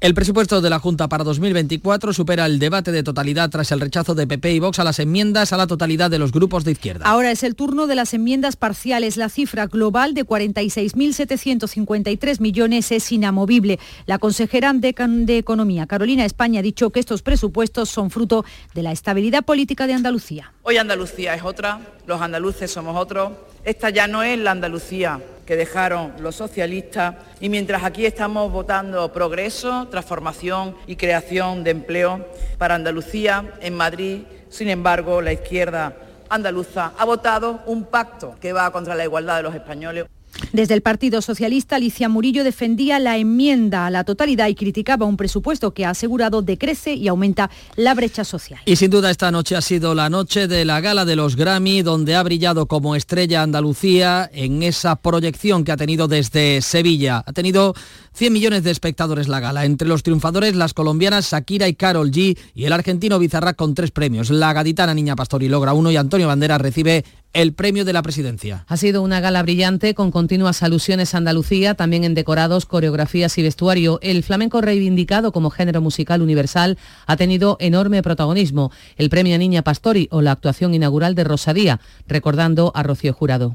El 0.00 0.14
presupuesto 0.14 0.60
de 0.60 0.70
la 0.70 0.78
Junta 0.78 1.08
para 1.08 1.24
2024 1.24 2.12
supera 2.12 2.46
el 2.46 2.60
debate 2.60 2.92
de 2.92 3.02
totalidad 3.02 3.50
tras 3.50 3.72
el 3.72 3.80
rechazo 3.80 4.14
de 4.14 4.28
PP 4.28 4.52
y 4.52 4.60
Vox 4.60 4.78
a 4.78 4.84
las 4.84 5.00
enmiendas 5.00 5.52
a 5.52 5.56
la 5.56 5.66
totalidad 5.66 6.08
de 6.08 6.20
los 6.20 6.30
grupos 6.30 6.62
de 6.62 6.70
izquierda. 6.70 7.04
Ahora 7.04 7.32
es 7.32 7.42
el 7.42 7.56
turno 7.56 7.88
de 7.88 7.96
las 7.96 8.14
enmiendas 8.14 8.54
parciales. 8.54 9.16
La 9.16 9.28
cifra 9.28 9.66
global 9.66 10.14
de 10.14 10.24
46.753 10.24 12.38
millones 12.38 12.92
es 12.92 13.10
inamovible. 13.10 13.80
La 14.06 14.20
consejera 14.20 14.72
de, 14.72 14.94
Economía, 15.36 15.88
Carolina 15.88 16.24
España, 16.24 16.60
ha 16.60 16.62
dicho 16.62 16.90
que 16.90 17.00
estos 17.00 17.22
presupuestos 17.22 17.88
son 17.88 18.10
fruto 18.10 18.44
de 18.74 18.84
la 18.84 18.92
estabilidad 18.92 19.44
política 19.44 19.88
de 19.88 19.94
Andalucía. 19.94 20.52
Hoy 20.70 20.76
Andalucía 20.76 21.32
es 21.32 21.42
otra, 21.44 21.80
los 22.04 22.20
andaluces 22.20 22.70
somos 22.70 22.94
otros. 22.94 23.32
Esta 23.64 23.88
ya 23.88 24.06
no 24.06 24.22
es 24.22 24.38
la 24.38 24.50
Andalucía 24.50 25.18
que 25.46 25.56
dejaron 25.56 26.12
los 26.20 26.36
socialistas 26.36 27.14
y 27.40 27.48
mientras 27.48 27.84
aquí 27.84 28.04
estamos 28.04 28.52
votando 28.52 29.10
progreso, 29.10 29.88
transformación 29.88 30.76
y 30.86 30.96
creación 30.96 31.64
de 31.64 31.70
empleo 31.70 32.28
para 32.58 32.74
Andalucía, 32.74 33.54
en 33.62 33.78
Madrid, 33.78 34.24
sin 34.50 34.68
embargo, 34.68 35.22
la 35.22 35.32
izquierda 35.32 35.96
andaluza 36.28 36.92
ha 36.98 37.04
votado 37.06 37.62
un 37.64 37.84
pacto 37.84 38.36
que 38.38 38.52
va 38.52 38.70
contra 38.70 38.94
la 38.94 39.04
igualdad 39.04 39.38
de 39.38 39.44
los 39.44 39.54
españoles. 39.54 40.04
Desde 40.52 40.74
el 40.74 40.80
Partido 40.80 41.20
Socialista, 41.22 41.76
Alicia 41.76 42.08
Murillo 42.08 42.44
defendía 42.44 42.98
la 42.98 43.18
enmienda 43.18 43.86
a 43.86 43.90
la 43.90 44.04
totalidad 44.04 44.48
y 44.48 44.54
criticaba 44.54 45.06
un 45.06 45.16
presupuesto 45.16 45.72
que 45.72 45.84
ha 45.84 45.90
asegurado 45.90 46.42
decrece 46.42 46.94
y 46.94 47.08
aumenta 47.08 47.50
la 47.76 47.94
brecha 47.94 48.24
social. 48.24 48.60
Y 48.64 48.76
sin 48.76 48.90
duda 48.90 49.10
esta 49.10 49.30
noche 49.30 49.56
ha 49.56 49.60
sido 49.60 49.94
la 49.94 50.08
noche 50.08 50.48
de 50.48 50.64
la 50.64 50.80
gala 50.80 51.04
de 51.04 51.16
los 51.16 51.36
Grammy, 51.36 51.82
donde 51.82 52.16
ha 52.16 52.22
brillado 52.22 52.66
como 52.66 52.96
estrella 52.96 53.42
Andalucía 53.42 54.28
en 54.32 54.62
esa 54.62 54.96
proyección 54.96 55.64
que 55.64 55.72
ha 55.72 55.76
tenido 55.76 56.08
desde 56.08 56.62
Sevilla. 56.62 57.22
Ha 57.26 57.32
tenido 57.32 57.74
100 58.18 58.32
millones 58.32 58.64
de 58.64 58.72
espectadores 58.72 59.28
la 59.28 59.38
gala. 59.38 59.64
Entre 59.64 59.86
los 59.86 60.02
triunfadores, 60.02 60.56
las 60.56 60.74
colombianas 60.74 61.30
Shakira 61.30 61.68
y 61.68 61.74
Carol 61.74 62.10
G 62.10 62.36
y 62.52 62.64
el 62.64 62.72
argentino 62.72 63.20
Bizarra 63.20 63.54
con 63.54 63.74
tres 63.76 63.92
premios. 63.92 64.30
La 64.30 64.52
gaditana 64.52 64.92
Niña 64.92 65.14
Pastori 65.14 65.48
logra 65.48 65.72
uno 65.72 65.92
y 65.92 65.96
Antonio 65.96 66.26
Banderas 66.26 66.60
recibe 66.60 67.04
el 67.32 67.52
premio 67.52 67.84
de 67.84 67.92
la 67.92 68.02
presidencia. 68.02 68.64
Ha 68.66 68.76
sido 68.76 69.02
una 69.02 69.20
gala 69.20 69.40
brillante 69.44 69.94
con 69.94 70.10
continuas 70.10 70.64
alusiones 70.64 71.14
a 71.14 71.18
Andalucía, 71.18 71.74
también 71.74 72.02
en 72.02 72.14
decorados, 72.14 72.66
coreografías 72.66 73.38
y 73.38 73.44
vestuario. 73.44 74.00
El 74.02 74.24
flamenco 74.24 74.60
reivindicado 74.60 75.30
como 75.30 75.50
género 75.50 75.80
musical 75.80 76.20
universal 76.20 76.76
ha 77.06 77.16
tenido 77.16 77.56
enorme 77.60 78.02
protagonismo. 78.02 78.72
El 78.96 79.10
premio 79.10 79.38
Niña 79.38 79.62
Pastori 79.62 80.08
o 80.10 80.22
la 80.22 80.32
actuación 80.32 80.74
inaugural 80.74 81.14
de 81.14 81.22
Rosadía, 81.22 81.78
recordando 82.08 82.72
a 82.74 82.82
Rocío 82.82 83.12
Jurado. 83.12 83.54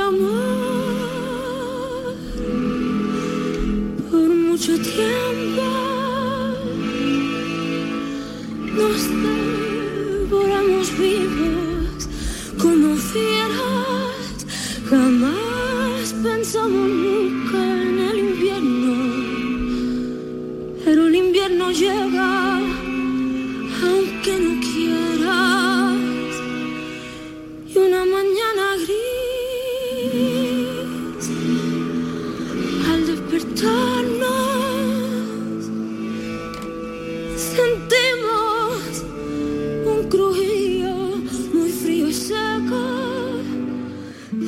por 0.00 0.49
mucho 4.60 4.76
tiempo. 4.82 5.62
Nos 8.76 9.00
devoramos 10.28 10.86
vivos 10.98 12.08
como 12.60 12.94
fieras. 12.96 14.46
Jamás 14.90 16.12
pensamos 16.22 16.88
nunca 16.90 17.58
en 17.88 17.98
el 18.00 18.18
invierno. 18.18 18.94
Pero 20.84 21.06
el 21.06 21.14
invierno 21.14 21.70
llega 21.70 22.58
aunque 23.82 24.32
no 24.44 24.52
quieras. 24.60 26.32
Y 27.66 27.78
una 27.78 28.04
mañana 28.04 28.64
gris 28.84 29.70
al 32.92 33.00
despertarnos 33.06 33.89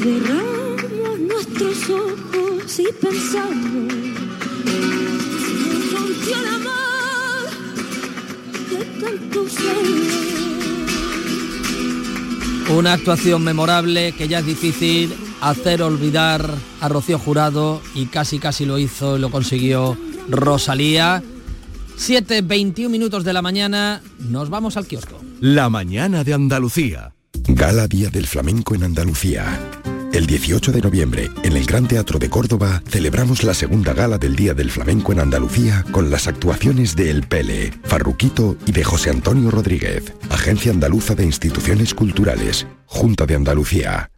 Cerramos 0.02 1.20
nuestros 1.20 1.90
ojos 1.90 2.80
y 2.80 2.86
pensamos 3.00 3.94
nos 4.64 5.92
rompió 5.92 6.36
el 6.40 6.46
amor 6.48 7.50
de 8.68 8.84
tantos 9.00 9.56
años. 9.58 10.12
Una 12.76 12.94
actuación 12.94 13.44
memorable 13.44 14.10
que 14.10 14.26
ya 14.26 14.40
es 14.40 14.46
difícil 14.46 15.14
hacer 15.40 15.82
olvidar 15.82 16.52
a 16.80 16.88
Rocío 16.88 17.20
Jurado 17.20 17.80
y 17.94 18.06
casi 18.06 18.40
casi 18.40 18.64
lo 18.64 18.78
hizo 18.78 19.16
y 19.16 19.20
lo 19.20 19.30
consiguió 19.30 19.96
Rosalía. 20.28 21.22
7.21 21.96 22.88
minutos 22.88 23.22
de 23.22 23.32
la 23.32 23.42
mañana, 23.42 24.02
nos 24.18 24.50
vamos 24.50 24.76
al 24.76 24.88
kiosco. 24.88 25.20
La 25.40 25.70
mañana 25.70 26.24
de 26.24 26.34
Andalucía. 26.34 27.14
Gala 27.46 27.86
Día 27.86 28.10
del 28.10 28.26
Flamenco 28.26 28.74
en 28.74 28.82
Andalucía. 28.82 29.71
El 30.12 30.26
18 30.26 30.72
de 30.72 30.80
noviembre, 30.82 31.30
en 31.42 31.56
el 31.56 31.64
Gran 31.64 31.88
Teatro 31.88 32.18
de 32.18 32.28
Córdoba, 32.28 32.82
celebramos 32.86 33.44
la 33.44 33.54
segunda 33.54 33.94
gala 33.94 34.18
del 34.18 34.36
Día 34.36 34.52
del 34.52 34.70
Flamenco 34.70 35.12
en 35.12 35.20
Andalucía 35.20 35.84
con 35.90 36.10
las 36.10 36.26
actuaciones 36.28 36.94
de 36.94 37.10
El 37.10 37.22
Pele, 37.22 37.72
Farruquito 37.84 38.56
y 38.66 38.72
de 38.72 38.84
José 38.84 39.08
Antonio 39.10 39.50
Rodríguez, 39.50 40.12
Agencia 40.28 40.70
Andaluza 40.70 41.14
de 41.14 41.24
Instituciones 41.24 41.94
Culturales, 41.94 42.66
Junta 42.86 43.24
de 43.24 43.36
Andalucía. 43.36 44.10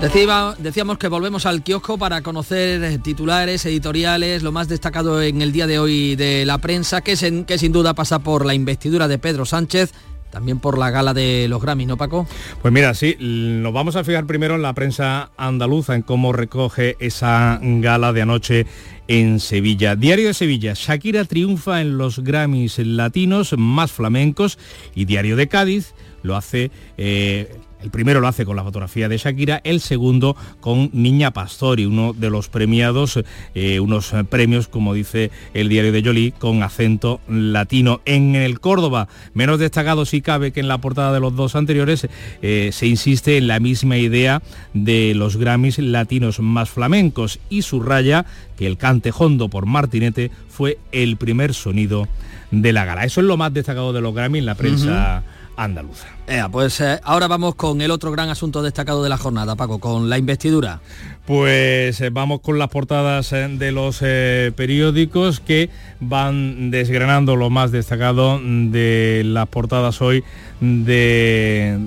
Decía- 0.00 0.54
decíamos 0.58 0.98
que 0.98 1.08
volvemos 1.08 1.46
al 1.46 1.62
kiosco 1.62 1.96
para 1.96 2.20
conocer 2.20 2.98
titulares, 3.02 3.64
editoriales, 3.64 4.42
lo 4.42 4.52
más 4.52 4.68
destacado 4.68 5.22
en 5.22 5.40
el 5.40 5.50
día 5.50 5.66
de 5.66 5.78
hoy 5.78 6.14
de 6.14 6.44
la 6.44 6.58
prensa, 6.58 7.00
que, 7.00 7.44
que 7.46 7.58
sin 7.58 7.72
duda 7.72 7.94
pasa 7.94 8.18
por 8.18 8.44
la 8.44 8.52
investidura 8.52 9.08
de 9.08 9.18
Pedro 9.18 9.46
Sánchez, 9.46 9.92
también 10.34 10.58
por 10.58 10.76
la 10.76 10.90
gala 10.90 11.14
de 11.14 11.46
los 11.48 11.62
Grammy, 11.62 11.86
¿no, 11.86 11.96
Paco? 11.96 12.26
Pues 12.60 12.74
mira, 12.74 12.92
sí, 12.92 13.16
nos 13.20 13.72
vamos 13.72 13.94
a 13.94 14.02
fijar 14.04 14.26
primero 14.26 14.56
en 14.56 14.62
la 14.62 14.74
prensa 14.74 15.30
andaluza, 15.36 15.94
en 15.94 16.02
cómo 16.02 16.32
recoge 16.32 16.96
esa 16.98 17.60
gala 17.62 18.12
de 18.12 18.22
anoche 18.22 18.66
en 19.06 19.38
Sevilla. 19.38 19.94
Diario 19.94 20.26
de 20.26 20.34
Sevilla, 20.34 20.72
Shakira 20.74 21.24
triunfa 21.24 21.80
en 21.80 21.98
los 21.98 22.18
Grammys 22.18 22.78
latinos 22.80 23.54
más 23.56 23.92
flamencos 23.92 24.58
y 24.94 25.04
Diario 25.04 25.36
de 25.36 25.48
Cádiz 25.48 25.94
lo 26.22 26.36
hace... 26.36 26.70
eh, 26.98 27.56
el 27.84 27.90
primero 27.90 28.20
lo 28.20 28.28
hace 28.28 28.46
con 28.46 28.56
la 28.56 28.64
fotografía 28.64 29.10
de 29.10 29.18
Shakira, 29.18 29.60
el 29.62 29.80
segundo 29.80 30.36
con 30.60 30.88
Niña 30.94 31.32
Pastori, 31.32 31.84
uno 31.84 32.14
de 32.14 32.30
los 32.30 32.48
premiados, 32.48 33.20
eh, 33.54 33.78
unos 33.78 34.14
premios, 34.30 34.68
como 34.68 34.94
dice 34.94 35.30
el 35.52 35.68
diario 35.68 35.92
de 35.92 36.02
Jolie, 36.02 36.32
con 36.32 36.62
acento 36.62 37.20
latino. 37.28 38.00
En 38.06 38.36
el 38.36 38.58
Córdoba, 38.58 39.08
menos 39.34 39.58
destacado 39.58 40.06
si 40.06 40.22
cabe 40.22 40.50
que 40.50 40.60
en 40.60 40.68
la 40.68 40.78
portada 40.78 41.12
de 41.12 41.20
los 41.20 41.36
dos 41.36 41.56
anteriores, 41.56 42.08
eh, 42.40 42.70
se 42.72 42.86
insiste 42.86 43.36
en 43.36 43.48
la 43.48 43.60
misma 43.60 43.98
idea 43.98 44.40
de 44.72 45.12
los 45.14 45.36
Grammys 45.36 45.78
latinos 45.78 46.40
más 46.40 46.70
flamencos 46.70 47.38
y 47.50 47.60
subraya 47.62 48.24
que 48.56 48.66
el 48.66 48.78
cante 48.78 49.12
hondo 49.14 49.50
por 49.50 49.66
Martinete 49.66 50.30
fue 50.48 50.78
el 50.90 51.18
primer 51.18 51.52
sonido 51.52 52.08
de 52.50 52.72
la 52.72 52.86
gala. 52.86 53.04
Eso 53.04 53.20
es 53.20 53.26
lo 53.26 53.36
más 53.36 53.52
destacado 53.52 53.92
de 53.92 54.00
los 54.00 54.14
Grammys 54.14 54.38
en 54.38 54.46
la 54.46 54.54
prensa 54.54 55.22
andaluza. 55.56 56.13
Pues 56.50 56.80
eh, 56.80 57.00
ahora 57.04 57.28
vamos 57.28 57.54
con 57.54 57.80
el 57.80 57.90
otro 57.90 58.10
gran 58.10 58.30
asunto 58.30 58.62
destacado 58.62 59.02
de 59.02 59.08
la 59.08 59.18
jornada, 59.18 59.56
Paco, 59.56 59.78
con 59.78 60.08
la 60.08 60.18
investidura. 60.18 60.80
Pues 61.26 62.00
eh, 62.02 62.10
vamos 62.10 62.40
con 62.40 62.58
las 62.58 62.68
portadas 62.68 63.32
eh, 63.32 63.48
de 63.48 63.72
los 63.72 64.00
eh, 64.02 64.52
periódicos 64.54 65.40
que 65.40 65.70
van 65.98 66.70
desgranando 66.70 67.34
lo 67.34 67.48
más 67.48 67.72
destacado 67.72 68.38
de 68.44 69.22
las 69.24 69.48
portadas 69.48 70.02
hoy 70.02 70.22
de, 70.60 71.78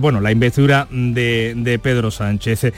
bueno, 0.00 0.20
la 0.20 0.30
investidura 0.30 0.86
de, 0.90 1.54
de 1.56 1.78
Pedro 1.80 2.12
Sánchez. 2.12 2.72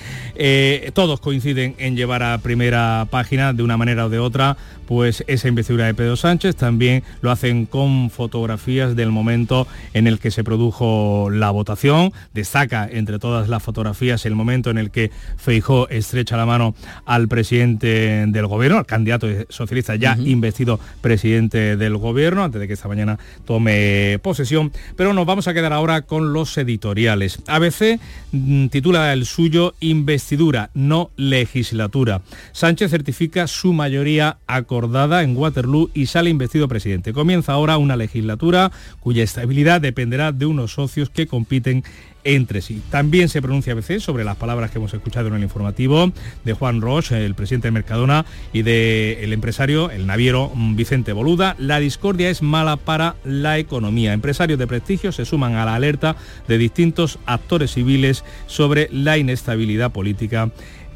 Todos 0.94 1.20
coinciden 1.20 1.74
en 1.78 1.96
llevar 1.96 2.22
a 2.22 2.38
primera 2.38 3.06
página 3.10 3.52
de 3.52 3.62
una 3.62 3.76
manera 3.76 4.06
o 4.06 4.08
de 4.08 4.18
otra 4.18 4.56
pues 4.86 5.24
esa 5.26 5.48
investidura 5.48 5.86
de 5.86 5.94
Pedro 5.94 6.16
Sánchez. 6.16 6.54
También 6.56 7.02
lo 7.22 7.30
hacen 7.30 7.64
con 7.64 8.10
fotografías 8.10 8.94
del 8.94 9.10
momento 9.10 9.66
en 9.94 10.06
el 10.06 10.18
que 10.18 10.30
se 10.30 10.44
produjo 10.44 11.30
la 11.30 11.50
votación. 11.50 12.12
Destaca 12.34 12.86
entre 12.90 13.18
todas 13.18 13.48
las 13.48 13.62
fotografías 13.62 14.26
el 14.26 14.34
momento 14.34 14.68
en 14.70 14.76
el 14.76 14.90
que 14.90 15.01
Feijó 15.36 15.88
estrecha 15.88 16.36
la 16.36 16.46
mano 16.46 16.74
al 17.04 17.28
presidente 17.28 18.26
del 18.26 18.46
gobierno, 18.46 18.78
al 18.78 18.86
candidato 18.86 19.26
socialista 19.48 19.96
ya 19.96 20.16
investido 20.18 20.78
presidente 21.00 21.76
del 21.76 21.96
gobierno, 21.96 22.44
antes 22.44 22.60
de 22.60 22.66
que 22.66 22.74
esta 22.74 22.88
mañana 22.88 23.18
tome 23.44 24.18
posesión. 24.22 24.72
Pero 24.96 25.12
nos 25.14 25.26
vamos 25.26 25.48
a 25.48 25.54
quedar 25.54 25.72
ahora 25.72 26.02
con 26.02 26.32
los 26.32 26.56
editoriales. 26.58 27.42
ABC 27.46 27.98
mm, 28.32 28.66
titula 28.68 29.12
el 29.12 29.26
suyo 29.26 29.74
Investidura, 29.80 30.70
no 30.74 31.10
legislatura. 31.16 32.22
Sánchez 32.52 32.90
certifica 32.90 33.46
su 33.46 33.72
mayoría 33.72 34.38
acordada 34.46 35.22
en 35.22 35.36
Waterloo 35.36 35.90
y 35.94 36.06
sale 36.06 36.30
investido 36.30 36.68
presidente. 36.68 37.12
Comienza 37.12 37.52
ahora 37.52 37.78
una 37.78 37.96
legislatura 37.96 38.70
cuya 39.00 39.22
estabilidad 39.22 39.80
dependerá 39.80 40.32
de 40.32 40.46
unos 40.46 40.72
socios 40.72 41.10
que 41.10 41.26
compiten 41.26 41.84
entre 42.24 42.62
sí. 42.62 42.82
También 42.90 43.28
se 43.28 43.42
pronuncia 43.42 43.72
ABC 43.72 43.98
sobre 43.98 44.24
las 44.24 44.36
palabras 44.36 44.70
que 44.70 44.78
hemos 44.78 44.94
escuchado 44.94 45.28
en 45.28 45.34
el 45.34 45.42
informativo 45.42 46.12
de 46.44 46.52
Juan 46.52 46.80
Roche, 46.80 47.24
el 47.24 47.34
presidente 47.34 47.68
de 47.68 47.72
Mercadona, 47.72 48.24
y 48.52 48.62
del 48.62 49.32
empresario, 49.32 49.90
el 49.90 50.06
naviero 50.06 50.52
Vicente 50.54 51.12
Boluda. 51.12 51.56
La 51.58 51.80
discordia 51.80 52.30
es 52.30 52.42
mala 52.42 52.76
para 52.76 53.16
la 53.24 53.58
economía. 53.58 54.12
Empresarios 54.12 54.58
de 54.58 54.66
prestigio 54.66 55.12
se 55.12 55.24
suman 55.24 55.54
a 55.54 55.64
la 55.64 55.74
alerta 55.74 56.16
de 56.48 56.58
distintos 56.58 57.18
actores 57.26 57.72
civiles 57.72 58.24
sobre 58.46 58.88
la 58.92 59.18
inestabilidad 59.18 59.90
política 59.92 60.50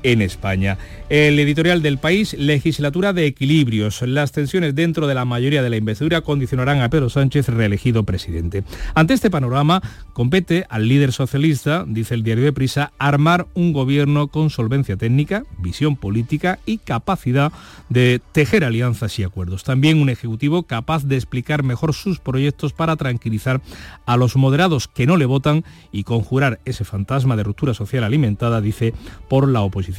en 0.07 0.23
España. 0.23 0.79
El 1.09 1.37
editorial 1.41 1.83
del 1.83 1.99
país, 1.99 2.33
legislatura 2.35 3.13
de 3.13 3.27
equilibrios. 3.27 4.03
Las 4.03 4.31
tensiones 4.31 4.73
dentro 4.77 5.09
de 5.09 5.15
la 5.17 5.25
mayoría 5.25 5.65
de 5.65 5.71
la 5.71 5.77
investidura 5.77 6.21
condicionarán 6.21 6.81
a 6.81 6.89
Pedro 6.89 7.11
Sánchez 7.11 7.49
reelegido 7.49 8.05
presidente. 8.05 8.63
Ante 8.95 9.15
este 9.15 9.31
panorama, 9.31 9.83
compete 10.13 10.65
al 10.69 10.87
líder 10.89 11.13
socialista, 11.13 11.85
dice 11.89 12.15
el 12.15 12.23
diario 12.23 12.45
de 12.45 12.53
Prisa, 12.53 12.93
armar 12.99 13.49
un 13.55 13.73
gobierno 13.73 14.29
con 14.29 14.49
solvencia 14.49 14.97
técnica, 14.97 15.43
visión 15.59 15.97
política 15.97 16.61
y 16.67 16.79
capacidad 16.79 17.51
de 17.89 18.21
tejer 18.31 18.63
alianzas 18.63 19.19
y 19.19 19.25
acuerdos. 19.25 19.65
También 19.65 20.01
un 20.01 20.09
ejecutivo 20.09 20.63
capaz 20.63 21.05
de 21.05 21.17
explicar 21.17 21.65
mejor 21.65 21.95
sus 21.95 22.21
proyectos 22.21 22.73
para 22.73 22.95
tranquilizar 22.95 23.61
a 24.07 24.17
los 24.17 24.37
moderados 24.37 24.87
que 24.87 25.07
no 25.07 25.17
le 25.17 25.27
votan 25.27 25.65
y 25.91 26.05
conjurar 26.05 26.61
ese 26.65 26.85
fantasma 26.85 27.35
de 27.35 27.43
ruptura 27.43 27.75
social 27.75 28.05
alimentada, 28.05 28.61
dice, 28.61 28.95
por 29.29 29.49
la 29.49 29.63
oposición 29.63 29.96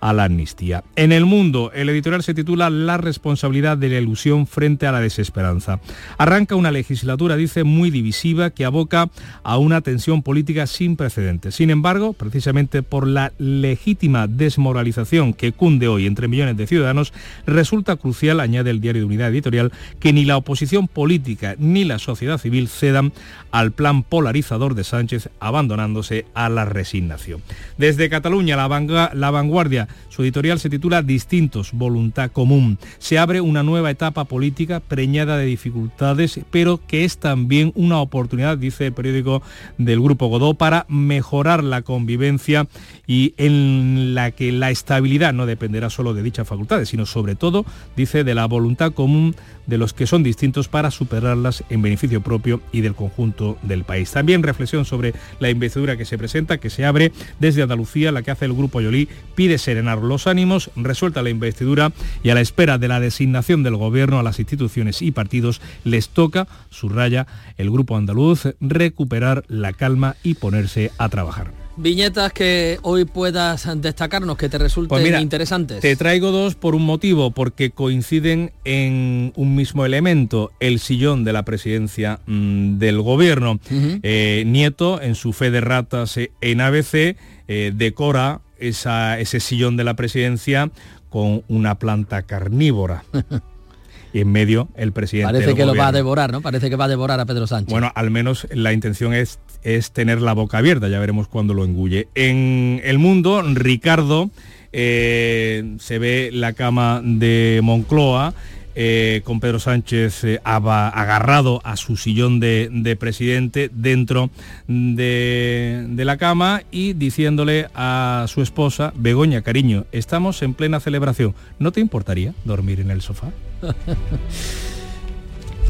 a 0.00 0.12
la 0.12 0.24
amnistía. 0.24 0.82
En 0.96 1.12
el 1.12 1.26
mundo, 1.26 1.72
el 1.74 1.88
editorial 1.90 2.22
se 2.22 2.32
titula 2.32 2.70
La 2.70 2.96
responsabilidad 2.96 3.76
de 3.76 3.90
la 3.90 3.98
ilusión 3.98 4.46
frente 4.46 4.86
a 4.86 4.92
la 4.92 5.00
desesperanza. 5.00 5.80
Arranca 6.16 6.54
una 6.54 6.70
legislatura, 6.70 7.36
dice, 7.36 7.64
muy 7.64 7.90
divisiva 7.90 8.50
que 8.50 8.64
aboca 8.64 9.10
a 9.42 9.58
una 9.58 9.82
tensión 9.82 10.22
política 10.22 10.66
sin 10.66 10.96
precedentes. 10.96 11.54
Sin 11.54 11.70
embargo, 11.70 12.14
precisamente 12.14 12.82
por 12.82 13.06
la 13.06 13.32
legítima 13.38 14.26
desmoralización 14.26 15.34
que 15.34 15.52
cunde 15.52 15.88
hoy 15.88 16.06
entre 16.06 16.28
millones 16.28 16.56
de 16.56 16.66
ciudadanos, 16.66 17.12
resulta 17.46 17.96
crucial, 17.96 18.40
añade 18.40 18.70
el 18.70 18.80
diario 18.80 19.02
de 19.02 19.06
Unidad 19.06 19.28
Editorial, 19.28 19.72
que 19.98 20.12
ni 20.14 20.24
la 20.24 20.38
oposición 20.38 20.88
política 20.88 21.56
ni 21.58 21.84
la 21.84 21.98
sociedad 21.98 22.38
civil 22.38 22.68
cedan 22.68 23.12
al 23.50 23.72
plan 23.72 24.02
polarizador 24.02 24.74
de 24.74 24.84
Sánchez, 24.84 25.28
abandonándose 25.40 26.24
a 26.34 26.48
la 26.48 26.64
resignación. 26.64 27.42
Desde 27.76 28.08
Cataluña, 28.08 28.56
la, 28.56 28.68
vanga- 28.68 29.12
la 29.12 29.29
vanguardia, 29.30 29.88
su 30.08 30.22
editorial 30.22 30.58
se 30.58 30.70
titula 30.70 31.02
Distintos, 31.02 31.72
voluntad 31.72 32.30
común. 32.30 32.78
Se 32.98 33.18
abre 33.18 33.40
una 33.40 33.62
nueva 33.62 33.90
etapa 33.90 34.24
política 34.24 34.80
preñada 34.80 35.36
de 35.36 35.46
dificultades, 35.46 36.40
pero 36.50 36.80
que 36.86 37.04
es 37.04 37.18
también 37.18 37.72
una 37.74 38.00
oportunidad, 38.00 38.58
dice 38.58 38.86
el 38.86 38.92
periódico 38.92 39.42
del 39.78 40.00
Grupo 40.00 40.26
Godó, 40.26 40.54
para 40.54 40.86
mejorar 40.88 41.64
la 41.64 41.82
convivencia 41.82 42.68
y 43.06 43.34
en 43.36 44.14
la 44.14 44.30
que 44.30 44.52
la 44.52 44.70
estabilidad 44.70 45.32
no 45.32 45.46
dependerá 45.46 45.90
solo 45.90 46.14
de 46.14 46.22
dichas 46.22 46.46
facultades, 46.46 46.88
sino 46.88 47.06
sobre 47.06 47.34
todo, 47.34 47.64
dice, 47.96 48.24
de 48.24 48.34
la 48.34 48.46
voluntad 48.46 48.92
común 48.92 49.34
de 49.70 49.78
los 49.78 49.94
que 49.94 50.06
son 50.06 50.22
distintos 50.22 50.68
para 50.68 50.90
superarlas 50.90 51.64
en 51.70 51.80
beneficio 51.80 52.20
propio 52.20 52.60
y 52.72 52.82
del 52.82 52.94
conjunto 52.94 53.56
del 53.62 53.84
país. 53.84 54.10
También 54.10 54.42
reflexión 54.42 54.84
sobre 54.84 55.14
la 55.38 55.48
investidura 55.48 55.96
que 55.96 56.04
se 56.04 56.18
presenta, 56.18 56.58
que 56.58 56.68
se 56.68 56.84
abre 56.84 57.12
desde 57.38 57.62
Andalucía, 57.62 58.12
la 58.12 58.22
que 58.22 58.32
hace 58.32 58.44
el 58.44 58.52
Grupo 58.52 58.80
Yolí, 58.80 59.08
pide 59.34 59.56
serenar 59.56 59.98
los 59.98 60.26
ánimos, 60.26 60.70
resuelta 60.76 61.22
la 61.22 61.30
investidura 61.30 61.92
y 62.22 62.30
a 62.30 62.34
la 62.34 62.40
espera 62.40 62.76
de 62.76 62.88
la 62.88 63.00
designación 63.00 63.62
del 63.62 63.76
Gobierno 63.76 64.18
a 64.18 64.22
las 64.22 64.40
instituciones 64.40 65.00
y 65.00 65.12
partidos 65.12 65.62
les 65.84 66.10
toca, 66.10 66.48
subraya 66.68 67.26
el 67.56 67.70
Grupo 67.70 67.96
Andaluz, 67.96 68.48
recuperar 68.60 69.44
la 69.48 69.72
calma 69.72 70.16
y 70.22 70.34
ponerse 70.34 70.90
a 70.98 71.08
trabajar. 71.08 71.59
Viñetas 71.80 72.32
que 72.32 72.78
hoy 72.82 73.04
puedas 73.06 73.66
destacarnos, 73.80 74.36
que 74.36 74.48
te 74.48 74.58
resulten 74.58 74.88
Pues 74.88 75.02
mira, 75.02 75.20
interesantes. 75.20 75.80
Te 75.80 75.96
traigo 75.96 76.30
dos 76.30 76.54
por 76.54 76.74
un 76.74 76.84
motivo, 76.84 77.30
porque 77.30 77.70
coinciden 77.70 78.52
en 78.64 79.32
un 79.36 79.54
mismo 79.56 79.84
elemento, 79.86 80.50
el 80.60 80.78
sillón 80.78 81.24
de 81.24 81.32
la 81.32 81.44
presidencia 81.44 82.20
mm, 82.26 82.78
del 82.78 83.00
gobierno. 83.00 83.58
Eh, 83.70 84.44
Nieto, 84.46 85.00
en 85.00 85.14
su 85.14 85.32
fe 85.32 85.50
de 85.50 85.60
ratas 85.60 86.16
eh, 86.18 86.30
en 86.40 86.60
ABC, 86.60 87.16
eh, 87.48 87.72
decora 87.74 88.40
esa- 88.58 89.18
ese 89.18 89.40
sillón 89.40 89.76
de 89.76 89.84
la 89.84 89.94
presidencia 89.94 90.70
con 91.08 91.42
una 91.48 91.78
planta 91.78 92.22
carnívora. 92.22 93.04
y 94.12 94.20
en 94.20 94.32
medio 94.32 94.68
el 94.74 94.92
presidente 94.92 95.28
Parece 95.32 95.46
del 95.46 95.56
que 95.56 95.64
lo 95.66 95.74
va 95.76 95.86
a 95.88 95.92
devorar, 95.92 96.32
¿no? 96.32 96.40
Parece 96.40 96.68
que 96.68 96.74
va 96.76 96.86
a 96.86 96.88
devorar 96.88 97.20
a 97.20 97.26
Pedro 97.26 97.46
Sánchez. 97.46 97.70
Bueno, 97.70 97.92
al 97.94 98.10
menos 98.10 98.46
la 98.50 98.72
intención 98.72 99.14
es, 99.14 99.38
es 99.62 99.92
tener 99.92 100.20
la 100.20 100.32
boca 100.32 100.58
abierta, 100.58 100.88
ya 100.88 100.98
veremos 100.98 101.28
cuándo 101.28 101.54
lo 101.54 101.64
engulle. 101.64 102.08
En 102.14 102.80
el 102.84 102.98
mundo, 102.98 103.42
Ricardo, 103.42 104.30
eh, 104.72 105.76
se 105.78 105.98
ve 105.98 106.30
la 106.32 106.52
cama 106.52 107.00
de 107.04 107.60
Moncloa. 107.62 108.34
eh, 108.76 109.22
con 109.24 109.40
Pedro 109.40 109.58
Sánchez 109.58 110.22
eh, 110.24 110.40
agarrado 110.44 111.60
a 111.64 111.76
su 111.76 111.96
sillón 111.96 112.38
de, 112.38 112.68
de 112.70 112.94
presidente 112.94 113.68
dentro 113.72 114.30
de, 114.68 115.86
de 115.88 116.04
la 116.04 116.16
cama 116.16 116.62
y 116.70 116.92
diciéndole 116.92 117.66
a 117.74 118.26
su 118.28 118.42
esposa, 118.42 118.92
Begoña, 118.94 119.42
cariño, 119.42 119.86
estamos 119.90 120.40
en 120.42 120.54
plena 120.54 120.78
celebración, 120.78 121.34
¿no 121.58 121.72
te 121.72 121.80
importaría 121.80 122.32
dormir 122.44 122.80
en 122.80 122.92
el 122.92 123.02
sofá? 123.02 123.32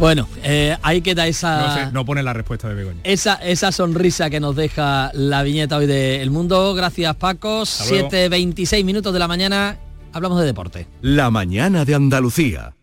Bueno, 0.01 0.27
eh, 0.43 0.79
ahí 0.83 1.03
queda 1.03 1.27
esa... 1.27 1.61
No, 1.61 1.75
sé, 1.75 1.93
no 1.93 2.05
pone 2.07 2.23
la 2.23 2.33
respuesta 2.33 2.67
de 2.69 2.75
Begoña. 2.75 3.01
Esa, 3.05 3.35
esa 3.35 3.71
sonrisa 3.71 4.31
que 4.31 4.41
nos 4.41 4.57
deja 4.57 5.11
la 5.13 5.43
viñeta 5.43 5.77
hoy 5.77 5.87
de 5.87 6.23
El 6.23 6.31
Mundo. 6.31 6.73
Gracias, 6.73 7.15
Paco. 7.17 7.61
Hasta 7.61 7.85
luego. 7.91 8.09
7.26 8.09 8.83
minutos 8.83 9.13
de 9.13 9.19
la 9.19 9.29
mañana. 9.29 9.77
Hablamos 10.15 10.41
de 10.41 10.47
deporte. 10.47 10.87
La 11.03 11.31
mañana 11.31 11.85
de 11.85 11.95
Andalucía. 11.95 12.75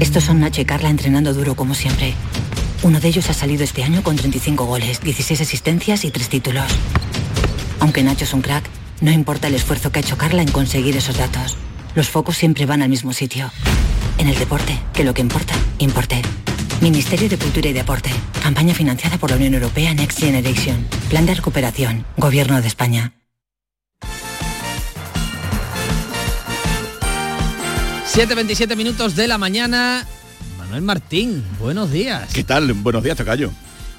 Estos 0.00 0.24
son 0.24 0.40
Nacho 0.40 0.62
y 0.62 0.64
Carla 0.64 0.88
entrenando 0.88 1.34
duro 1.34 1.54
como 1.54 1.74
siempre. 1.74 2.14
Uno 2.82 2.98
de 2.98 3.08
ellos 3.08 3.28
ha 3.28 3.34
salido 3.34 3.64
este 3.64 3.84
año 3.84 4.02
con 4.02 4.16
35 4.16 4.64
goles, 4.64 5.02
16 5.02 5.42
asistencias 5.42 6.06
y 6.06 6.10
3 6.10 6.28
títulos. 6.30 6.64
Aunque 7.80 8.02
Nacho 8.02 8.24
es 8.24 8.32
un 8.32 8.40
crack, 8.40 8.64
no 9.02 9.10
importa 9.10 9.48
el 9.48 9.54
esfuerzo 9.56 9.92
que 9.92 9.98
ha 9.98 10.02
hecho 10.02 10.16
Carla 10.16 10.40
en 10.40 10.50
conseguir 10.50 10.96
esos 10.96 11.18
datos. 11.18 11.58
Los 11.94 12.08
focos 12.08 12.38
siempre 12.38 12.64
van 12.64 12.80
al 12.80 12.88
mismo 12.88 13.12
sitio. 13.12 13.52
En 14.22 14.28
el 14.28 14.38
deporte, 14.38 14.78
que 14.94 15.02
lo 15.02 15.12
que 15.12 15.20
importa, 15.20 15.52
importe. 15.80 16.22
Ministerio 16.80 17.28
de 17.28 17.36
Cultura 17.36 17.70
y 17.70 17.72
Deporte. 17.72 18.08
Campaña 18.40 18.72
financiada 18.72 19.18
por 19.18 19.30
la 19.30 19.36
Unión 19.36 19.54
Europea 19.54 19.92
Next 19.94 20.20
Generation. 20.20 20.86
Plan 21.10 21.26
de 21.26 21.34
recuperación. 21.34 22.06
Gobierno 22.16 22.62
de 22.62 22.68
España. 22.68 23.14
7.27 28.14 28.76
minutos 28.76 29.16
de 29.16 29.26
la 29.26 29.38
mañana. 29.38 30.06
Manuel 30.56 30.82
Martín, 30.82 31.42
buenos 31.58 31.90
días. 31.90 32.32
¿Qué 32.32 32.44
tal? 32.44 32.72
Buenos 32.74 33.02
días, 33.02 33.16
Tocayo. 33.16 33.50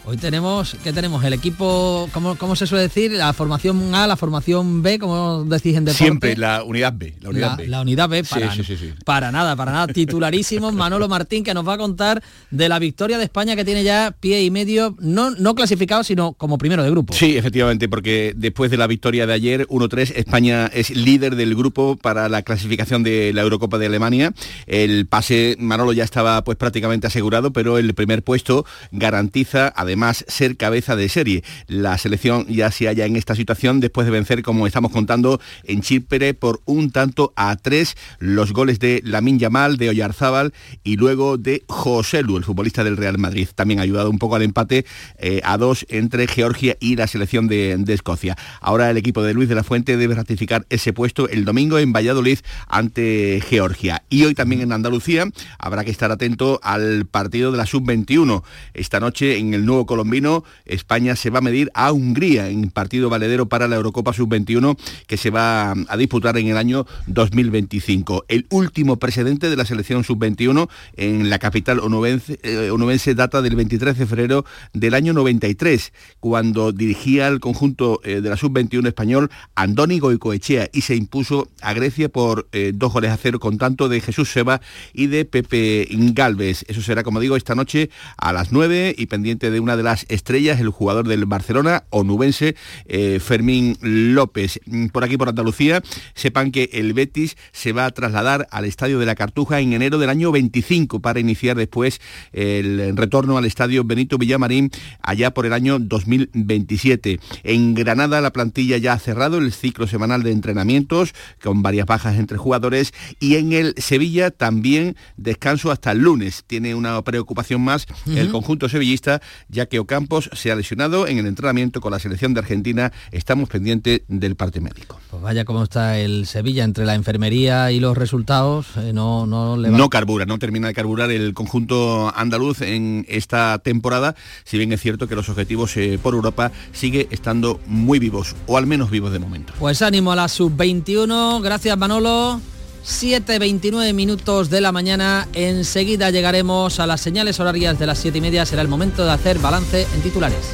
Hoy 0.06 0.18
tenemos, 0.18 0.76
¿qué 0.84 0.92
tenemos? 0.92 1.24
El 1.24 1.32
equipo, 1.32 2.10
¿cómo, 2.12 2.36
cómo 2.36 2.58
se 2.58 2.68
suele 2.68 2.84
decir? 2.84 3.12
La 3.14 3.32
formación 3.32 3.96
A, 3.96 4.06
la 4.06 4.18
formación 4.18 4.82
B, 4.84 5.00
como 5.00 5.46
decís 5.46 5.78
en 5.78 5.86
deporte. 5.86 6.04
Siempre 6.04 6.36
la 6.36 6.62
unidad 6.66 6.92
B. 6.94 7.16
La 7.22 7.30
unidad 7.30 7.50
La, 7.52 7.56
B. 7.56 7.68
la 7.70 7.82
unidad 7.82 8.10
B 8.10 8.22
Sí, 8.26 8.34
para, 8.34 8.54
sí, 8.54 8.66
sí, 8.66 8.76
sí. 8.76 8.94
para 9.06 9.32
nada, 9.32 9.56
para 9.56 9.72
nada. 9.72 9.88
Titularísimo 9.88 10.72
Manolo 10.74 11.08
Martín 11.08 11.46
que 11.46 11.54
nos 11.54 11.66
va 11.66 11.76
a 11.76 11.78
contar 11.78 12.22
de 12.52 12.68
la 12.68 12.80
victoria 12.80 13.18
de 13.18 13.24
España 13.24 13.56
que 13.56 13.64
tiene 13.64 13.86
ya 13.86 14.14
pie 14.20 14.44
y 14.44 14.52
medio, 14.52 14.98
no, 15.00 15.32
no 15.32 15.56
clasificado, 15.56 16.04
sino 16.04 16.34
como 16.34 16.58
primero 16.58 16.84
de 16.84 16.90
grupo. 16.90 17.14
Sí, 17.14 17.38
efectivamente, 17.38 17.88
porque 17.88 18.34
después 18.36 18.70
de 18.72 18.76
la 18.78 18.88
victoria 18.88 19.26
de 19.26 19.32
ayer, 19.32 19.66
1-3, 19.68 20.18
España 20.18 20.66
es 20.74 20.90
líder 20.90 21.38
del 21.38 21.56
grupo 21.56 21.96
para 21.96 22.28
la 22.28 22.42
clasificación 22.42 23.04
de 23.04 23.32
la 23.34 23.42
Eurocopa 23.44 23.78
de 23.78 23.86
Alemania. 23.86 24.34
El 24.68 25.06
pase, 25.08 25.56
Manolo 25.60 25.94
ya 25.94 26.04
estaba 26.04 26.44
pues 26.44 26.58
prácticamente 26.58 27.08
asegurado, 27.08 27.54
pero 27.54 27.78
el 27.78 27.94
primer 27.94 28.22
puesto 28.22 28.66
garantiza 28.92 29.72
además 29.74 29.93
ser 30.28 30.58
cabeza 30.58 30.96
de 30.96 31.10
serie. 31.10 31.44
La 31.68 31.98
selección 31.98 32.46
ya 32.48 32.72
se 32.72 32.88
halla 32.88 33.06
en 33.06 33.16
esta 33.16 33.36
situación 33.36 33.80
después 33.80 34.06
de 34.06 34.12
vencer, 34.12 34.44
como 34.44 34.68
estamos 34.68 34.92
contando, 34.92 35.40
en 35.64 35.82
Chipre 35.82 36.34
por 36.34 36.62
un 36.66 36.92
tanto 36.92 37.34
a 37.36 37.56
tres 37.56 37.96
los 38.20 38.54
goles 38.54 38.80
de 38.80 39.02
Lamin 39.04 39.40
Yamal, 39.40 39.78
de 39.78 39.90
Oyarzábal 39.90 40.54
y 40.84 40.98
luego 40.98 41.38
de 41.38 41.64
José 41.68 42.24
Lu, 42.24 42.38
el 42.38 42.44
futbolista 42.44 42.84
del 42.84 42.98
Real 42.98 43.18
Madrid. 43.18 43.48
También 43.54 43.80
ha 43.80 43.84
ayudado 43.84 44.10
un 44.10 44.20
poco 44.20 44.36
al 44.36 44.42
empate 44.42 44.86
eh, 45.18 45.42
a 45.44 45.58
dos 45.58 45.86
entre 45.90 46.28
Georgia 46.28 46.78
y 46.80 46.96
la 46.96 47.08
selección 47.08 47.48
de, 47.48 47.76
de 47.78 47.94
Escocia. 47.94 48.36
Ahora 48.62 48.90
el 48.90 48.98
equipo 48.98 49.24
de 49.24 49.34
Luis 49.34 49.50
de 49.50 49.56
la 49.56 49.64
Fuente 49.64 49.98
debe 49.98 50.16
ratificar 50.16 50.66
ese 50.70 50.94
puesto 50.94 51.30
el 51.30 51.46
domingo 51.46 51.80
en 51.80 51.94
Valladolid 51.94 52.40
ante 52.68 53.42
Georgia. 53.48 54.04
Y 54.10 54.24
hoy 54.24 54.36
también 54.36 54.62
en 54.62 54.72
Andalucía 54.72 55.26
habrá 55.58 55.84
que 55.84 55.92
estar 55.92 56.12
atento 56.12 56.60
al 56.64 57.06
partido 57.06 57.52
de 57.52 57.58
la 57.58 57.66
sub-21. 57.66 58.44
Esta 58.74 59.00
noche 59.00 59.38
en 59.38 59.54
el 59.54 59.66
nuevo 59.66 59.83
colombino 59.86 60.44
España 60.66 61.16
se 61.16 61.30
va 61.30 61.40
a 61.40 61.42
medir 61.42 61.72
a 61.74 61.92
Hungría 61.92 62.50
en 62.50 62.70
partido 62.70 63.10
valedero 63.10 63.48
para 63.48 63.68
la 63.68 63.76
Eurocopa 63.76 64.14
sub-21 64.14 64.78
que 65.08 65.18
se 65.18 65.30
va 65.30 65.72
a 65.72 65.98
disputar 65.98 66.38
en 66.38 66.48
el 66.48 66.58
año 66.58 66.86
2025. 67.08 68.26
El 68.28 68.46
último 68.50 68.98
precedente 68.98 69.50
de 69.50 69.56
la 69.56 69.66
selección 69.66 70.04
sub-21 70.04 70.70
en 70.96 71.30
la 71.30 71.40
capital 71.40 71.80
onubense, 71.80 72.40
eh, 72.44 73.16
data 73.16 73.42
del 73.42 73.56
23 73.56 73.98
de 73.98 74.06
febrero 74.06 74.46
del 74.74 74.94
año 74.94 75.14
93, 75.14 75.94
cuando 76.20 76.72
dirigía 76.72 77.28
el 77.28 77.40
conjunto 77.40 78.00
eh, 78.04 78.22
de 78.22 78.30
la 78.30 78.38
sub-21 78.38 78.88
español 78.88 79.30
Andoni 79.56 80.00
Goicoechea 80.00 80.70
y 80.74 80.82
se 80.82 80.96
impuso 80.96 81.50
a 81.62 81.74
Grecia 81.74 82.10
por 82.10 82.48
eh, 82.52 82.72
dos 82.74 82.94
goles 82.94 83.12
a 83.12 83.18
cero 83.18 83.40
con 83.40 83.58
tanto 83.58 83.90
de 83.90 84.02
Jesús 84.02 84.32
Seba 84.32 84.62
y 84.94 85.08
de 85.08 85.26
Pepe 85.26 85.88
Galvez. 85.90 86.66
Eso 86.68 86.82
será, 86.82 87.04
como 87.04 87.20
digo, 87.20 87.36
esta 87.36 87.56
noche 87.56 87.90
a 88.18 88.34
las 88.34 88.52
9 88.52 88.96
y 88.98 89.06
pendiente 89.08 89.52
de 89.52 89.60
una 89.60 89.73
una 89.74 89.78
de 89.78 89.84
las 89.84 90.06
estrellas, 90.10 90.60
el 90.60 90.70
jugador 90.70 91.08
del 91.08 91.26
Barcelona, 91.26 91.86
onubense, 91.90 92.56
eh, 92.86 93.20
Fermín 93.20 93.76
López. 93.82 94.60
Mm, 94.68 94.88
Por 94.88 95.04
aquí, 95.04 95.18
por 95.18 95.30
Andalucía, 95.30 95.82
sepan 96.14 96.52
que 96.52 96.70
el 96.74 96.94
Betis 96.94 97.38
se 97.52 97.72
va 97.74 97.86
a 97.86 97.92
trasladar 97.92 98.48
al 98.52 98.66
Estadio 98.66 99.00
de 99.00 99.08
la 99.08 99.16
Cartuja 99.16 99.60
en 99.62 99.74
enero 99.74 99.98
del 99.98 100.12
año 100.12 100.32
25 100.32 101.00
para 101.00 101.20
iniciar 101.20 101.58
después 101.58 102.02
el 102.34 102.96
retorno 102.96 103.38
al 103.38 103.46
Estadio 103.46 103.84
Benito 103.84 104.20
Villamarín 104.20 104.70
allá 105.02 105.34
por 105.34 105.48
el 105.48 105.54
año 105.54 105.80
2027. 105.80 107.20
En 107.44 107.74
Granada 107.74 108.22
la 108.22 108.32
plantilla 108.32 108.78
ya 108.78 108.94
ha 108.94 109.00
cerrado 109.00 109.40
el 109.40 109.52
ciclo 109.54 109.88
semanal 109.88 110.22
de 110.22 110.32
entrenamientos 110.32 111.16
con 111.42 111.64
varias 111.64 111.88
bajas 111.88 112.18
entre 112.20 112.38
jugadores 112.38 112.94
y 113.20 113.38
en 113.38 113.54
el 113.54 113.74
Sevilla 113.78 114.30
también 114.30 114.96
descanso 115.18 115.72
hasta 115.72 115.92
el 115.92 116.00
lunes. 116.00 116.44
Tiene 116.46 116.76
una 116.76 117.02
preocupación 117.02 117.62
más 117.62 117.88
el 118.06 118.30
conjunto 118.30 118.70
sevillista 118.70 119.22
ya 119.64 119.70
que 119.70 119.80
Ocampos 119.80 120.30
se 120.34 120.52
ha 120.52 120.56
lesionado 120.56 121.08
en 121.08 121.18
el 121.20 121.26
entrenamiento 121.26 121.80
con 121.80 121.92
la 121.92 122.00
selección 122.00 122.34
de 122.34 122.42
Argentina. 122.42 122.92
Estamos 123.12 123.48
pendientes 123.50 124.02
del 124.08 124.36
parte 124.36 124.60
médico. 124.60 125.00
Pues 125.10 125.22
vaya 125.22 125.46
cómo 125.46 125.64
está 125.64 125.98
el 125.98 126.26
Sevilla 126.28 126.64
entre 126.66 126.86
la 126.86 126.96
enfermería 126.96 127.72
y 127.72 127.80
los 127.80 127.98
resultados. 127.98 128.68
eh, 128.78 128.92
no, 128.94 129.26
no 129.26 129.56
le 129.58 129.70
va- 129.70 129.78
No 129.78 129.90
carbura, 129.90 130.26
no 130.26 130.38
termina 130.40 130.68
de 130.68 130.74
carburar 130.74 131.12
el 131.12 131.34
conjunto 131.34 132.12
andaluz 132.16 132.62
en 132.62 133.06
esta 133.08 133.60
temporada, 133.60 134.16
si 134.44 134.58
bien 134.58 134.74
es 134.74 134.82
cierto 134.82 135.08
que 135.08 135.16
los 135.16 135.30
objetivos 135.30 135.76
eh, 135.78 135.98
por 136.02 136.14
Europa 136.14 136.52
sigue 136.74 137.08
estando 137.12 137.60
muy 137.68 138.00
vivos, 138.00 138.36
o 138.48 138.58
al 138.58 138.68
menos 138.68 138.90
vivos 138.92 139.12
de 139.14 139.20
momento. 139.20 139.54
Pues 139.60 139.82
ánimo 139.82 140.12
a 140.12 140.16
la 140.16 140.28
sub-21. 140.28 141.42
Gracias 141.42 141.78
Manolo. 141.78 142.42
7.29 142.86 143.94
minutos 143.94 144.50
de 144.50 144.60
la 144.60 144.72
mañana. 144.72 145.28
Enseguida 145.34 146.10
llegaremos 146.10 146.80
a 146.80 146.88
las 146.88 147.02
señales 147.02 147.40
horarias 147.40 147.80
de 147.80 147.88
las 147.88 148.00
7 148.00 148.18
y 148.18 148.22
media. 148.22 148.46
Será 148.46 148.62
el 148.62 148.68
momento 148.68 149.06
de 149.06 149.12
hacer 149.12 149.40
balance 149.40 149.88
en 149.94 150.02
titulares. 150.02 150.54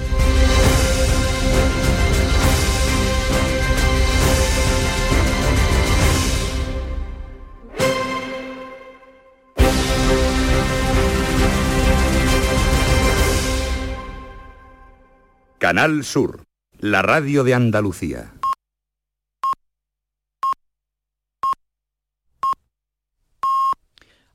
Canal 15.57 16.03
Sur, 16.05 16.43
la 16.79 17.01
radio 17.01 17.43
de 17.43 17.53
Andalucía. 17.53 18.38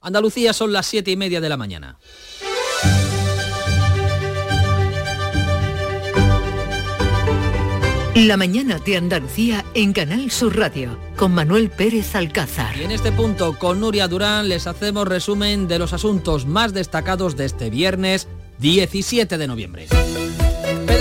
Andalucía 0.04 0.52
son 0.52 0.72
las 0.72 0.86
7 0.86 1.10
y 1.10 1.16
media 1.16 1.40
de 1.40 1.48
la 1.48 1.56
mañana. 1.56 1.98
La 8.14 8.36
mañana 8.36 8.78
de 8.78 8.96
Andalucía 8.96 9.64
en 9.74 9.92
Canal 9.92 10.30
Sur 10.30 10.56
Radio 10.56 10.98
con 11.16 11.32
Manuel 11.32 11.70
Pérez 11.70 12.14
Alcázar. 12.14 12.76
Y 12.76 12.84
en 12.84 12.90
este 12.90 13.12
punto, 13.12 13.58
con 13.58 13.80
Nuria 13.80 14.06
Durán, 14.06 14.48
les 14.48 14.66
hacemos 14.66 15.08
resumen 15.08 15.66
de 15.66 15.78
los 15.78 15.92
asuntos 15.92 16.46
más 16.46 16.74
destacados 16.74 17.34
de 17.36 17.46
este 17.46 17.70
viernes 17.70 18.28
17 18.58 19.36
de 19.36 19.46
noviembre. 19.48 19.88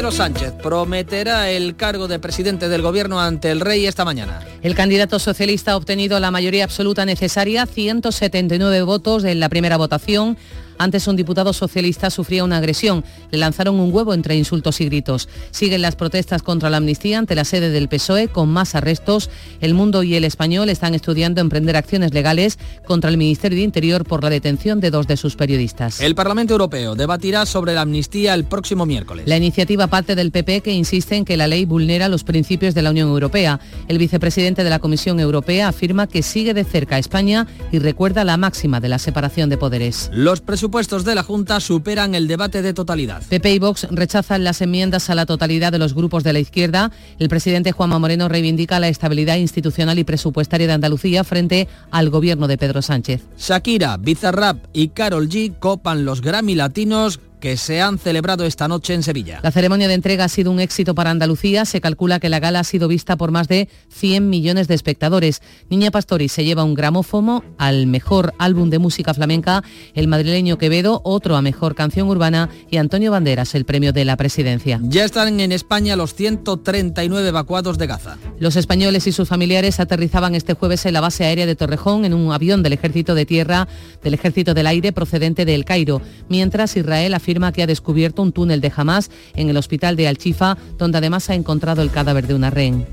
Pedro 0.04 0.18
Sánchez 0.18 0.52
prometerá 0.62 1.50
el 1.50 1.78
cargo 1.78 2.10
de 2.10 2.20
presidente 2.20 2.68
del 2.68 2.82
gobierno 2.82 3.22
ante 3.22 3.52
el 3.52 3.62
rey 3.62 3.86
esta 3.86 4.04
mañana. 4.04 4.42
El 4.62 4.76
candidato 4.76 5.18
socialista 5.18 5.72
ha 5.72 5.78
obtenido 5.78 6.20
la 6.20 6.30
mayoría 6.30 6.66
absoluta 6.66 7.06
necesaria, 7.06 7.66
179 7.66 8.82
votos 8.82 9.24
en 9.24 9.40
la 9.40 9.48
primera 9.48 9.78
votación. 9.78 10.38
Antes 10.78 11.08
un 11.08 11.16
diputado 11.16 11.54
socialista 11.54 12.10
sufría 12.10 12.44
una 12.44 12.58
agresión. 12.58 13.04
Le 13.32 13.38
lanzaron 13.38 13.80
un 13.80 13.94
huevo 13.94 14.14
entre 14.14 14.36
insultos 14.36 14.82
y 14.82 14.86
gritos. 14.86 15.30
Siguen 15.52 15.82
las 15.82 15.96
protestas 15.96 16.44
contra 16.44 16.70
la 16.70 16.78
amnistía 16.78 17.20
ante 17.20 17.36
la 17.36 17.46
sede 17.46 17.70
del 17.70 17.90
PSOE 17.90 18.28
con 18.28 18.50
más 18.50 18.76
arrestos. 18.76 19.30
El 19.62 19.74
Mundo 19.74 20.04
y 20.04 20.16
el 20.16 20.24
Español 20.24 20.70
están 20.70 20.96
estudiando 20.96 21.42
emprender 21.42 21.76
acciones 21.76 22.14
legales 22.14 22.58
contra 22.86 23.10
el 23.10 23.18
Ministerio 23.18 23.58
de 23.58 23.64
Interior 23.64 24.06
por 24.06 24.24
la 24.24 24.30
detención 24.30 24.80
de 24.80 24.92
dos 24.92 25.08
de 25.08 25.18
sus 25.18 25.36
periodistas. 25.36 26.02
El 26.02 26.16
Parlamento 26.16 26.54
Europeo 26.54 26.96
debatirá 26.96 27.46
sobre 27.46 27.74
la 27.74 27.82
amnistía 27.82 28.34
el 28.34 28.46
próximo 28.46 28.86
miércoles. 28.86 29.28
La 29.28 29.38
iniciativa 29.38 29.88
parte 29.88 30.16
del 30.16 30.32
PP 30.32 30.62
que 30.62 30.72
insiste 30.72 31.16
en 31.16 31.26
que 31.26 31.38
la 31.38 31.48
ley 31.48 31.66
vulnera 31.66 32.10
los 32.10 32.24
principios 32.24 32.74
de 32.74 32.82
la 32.82 32.92
Unión 32.92 33.10
Europea. 33.10 33.60
El 33.88 33.98
vicepresidente 33.98 34.64
de 34.64 34.70
la 34.70 34.80
Comisión 34.80 35.20
Europea 35.20 35.68
afirma 35.68 36.08
que 36.08 36.24
sigue 36.24 36.54
de 36.54 36.64
cerca 36.64 36.96
a 36.96 37.00
España 37.00 37.48
y 37.72 37.80
recuerda 37.80 38.24
la 38.24 38.38
máxima 38.38 38.80
de 38.80 38.90
la 38.90 39.00
separación 39.00 39.50
de 39.50 39.58
poderes. 39.58 40.10
Los 40.14 40.42
presupuestos 40.64 41.04
de 41.04 41.14
la 41.14 41.24
Junta 41.24 41.60
superan 41.60 42.16
el 42.16 42.26
debate 42.26 42.62
de 42.62 42.74
totalidad. 42.74 43.22
PP 43.28 43.54
y 43.54 43.60
Vox 43.60 43.86
rechazan 43.92 44.46
las 44.46 44.62
enmiendas 44.62 45.10
a 45.10 45.16
la 45.16 45.26
totalidad 45.26 45.74
de 45.74 45.78
los 45.78 45.94
grupos 45.94 46.24
de 46.24 46.32
la 46.32 46.40
izquierda. 46.40 46.90
El 47.20 47.28
presidente 47.28 47.74
Juanma 47.74 48.00
Moreno 48.00 48.30
reivindica 48.30 48.80
la 48.80 48.88
estabilidad 48.88 49.36
institucional 49.36 50.00
y 50.00 50.06
presupuestaria 50.06 50.66
de 50.66 50.72
Andalucía 50.72 51.26
frente 51.26 51.68
al 51.92 52.10
gobierno 52.10 52.48
de 52.48 52.58
Pedro 52.58 52.82
Sánchez. 52.82 53.24
Shakira, 53.38 53.98
Bizarrap 53.98 54.64
y 54.72 54.88
Carol 54.88 55.28
G 55.28 55.54
copan 55.60 56.06
los 56.06 56.22
Grammy 56.22 56.56
Latinos 56.56 57.20
que 57.44 57.58
se 57.58 57.82
han 57.82 58.00
celebrado 58.00 58.46
esta 58.46 58.70
noche 58.70 58.94
en 58.94 59.04
Sevilla. 59.04 59.42
La 59.44 59.52
ceremonia 59.52 59.90
de 59.90 59.96
entrega 59.96 60.24
ha 60.24 60.30
sido 60.30 60.50
un 60.50 60.62
éxito 60.62 60.96
para 60.96 61.12
Andalucía. 61.12 61.66
Se 61.66 61.82
calcula 61.82 62.22
que 62.22 62.30
la 62.30 62.40
gala 62.40 62.62
ha 62.62 62.64
sido 62.64 62.88
vista 62.88 63.18
por 63.18 63.32
más 63.32 63.50
de 63.50 63.68
100 63.90 64.30
millones 64.30 64.70
de 64.70 64.76
espectadores. 64.76 65.42
Niña 65.70 65.92
Pastori 65.92 66.30
se 66.30 66.46
lleva 66.46 66.64
un 66.64 66.74
gramófono 66.74 67.44
al 67.58 67.86
mejor 67.86 68.34
álbum 68.40 68.70
de 68.70 68.80
música 68.80 69.14
flamenca, 69.14 69.62
el 69.94 70.08
madrileño 70.08 70.58
Quevedo, 70.58 71.02
otro 71.04 71.36
a 71.36 71.42
mejor 71.42 71.76
canción 71.76 72.08
urbana 72.08 72.48
y 72.72 72.78
Antonio 72.78 73.12
Banderas 73.12 73.56
el 73.56 73.66
premio 73.66 73.92
de 73.92 74.06
la 74.06 74.16
presidencia. 74.16 74.80
Ya 74.82 75.04
están 75.04 75.42
en 75.42 75.52
España 75.52 75.98
los 75.98 76.16
139 76.16 77.28
evacuados 77.28 77.78
de 77.78 77.88
Gaza. 77.88 78.18
Los 78.40 78.56
españoles 78.56 79.06
y 79.06 79.12
sus 79.12 79.28
familiares 79.28 79.82
aterrizaban 79.82 80.34
este 80.34 80.54
jueves 80.54 80.86
en 80.86 80.94
la 80.94 81.02
base 81.02 81.26
aérea 81.26 81.46
de 81.46 81.58
Torrejón 81.58 82.06
en 82.06 82.14
un 82.14 82.32
avión 82.32 82.64
del 82.64 82.72
Ejército 82.72 83.16
de 83.16 83.26
Tierra, 83.26 83.68
del 84.02 84.14
Ejército 84.14 84.54
del 84.54 84.68
Aire 84.68 84.94
procedente 84.94 85.44
de 85.44 85.56
El 85.56 85.66
Cairo, 85.66 86.02
mientras 86.30 86.78
Israel 86.78 87.14
afirma 87.14 87.33
que 87.52 87.64
ha 87.64 87.68
descubierto 87.68 88.22
un 88.22 88.32
túnel 88.32 88.62
de 88.62 88.72
Hamas 88.76 89.10
en 89.36 89.50
el 89.50 89.58
hospital 89.58 89.96
de 89.96 90.08
Al-Chifa, 90.08 90.58
donde 90.78 90.98
además 90.98 91.30
ha 91.30 91.36
encontrado 91.36 91.82
el 91.82 91.92
cadáver 91.92 92.28
de 92.28 92.36
una 92.36 92.50
rehén. 92.50 92.86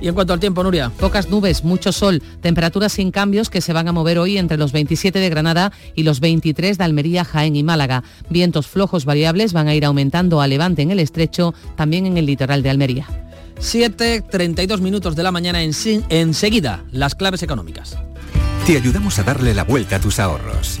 Y 0.00 0.08
en 0.08 0.14
cuanto 0.14 0.32
al 0.32 0.40
tiempo, 0.40 0.62
Nuria. 0.62 0.90
Pocas 0.90 1.30
nubes, 1.30 1.64
mucho 1.64 1.90
sol, 1.90 2.22
temperaturas 2.42 2.92
sin 2.92 3.10
cambios 3.10 3.48
que 3.48 3.60
se 3.60 3.72
van 3.72 3.88
a 3.88 3.92
mover 3.92 4.18
hoy 4.18 4.38
entre 4.38 4.58
los 4.58 4.72
27 4.72 5.18
de 5.18 5.30
Granada 5.30 5.72
y 5.94 6.02
los 6.02 6.20
23 6.20 6.76
de 6.76 6.84
Almería, 6.84 7.24
Jaén 7.24 7.56
y 7.56 7.62
Málaga. 7.62 8.02
Vientos 8.28 8.66
flojos 8.66 9.04
variables 9.04 9.52
van 9.52 9.68
a 9.68 9.74
ir 9.74 9.84
aumentando 9.84 10.40
a 10.40 10.46
levante 10.46 10.82
en 10.82 10.90
el 10.90 11.00
estrecho, 11.00 11.54
también 11.76 12.06
en 12.06 12.18
el 12.18 12.26
litoral 12.26 12.62
de 12.62 12.70
Almería. 12.70 13.06
7.32 13.60 14.80
minutos 14.80 15.16
de 15.16 15.22
la 15.22 15.32
mañana 15.32 15.62
en, 15.62 15.72
enseguida, 16.08 16.84
las 16.90 17.14
claves 17.14 17.42
económicas. 17.42 17.96
Te 18.66 18.76
ayudamos 18.76 19.18
a 19.18 19.22
darle 19.22 19.54
la 19.54 19.64
vuelta 19.64 19.96
a 19.96 20.00
tus 20.00 20.18
ahorros. 20.18 20.80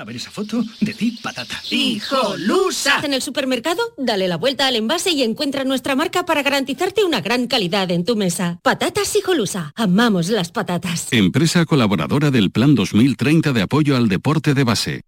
A 0.00 0.04
ver 0.04 0.16
esa 0.16 0.30
foto 0.30 0.64
de 0.80 0.94
ti, 0.94 1.18
patata. 1.22 1.60
¡Hijolusa! 1.70 3.00
En 3.04 3.12
el 3.12 3.20
supermercado, 3.20 3.82
dale 3.98 4.28
la 4.28 4.38
vuelta 4.38 4.66
al 4.66 4.76
envase 4.76 5.10
y 5.10 5.22
encuentra 5.22 5.64
nuestra 5.64 5.94
marca 5.94 6.24
para 6.24 6.42
garantizarte 6.42 7.04
una 7.04 7.20
gran 7.20 7.46
calidad 7.48 7.90
en 7.90 8.06
tu 8.06 8.16
mesa. 8.16 8.60
Patatas 8.62 9.14
Hijolusa. 9.14 9.74
Amamos 9.76 10.30
las 10.30 10.52
patatas. 10.52 11.12
Empresa 11.12 11.66
colaboradora 11.66 12.30
del 12.30 12.50
Plan 12.50 12.74
2030 12.74 13.52
de 13.52 13.60
apoyo 13.60 13.94
al 13.94 14.08
deporte 14.08 14.54
de 14.54 14.64
base. 14.64 15.02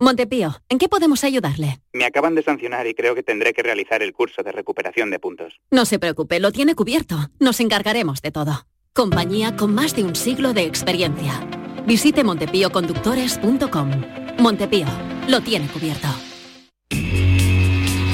Montepío, 0.00 0.62
¿en 0.70 0.78
qué 0.78 0.88
podemos 0.88 1.22
ayudarle? 1.22 1.80
Me 1.92 2.06
acaban 2.06 2.34
de 2.34 2.42
sancionar 2.42 2.86
y 2.86 2.94
creo 2.94 3.14
que 3.14 3.22
tendré 3.22 3.52
que 3.52 3.62
realizar 3.62 4.02
el 4.02 4.14
curso 4.14 4.42
de 4.42 4.52
recuperación 4.52 5.10
de 5.10 5.18
puntos. 5.18 5.60
No 5.70 5.84
se 5.84 5.98
preocupe, 5.98 6.40
lo 6.40 6.50
tiene 6.50 6.74
cubierto. 6.74 7.30
Nos 7.40 7.60
encargaremos 7.60 8.22
de 8.22 8.30
todo. 8.30 8.64
Compañía 8.94 9.56
con 9.56 9.74
más 9.74 9.94
de 9.94 10.04
un 10.04 10.16
siglo 10.16 10.52
de 10.52 10.64
experiencia. 10.64 11.40
Visite 11.86 12.24
montepíoconductores.com. 12.24 13.90
Montepío, 14.38 14.86
lo 15.28 15.40
tiene 15.40 15.68
cubierto. 15.68 16.08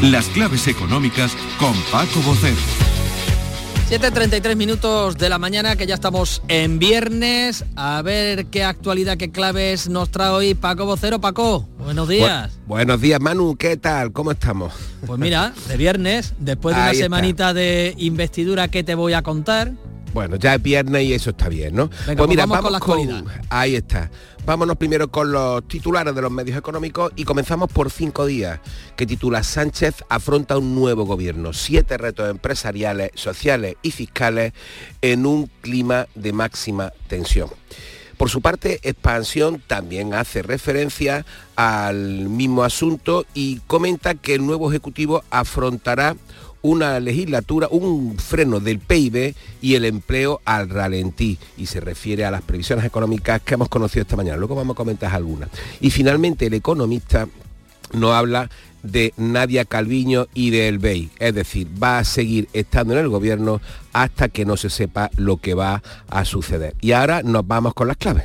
Las 0.02 0.26
claves 0.28 0.68
económicas 0.68 1.34
con 1.58 1.72
Paco 1.90 2.20
Bocero. 2.26 2.56
7.33 3.88 4.56
minutos 4.56 5.16
de 5.18 5.28
la 5.28 5.38
mañana, 5.38 5.76
que 5.76 5.86
ya 5.86 5.94
estamos 5.94 6.42
en 6.48 6.78
viernes. 6.78 7.64
A 7.76 8.00
ver 8.02 8.46
qué 8.46 8.64
actualidad, 8.64 9.16
qué 9.16 9.30
claves 9.30 9.88
nos 9.88 10.10
trae 10.10 10.30
hoy 10.30 10.54
Paco 10.54 10.86
Vocero. 10.86 11.20
Paco, 11.20 11.68
buenos 11.78 12.08
días. 12.08 12.58
Bu 12.66 12.74
buenos 12.74 13.00
días, 13.00 13.20
Manu. 13.20 13.56
¿Qué 13.56 13.76
tal? 13.76 14.12
¿Cómo 14.12 14.32
estamos? 14.32 14.72
Pues 15.06 15.18
mira, 15.18 15.52
de 15.68 15.76
viernes, 15.76 16.34
después 16.38 16.74
de 16.74 16.82
una 16.82 16.90
está. 16.92 17.04
semanita 17.04 17.54
de 17.54 17.94
investidura 17.98 18.68
que 18.68 18.84
te 18.84 18.94
voy 18.94 19.12
a 19.12 19.22
contar. 19.22 19.72
Bueno, 20.14 20.36
ya 20.36 20.54
es 20.54 20.62
viernes 20.62 21.02
y 21.02 21.12
eso 21.12 21.30
está 21.30 21.48
bien, 21.48 21.74
¿no? 21.74 21.90
Venga, 22.06 22.24
pues 22.24 22.36
vamos 22.36 22.60
con 22.60 22.70
la 22.72 22.78
actualidad. 22.78 23.24
Ahí 23.50 23.74
está. 23.74 24.12
Vámonos 24.46 24.76
primero 24.76 25.10
con 25.10 25.32
los 25.32 25.66
titulares 25.66 26.14
de 26.14 26.22
los 26.22 26.30
medios 26.30 26.56
económicos 26.56 27.12
y 27.16 27.24
comenzamos 27.24 27.68
por 27.72 27.90
cinco 27.90 28.24
días, 28.24 28.60
que 28.94 29.06
titula 29.06 29.42
Sánchez 29.42 30.04
afronta 30.08 30.56
un 30.56 30.76
nuevo 30.76 31.04
gobierno, 31.04 31.52
siete 31.52 31.98
retos 31.98 32.30
empresariales, 32.30 33.10
sociales 33.16 33.74
y 33.82 33.90
fiscales 33.90 34.52
en 35.02 35.26
un 35.26 35.50
clima 35.62 36.06
de 36.14 36.32
máxima 36.32 36.92
tensión. 37.08 37.48
Por 38.16 38.30
su 38.30 38.40
parte, 38.40 38.78
Expansión 38.84 39.60
también 39.66 40.14
hace 40.14 40.42
referencia 40.42 41.26
al 41.56 42.28
mismo 42.28 42.62
asunto 42.62 43.26
y 43.34 43.58
comenta 43.66 44.14
que 44.14 44.34
el 44.34 44.46
nuevo 44.46 44.70
Ejecutivo 44.70 45.24
afrontará 45.30 46.14
una 46.64 46.98
legislatura, 46.98 47.68
un 47.70 48.16
freno 48.16 48.58
del 48.58 48.78
PIB 48.78 49.34
y 49.60 49.74
el 49.74 49.84
empleo 49.84 50.40
al 50.46 50.70
ralentí 50.70 51.38
y 51.58 51.66
se 51.66 51.78
refiere 51.78 52.24
a 52.24 52.30
las 52.30 52.40
previsiones 52.40 52.86
económicas 52.86 53.42
que 53.42 53.52
hemos 53.52 53.68
conocido 53.68 54.02
esta 54.02 54.16
mañana. 54.16 54.38
Luego 54.38 54.54
vamos 54.54 54.74
a 54.74 54.78
comentar 54.78 55.14
algunas. 55.14 55.50
Y 55.82 55.90
finalmente 55.90 56.46
el 56.46 56.54
economista 56.54 57.28
nos 57.92 58.12
habla 58.12 58.48
de 58.82 59.12
Nadia 59.18 59.66
Calviño 59.66 60.26
y 60.32 60.50
del 60.50 60.78
BEI, 60.78 61.10
es 61.18 61.34
decir, 61.34 61.68
va 61.82 61.98
a 61.98 62.04
seguir 62.04 62.48
estando 62.54 62.94
en 62.94 63.00
el 63.00 63.08
gobierno 63.08 63.60
hasta 63.92 64.30
que 64.30 64.46
no 64.46 64.56
se 64.56 64.70
sepa 64.70 65.10
lo 65.16 65.36
que 65.36 65.52
va 65.52 65.82
a 66.08 66.24
suceder. 66.24 66.74
Y 66.80 66.92
ahora 66.92 67.22
nos 67.22 67.46
vamos 67.46 67.74
con 67.74 67.88
las 67.88 67.98
claves. 67.98 68.24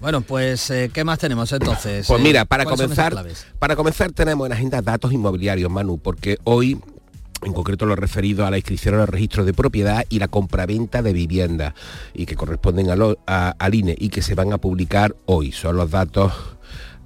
Bueno, 0.00 0.20
pues 0.20 0.68
eh, 0.70 0.90
¿qué 0.92 1.04
más 1.04 1.20
tenemos 1.20 1.52
entonces? 1.52 2.08
Pues 2.08 2.20
Eh, 2.20 2.24
mira, 2.24 2.44
para 2.44 2.64
¿cuáles 2.64 2.80
son 2.80 2.92
esas 2.92 3.10
comenzar, 3.10 3.46
para 3.60 3.76
comenzar 3.76 4.10
tenemos 4.10 4.46
en 4.46 4.52
agenda 4.52 4.82
datos 4.82 5.12
inmobiliarios, 5.12 5.70
Manu, 5.70 5.98
porque 5.98 6.38
hoy 6.42 6.76
en 7.42 7.52
concreto 7.52 7.86
lo 7.86 7.96
referido 7.96 8.46
a 8.46 8.50
la 8.50 8.58
inscripción 8.58 8.94
a 8.94 8.98
los 8.98 9.08
registros 9.08 9.46
de 9.46 9.52
propiedad 9.54 10.04
y 10.08 10.18
la 10.18 10.28
compraventa 10.28 11.02
de 11.02 11.12
vivienda 11.12 11.74
y 12.14 12.26
que 12.26 12.36
corresponden 12.36 12.90
a 12.90 12.96
lo- 12.96 13.18
al 13.26 13.74
INE 13.74 13.96
y 13.98 14.08
que 14.10 14.22
se 14.22 14.34
van 14.34 14.52
a 14.52 14.58
publicar 14.58 15.16
hoy. 15.26 15.52
Son 15.52 15.76
los 15.76 15.90
datos 15.90 16.32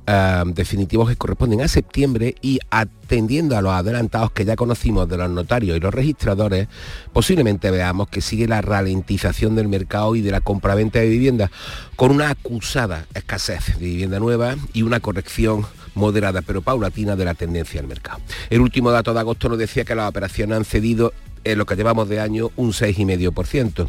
eh, 0.06 0.42
definitivos 0.46 1.08
que 1.08 1.16
corresponden 1.16 1.62
a 1.62 1.68
septiembre 1.68 2.36
y 2.40 2.60
atendiendo 2.70 3.56
a 3.56 3.62
los 3.62 3.72
adelantados 3.72 4.30
que 4.30 4.44
ya 4.44 4.56
conocimos 4.56 5.08
de 5.08 5.16
los 5.16 5.30
notarios 5.30 5.76
y 5.76 5.80
los 5.80 5.92
registradores, 5.92 6.68
posiblemente 7.12 7.70
veamos 7.70 8.08
que 8.08 8.20
sigue 8.20 8.46
la 8.46 8.60
ralentización 8.60 9.56
del 9.56 9.68
mercado 9.68 10.14
y 10.16 10.20
de 10.20 10.30
la 10.30 10.40
compraventa 10.40 11.00
de 11.00 11.08
vivienda 11.08 11.50
con 11.96 12.12
una 12.12 12.30
acusada 12.30 13.06
escasez 13.14 13.78
de 13.78 13.86
vivienda 13.86 14.20
nueva 14.20 14.56
y 14.72 14.82
una 14.82 15.00
corrección 15.00 15.66
moderada 15.94 16.42
pero 16.42 16.62
paulatina 16.62 17.16
de 17.16 17.24
la 17.24 17.34
tendencia 17.34 17.80
del 17.80 17.88
mercado. 17.88 18.20
El 18.50 18.60
último 18.60 18.90
dato 18.90 19.12
de 19.12 19.20
agosto 19.20 19.48
nos 19.48 19.58
decía 19.58 19.84
que 19.84 19.94
las 19.94 20.08
operaciones 20.08 20.56
han 20.56 20.64
cedido 20.64 21.12
lo 21.54 21.66
que 21.66 21.76
llevamos 21.76 22.08
de 22.08 22.20
año 22.20 22.50
un 22.56 22.72
6,5%. 22.72 23.86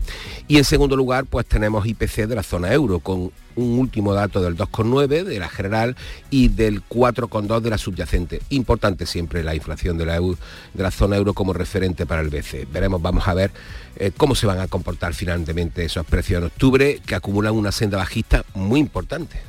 Y 0.47 0.57
en 0.57 0.63
segundo 0.63 0.95
lugar, 0.95 1.25
pues 1.25 1.45
tenemos 1.45 1.87
IPC 1.87 2.27
de 2.27 2.35
la 2.35 2.43
zona 2.43 2.73
euro, 2.73 2.99
con 2.99 3.31
un 3.57 3.79
último 3.79 4.13
dato 4.13 4.41
del 4.41 4.55
2,9 4.55 5.23
de 5.23 5.39
la 5.39 5.49
general 5.49 5.95
y 6.29 6.49
del 6.49 6.83
4,2 6.87 7.59
de 7.61 7.69
la 7.69 7.77
subyacente. 7.77 8.41
Importante 8.49 9.05
siempre 9.05 9.43
la 9.43 9.55
inflación 9.55 9.97
de 9.97 10.05
la, 10.05 10.15
EU 10.17 10.35
de 10.73 10.83
la 10.83 10.91
zona 10.91 11.17
euro 11.17 11.33
como 11.33 11.53
referente 11.53 12.05
para 12.05 12.21
el 12.21 12.29
BCE. 12.29 12.67
Veremos, 12.71 13.01
vamos 13.01 13.27
a 13.27 13.33
ver 13.33 13.51
eh, 13.97 14.11
cómo 14.15 14.35
se 14.35 14.45
van 14.45 14.59
a 14.59 14.67
comportar 14.67 15.13
finalmente 15.13 15.83
esos 15.83 16.05
precios 16.05 16.39
en 16.39 16.47
octubre, 16.47 17.01
que 17.05 17.15
acumulan 17.15 17.53
una 17.53 17.71
senda 17.71 17.97
bajista 17.97 18.45
muy 18.53 18.79
importante. 18.79 19.41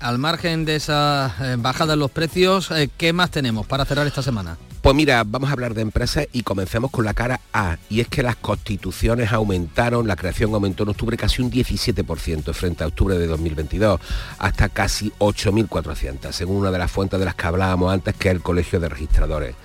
Al 0.00 0.18
margen 0.18 0.66
de 0.66 0.76
esa 0.76 1.34
eh, 1.40 1.56
bajada 1.58 1.94
en 1.94 2.00
los 2.00 2.10
precios, 2.10 2.70
eh, 2.70 2.90
¿qué 2.96 3.14
más 3.14 3.30
tenemos 3.30 3.66
para 3.66 3.86
cerrar 3.86 4.06
esta 4.06 4.22
semana? 4.22 4.58
Pues 4.82 4.94
mira, 4.94 5.24
vamos 5.26 5.50
a 5.50 5.52
hablar 5.52 5.74
de 5.74 5.82
empresas 5.82 6.28
y 6.32 6.42
comencemos 6.42 6.92
con 6.92 7.04
la 7.04 7.12
cara 7.12 7.40
A, 7.52 7.76
y 7.90 8.00
es 8.00 8.08
que 8.08 8.22
las 8.22 8.36
constituciones 8.36 9.32
aumentaron, 9.32 10.06
la 10.06 10.14
creación 10.14 10.54
aumentó 10.54 10.84
en 10.84 10.90
octubre 10.90 11.16
casi 11.16 11.42
un 11.42 11.50
17% 11.50 12.52
frente 12.52 12.84
a 12.84 12.86
octubre 12.86 13.18
de 13.18 13.26
2022, 13.26 14.00
hasta 14.38 14.68
casi 14.68 15.10
8.400, 15.18 16.30
según 16.30 16.58
una 16.58 16.70
de 16.70 16.78
las 16.78 16.90
fuentes 16.90 17.18
de 17.18 17.24
las 17.24 17.34
que 17.34 17.46
hablábamos 17.48 17.92
antes, 17.92 18.14
que 18.14 18.28
es 18.28 18.34
el 18.36 18.42
Colegio 18.42 18.78
de 18.78 18.88
Registradores. 18.88 19.56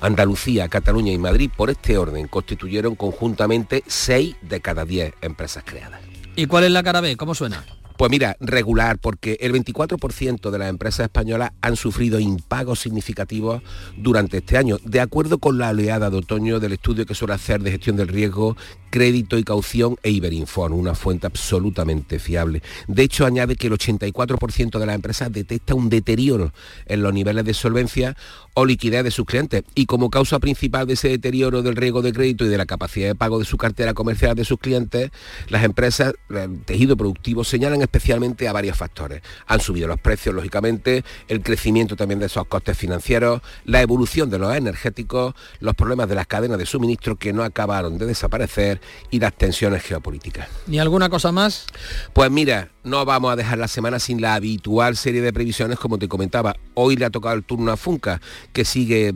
Andalucía, 0.00 0.68
Cataluña 0.68 1.12
y 1.12 1.18
Madrid, 1.18 1.50
por 1.54 1.68
este 1.68 1.98
orden, 1.98 2.26
constituyeron 2.26 2.94
conjuntamente 2.94 3.84
6 3.86 4.36
de 4.40 4.60
cada 4.60 4.86
10 4.86 5.12
empresas 5.20 5.62
creadas. 5.66 6.00
¿Y 6.36 6.46
cuál 6.46 6.64
es 6.64 6.70
la 6.70 6.82
cara 6.82 7.02
B? 7.02 7.18
¿Cómo 7.18 7.34
suena? 7.34 7.64
Pues 8.00 8.10
mira, 8.10 8.34
regular, 8.40 8.98
porque 8.98 9.36
el 9.42 9.52
24% 9.52 10.50
de 10.50 10.58
las 10.58 10.70
empresas 10.70 11.04
españolas 11.04 11.50
han 11.60 11.76
sufrido 11.76 12.18
impagos 12.18 12.80
significativos 12.80 13.62
durante 13.94 14.38
este 14.38 14.56
año, 14.56 14.78
de 14.86 15.00
acuerdo 15.00 15.36
con 15.36 15.58
la 15.58 15.68
oleada 15.68 16.08
de 16.08 16.16
otoño 16.16 16.60
del 16.60 16.72
estudio 16.72 17.04
que 17.04 17.14
suele 17.14 17.34
hacer 17.34 17.60
de 17.60 17.72
gestión 17.72 17.96
del 17.96 18.08
riesgo, 18.08 18.56
crédito 18.90 19.38
y 19.38 19.44
caución 19.44 19.96
e 20.02 20.10
Iberinform, 20.10 20.74
una 20.74 20.94
fuente 20.94 21.26
absolutamente 21.26 22.18
fiable. 22.18 22.62
De 22.88 23.02
hecho, 23.02 23.24
añade 23.24 23.56
que 23.56 23.68
el 23.68 23.72
84% 23.72 24.78
de 24.78 24.86
las 24.86 24.94
empresas 24.94 25.32
detecta 25.32 25.74
un 25.74 25.88
deterioro 25.88 26.52
en 26.86 27.02
los 27.02 27.14
niveles 27.14 27.44
de 27.44 27.54
solvencia 27.54 28.16
o 28.54 28.64
liquidez 28.64 29.04
de 29.04 29.10
sus 29.10 29.24
clientes 29.24 29.62
y 29.74 29.86
como 29.86 30.10
causa 30.10 30.38
principal 30.38 30.86
de 30.86 30.94
ese 30.94 31.08
deterioro 31.08 31.62
del 31.62 31.76
riesgo 31.76 32.02
de 32.02 32.12
crédito 32.12 32.44
y 32.44 32.48
de 32.48 32.58
la 32.58 32.66
capacidad 32.66 33.08
de 33.08 33.14
pago 33.14 33.38
de 33.38 33.44
su 33.44 33.56
cartera 33.56 33.94
comercial 33.94 34.34
de 34.34 34.44
sus 34.44 34.58
clientes, 34.58 35.10
las 35.48 35.64
empresas, 35.64 36.14
el 36.28 36.62
tejido 36.64 36.96
productivo, 36.96 37.44
señalan 37.44 37.82
especialmente 37.82 38.48
a 38.48 38.52
varios 38.52 38.76
factores. 38.76 39.22
Han 39.46 39.60
subido 39.60 39.86
los 39.86 40.00
precios, 40.00 40.34
lógicamente, 40.34 41.04
el 41.28 41.42
crecimiento 41.42 41.96
también 41.96 42.18
de 42.18 42.26
esos 42.26 42.46
costes 42.46 42.76
financieros, 42.76 43.40
la 43.64 43.82
evolución 43.82 44.30
de 44.30 44.38
los 44.38 44.54
energéticos, 44.54 45.34
los 45.60 45.74
problemas 45.74 46.08
de 46.08 46.16
las 46.16 46.26
cadenas 46.26 46.58
de 46.58 46.66
suministro 46.66 47.16
que 47.16 47.32
no 47.32 47.44
acabaron 47.44 47.98
de 47.98 48.06
desaparecer 48.06 48.79
y 49.10 49.20
las 49.20 49.32
tensiones 49.34 49.82
geopolíticas. 49.82 50.48
¿Ni 50.66 50.78
alguna 50.78 51.08
cosa 51.08 51.32
más? 51.32 51.66
Pues 52.12 52.30
mira, 52.30 52.70
no 52.84 53.04
vamos 53.04 53.32
a 53.32 53.36
dejar 53.36 53.58
la 53.58 53.68
semana 53.68 53.98
sin 53.98 54.20
la 54.20 54.34
habitual 54.34 54.96
serie 54.96 55.20
de 55.20 55.32
previsiones, 55.32 55.78
como 55.78 55.98
te 55.98 56.08
comentaba. 56.08 56.56
Hoy 56.74 56.96
le 56.96 57.04
ha 57.04 57.10
tocado 57.10 57.34
el 57.34 57.44
turno 57.44 57.72
a 57.72 57.76
Funca, 57.76 58.20
que 58.52 58.64
sigue 58.64 59.14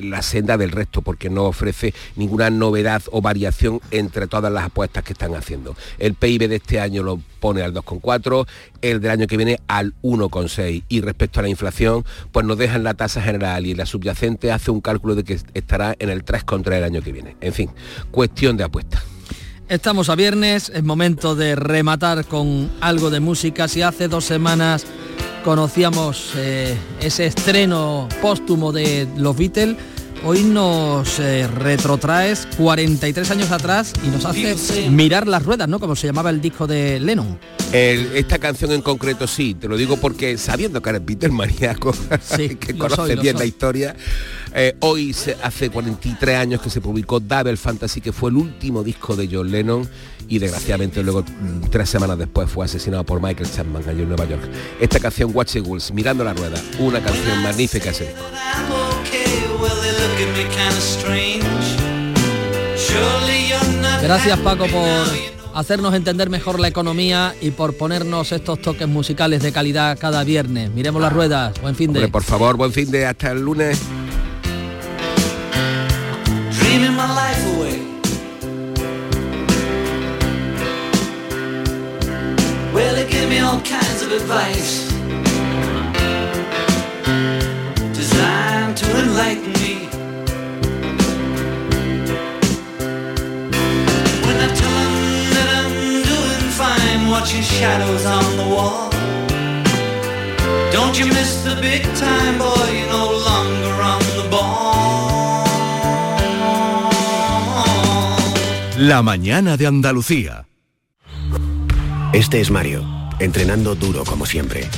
la 0.00 0.22
senda 0.22 0.56
del 0.56 0.72
resto, 0.72 1.02
porque 1.02 1.30
no 1.30 1.44
ofrece 1.44 1.94
ninguna 2.16 2.50
novedad 2.50 3.02
o 3.10 3.20
variación 3.20 3.80
entre 3.90 4.26
todas 4.26 4.52
las 4.52 4.64
apuestas 4.64 5.04
que 5.04 5.12
están 5.12 5.34
haciendo. 5.34 5.76
El 5.98 6.14
PIB 6.14 6.48
de 6.48 6.56
este 6.56 6.80
año 6.80 7.02
lo 7.02 7.20
pone 7.40 7.62
al 7.62 7.74
2,4, 7.74 8.46
el 8.82 9.00
del 9.00 9.10
año 9.10 9.26
que 9.26 9.36
viene 9.36 9.60
al 9.68 9.94
1,6. 10.02 10.84
Y 10.88 11.00
respecto 11.00 11.40
a 11.40 11.42
la 11.42 11.48
inflación, 11.48 12.04
pues 12.32 12.44
nos 12.44 12.58
dejan 12.58 12.82
la 12.82 12.94
tasa 12.94 13.22
general 13.22 13.66
y 13.66 13.74
la 13.74 13.86
subyacente 13.86 14.50
hace 14.50 14.70
un 14.70 14.80
cálculo 14.80 15.14
de 15.14 15.24
que 15.24 15.38
estará 15.54 15.94
en 15.98 16.10
el 16.10 16.24
3,3 16.24 16.72
el 16.72 16.84
año 16.84 17.02
que 17.02 17.12
viene. 17.12 17.36
En 17.40 17.52
fin, 17.52 17.70
cuestión 18.10 18.56
de 18.56 18.64
apuestas. 18.64 19.13
Estamos 19.68 20.10
a 20.10 20.14
viernes, 20.14 20.70
es 20.74 20.84
momento 20.84 21.34
de 21.34 21.56
rematar 21.56 22.26
con 22.26 22.70
algo 22.82 23.08
de 23.08 23.20
música. 23.20 23.66
Si 23.66 23.80
hace 23.80 24.08
dos 24.08 24.26
semanas 24.26 24.84
conocíamos 25.42 26.32
eh, 26.36 26.76
ese 27.00 27.24
estreno 27.24 28.06
póstumo 28.20 28.72
de 28.72 29.08
los 29.16 29.34
Beatles, 29.34 29.76
hoy 30.24 30.42
nos 30.42 31.18
eh, 31.20 31.46
retrotraes 31.46 32.46
43 32.56 33.30
años 33.30 33.50
atrás 33.50 33.92
y 34.04 34.08
nos 34.08 34.24
hace 34.24 34.88
mirar 34.90 35.26
las 35.28 35.42
ruedas, 35.44 35.68
¿no? 35.68 35.78
Como 35.78 35.96
se 35.96 36.06
llamaba 36.06 36.30
el 36.30 36.40
disco 36.40 36.66
de 36.66 36.98
Lennon. 37.00 37.38
El- 37.72 38.16
esta 38.16 38.38
canción 38.38 38.72
en 38.72 38.82
concreto 38.82 39.26
sí, 39.26 39.54
te 39.54 39.68
lo 39.68 39.76
digo 39.76 39.96
porque 39.96 40.38
sabiendo 40.38 40.80
que 40.80 40.90
eres 40.90 41.02
Peter 41.02 41.30
maníaco, 41.30 41.92
que 42.36 42.72
lo 42.72 42.78
conoces 42.78 43.06
soy, 43.14 43.16
bien 43.16 43.38
la 43.38 43.44
historia, 43.44 43.96
eh, 44.54 44.76
hoy 44.80 45.12
se- 45.12 45.36
hace 45.42 45.70
43 45.70 46.36
años 46.38 46.60
que 46.60 46.70
se 46.70 46.80
publicó 46.80 47.20
Double 47.20 47.56
Fantasy, 47.56 48.00
que 48.00 48.12
fue 48.12 48.30
el 48.30 48.36
último 48.36 48.82
disco 48.82 49.16
de 49.16 49.28
John 49.30 49.50
Lennon 49.50 49.88
y 50.28 50.38
desgraciadamente 50.38 51.02
luego 51.02 51.22
mm, 51.22 51.68
tres 51.70 51.90
semanas 51.90 52.16
después 52.18 52.48
fue 52.48 52.64
asesinado 52.64 53.04
por 53.04 53.20
Michael 53.20 53.50
Chapman 53.50 53.82
allí 53.88 54.02
en 54.02 54.08
Nueva 54.08 54.24
York. 54.26 54.42
Esta 54.80 54.98
canción 55.00 55.32
Watch 55.34 55.52
the 55.52 55.60
Wolves, 55.60 55.92
Mirando 55.92 56.24
la 56.24 56.32
Rueda, 56.32 56.56
una 56.78 57.00
canción 57.02 57.42
magnífica 57.42 57.90
ese 57.90 58.04
disco. 58.06 58.22
Gracias 64.02 64.38
Paco 64.40 64.66
por 64.66 64.82
hacernos 65.54 65.94
entender 65.94 66.28
mejor 66.28 66.60
la 66.60 66.68
economía 66.68 67.34
y 67.40 67.52
por 67.52 67.76
ponernos 67.76 68.32
estos 68.32 68.60
toques 68.60 68.86
musicales 68.86 69.42
de 69.42 69.52
calidad 69.52 69.98
cada 69.98 70.24
viernes. 70.24 70.70
Miremos 70.70 71.00
las 71.00 71.12
ruedas, 71.12 71.58
buen 71.60 71.74
fin 71.74 71.92
de... 71.92 72.00
Hombre, 72.00 72.12
por 72.12 72.22
favor, 72.22 72.56
buen 72.56 72.72
fin 72.72 72.90
de 72.90 73.06
hasta 73.06 73.32
el 73.32 73.40
lunes. 73.40 73.80
dreaming 76.74 76.96
my 76.96 77.06
life 77.14 77.56
away. 77.56 77.80
Well, 82.72 82.94
they 82.94 83.08
give 83.08 83.28
me 83.28 83.38
all 83.38 83.60
kinds 83.60 84.02
of 84.02 84.10
advice 84.12 84.83
shadows 97.54 98.04
on 98.04 98.36
the 98.36 98.46
wall. 98.54 98.90
Don't 100.72 100.98
you 100.98 101.06
miss 101.06 101.42
the 101.44 101.54
big 101.60 101.82
time, 101.94 102.38
boy? 102.38 102.66
You're 102.76 102.90
no 102.90 103.06
longer 103.28 103.74
on 103.92 104.02
the 104.18 104.28
ball. 104.28 104.74
La 108.78 109.02
mañana 109.02 109.56
de 109.56 109.66
Andalucía. 109.66 110.46
Este 112.12 112.40
es 112.40 112.50
Mario, 112.50 112.84
entrenando 113.20 113.74
duro 113.74 114.04
como 114.04 114.26
siempre. 114.26 114.68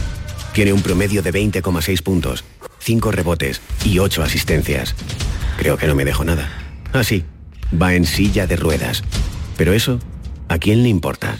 Tiene 0.52 0.72
un 0.72 0.82
promedio 0.82 1.22
de 1.22 1.32
20,6 1.32 2.02
puntos, 2.02 2.44
5 2.80 3.10
rebotes 3.10 3.60
y 3.84 3.98
8 3.98 4.22
asistencias. 4.22 4.94
Creo 5.58 5.76
que 5.78 5.86
no 5.86 5.94
me 5.94 6.04
dejo 6.04 6.24
nada. 6.24 6.48
Ah, 6.92 7.04
sí, 7.04 7.24
va 7.80 7.94
en 7.94 8.04
silla 8.04 8.46
de 8.46 8.56
ruedas. 8.56 9.02
Pero 9.56 9.72
eso, 9.72 9.98
¿a 10.48 10.58
quién 10.58 10.82
le 10.82 10.88
importa? 10.90 11.36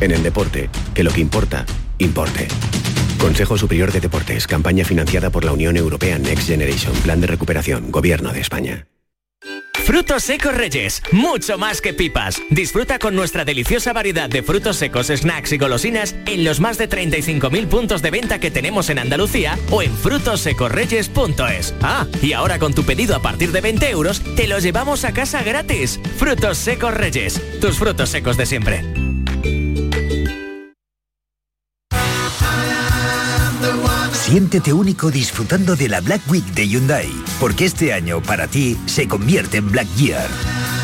En 0.00 0.10
el 0.10 0.22
deporte, 0.22 0.68
que 0.94 1.02
lo 1.02 1.10
que 1.10 1.20
importa, 1.20 1.64
importe. 1.98 2.48
Consejo 3.18 3.56
Superior 3.56 3.92
de 3.92 4.00
Deportes, 4.00 4.46
campaña 4.46 4.84
financiada 4.84 5.30
por 5.30 5.44
la 5.44 5.52
Unión 5.52 5.76
Europea 5.76 6.18
Next 6.18 6.48
Generation, 6.48 6.92
Plan 6.96 7.20
de 7.20 7.26
Recuperación, 7.26 7.90
Gobierno 7.90 8.32
de 8.32 8.40
España. 8.40 8.86
Frutos 9.86 10.24
secos 10.24 10.52
Reyes, 10.52 11.00
mucho 11.12 11.58
más 11.58 11.80
que 11.80 11.94
pipas. 11.94 12.42
Disfruta 12.50 12.98
con 12.98 13.14
nuestra 13.14 13.44
deliciosa 13.44 13.92
variedad 13.92 14.28
de 14.28 14.42
frutos 14.42 14.76
secos, 14.76 15.06
snacks 15.06 15.52
y 15.52 15.58
golosinas 15.58 16.16
en 16.26 16.42
los 16.42 16.58
más 16.58 16.76
de 16.76 16.88
35.000 16.88 17.68
puntos 17.68 18.02
de 18.02 18.10
venta 18.10 18.40
que 18.40 18.50
tenemos 18.50 18.90
en 18.90 18.98
Andalucía 18.98 19.56
o 19.70 19.82
en 19.82 19.96
frutosecorreyes.es. 19.96 21.74
Ah, 21.82 22.04
y 22.20 22.32
ahora 22.32 22.58
con 22.58 22.74
tu 22.74 22.82
pedido 22.82 23.14
a 23.14 23.22
partir 23.22 23.52
de 23.52 23.60
20 23.60 23.88
euros, 23.90 24.20
te 24.34 24.48
los 24.48 24.64
llevamos 24.64 25.04
a 25.04 25.12
casa 25.12 25.44
gratis. 25.44 26.00
Frutos 26.16 26.58
secos 26.58 26.92
Reyes, 26.92 27.40
tus 27.60 27.78
frutos 27.78 28.10
secos 28.10 28.36
de 28.36 28.46
siempre. 28.46 29.15
Siéntete 34.26 34.72
único 34.72 35.12
disfrutando 35.12 35.76
de 35.76 35.88
la 35.88 36.00
Black 36.00 36.20
Week 36.28 36.44
de 36.46 36.66
Hyundai, 36.66 37.08
porque 37.38 37.64
este 37.64 37.92
año 37.92 38.20
para 38.20 38.48
ti 38.48 38.76
se 38.86 39.06
convierte 39.06 39.58
en 39.58 39.70
Black 39.70 39.86
Year. 39.94 40.26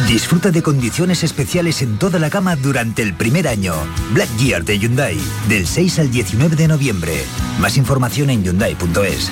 Disfruta 0.07 0.53
de 0.53 0.62
condiciones 0.62 1.24
especiales 1.24 1.82
en 1.82 1.99
toda 1.99 2.20
la 2.20 2.28
gama 2.28 2.55
durante 2.55 3.03
el 3.03 3.14
primer 3.14 3.49
año. 3.49 3.74
Black 4.12 4.28
Year 4.36 4.64
de 4.64 4.78
Hyundai, 4.78 5.18
del 5.49 5.66
6 5.66 5.99
al 5.99 6.12
19 6.12 6.55
de 6.55 6.68
noviembre. 6.68 7.24
Más 7.59 7.76
información 7.76 8.30
en 8.30 8.45
hyundai.es. 8.45 9.28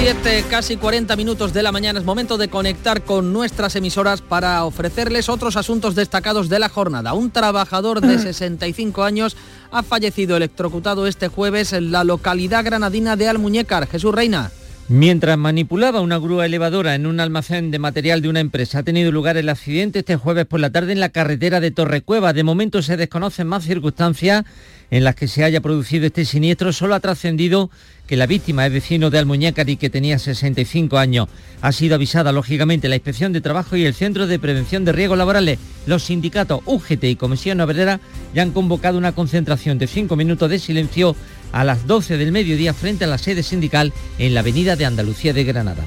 7, 0.00 0.46
casi 0.48 0.78
40 0.78 1.14
minutos 1.14 1.52
de 1.52 1.62
la 1.62 1.72
mañana 1.72 1.98
es 1.98 2.06
momento 2.06 2.38
de 2.38 2.48
conectar 2.48 3.04
con 3.04 3.34
nuestras 3.34 3.76
emisoras 3.76 4.22
para 4.22 4.64
ofrecerles 4.64 5.28
otros 5.28 5.56
asuntos 5.56 5.94
destacados 5.94 6.48
de 6.48 6.58
la 6.58 6.70
jornada. 6.70 7.12
Un 7.12 7.30
trabajador 7.30 8.00
de 8.00 8.18
65 8.18 9.02
años 9.02 9.36
ha 9.70 9.82
fallecido 9.82 10.38
electrocutado 10.38 11.06
este 11.06 11.28
jueves 11.28 11.74
en 11.74 11.92
la 11.92 12.04
localidad 12.04 12.64
granadina 12.64 13.16
de 13.16 13.28
Almuñécar. 13.28 13.86
Jesús 13.88 14.14
Reina. 14.14 14.50
Mientras 14.92 15.38
manipulaba 15.38 16.00
una 16.00 16.18
grúa 16.18 16.46
elevadora 16.46 16.96
en 16.96 17.06
un 17.06 17.20
almacén 17.20 17.70
de 17.70 17.78
material 17.78 18.22
de 18.22 18.28
una 18.28 18.40
empresa, 18.40 18.80
ha 18.80 18.82
tenido 18.82 19.12
lugar 19.12 19.36
el 19.36 19.48
accidente 19.48 20.00
este 20.00 20.16
jueves 20.16 20.46
por 20.46 20.58
la 20.58 20.70
tarde 20.70 20.90
en 20.90 20.98
la 20.98 21.10
carretera 21.10 21.60
de 21.60 21.70
Torrecueva. 21.70 22.32
De 22.32 22.42
momento 22.42 22.82
se 22.82 22.96
desconocen 22.96 23.46
más 23.46 23.62
circunstancias 23.62 24.44
en 24.90 25.04
las 25.04 25.14
que 25.14 25.28
se 25.28 25.44
haya 25.44 25.60
producido 25.60 26.06
este 26.06 26.24
siniestro. 26.24 26.72
Solo 26.72 26.96
ha 26.96 27.00
trascendido 27.00 27.70
que 28.08 28.16
la 28.16 28.26
víctima 28.26 28.66
es 28.66 28.72
vecino 28.72 29.10
de 29.10 29.18
Almuñécar 29.20 29.70
y 29.70 29.76
que 29.76 29.90
tenía 29.90 30.18
65 30.18 30.98
años. 30.98 31.28
Ha 31.62 31.70
sido 31.70 31.94
avisada, 31.94 32.32
lógicamente, 32.32 32.88
la 32.88 32.96
Inspección 32.96 33.32
de 33.32 33.40
Trabajo 33.40 33.76
y 33.76 33.84
el 33.84 33.94
Centro 33.94 34.26
de 34.26 34.40
Prevención 34.40 34.84
de 34.84 34.90
Riesgos 34.90 35.18
Laborales. 35.18 35.60
Los 35.86 36.02
sindicatos 36.02 36.62
UGT 36.66 37.04
y 37.04 37.14
Comisión 37.14 37.60
Obrera 37.60 38.00
ya 38.34 38.42
han 38.42 38.50
convocado 38.50 38.98
una 38.98 39.12
concentración 39.12 39.78
de 39.78 39.86
cinco 39.86 40.16
minutos 40.16 40.50
de 40.50 40.58
silencio 40.58 41.14
a 41.52 41.64
las 41.64 41.86
12 41.86 42.16
del 42.16 42.32
mediodía 42.32 42.74
frente 42.74 43.04
a 43.04 43.08
la 43.08 43.18
sede 43.18 43.42
sindical 43.42 43.92
en 44.18 44.34
la 44.34 44.40
Avenida 44.40 44.76
de 44.76 44.86
Andalucía 44.86 45.32
de 45.32 45.44
Granada. 45.44 45.84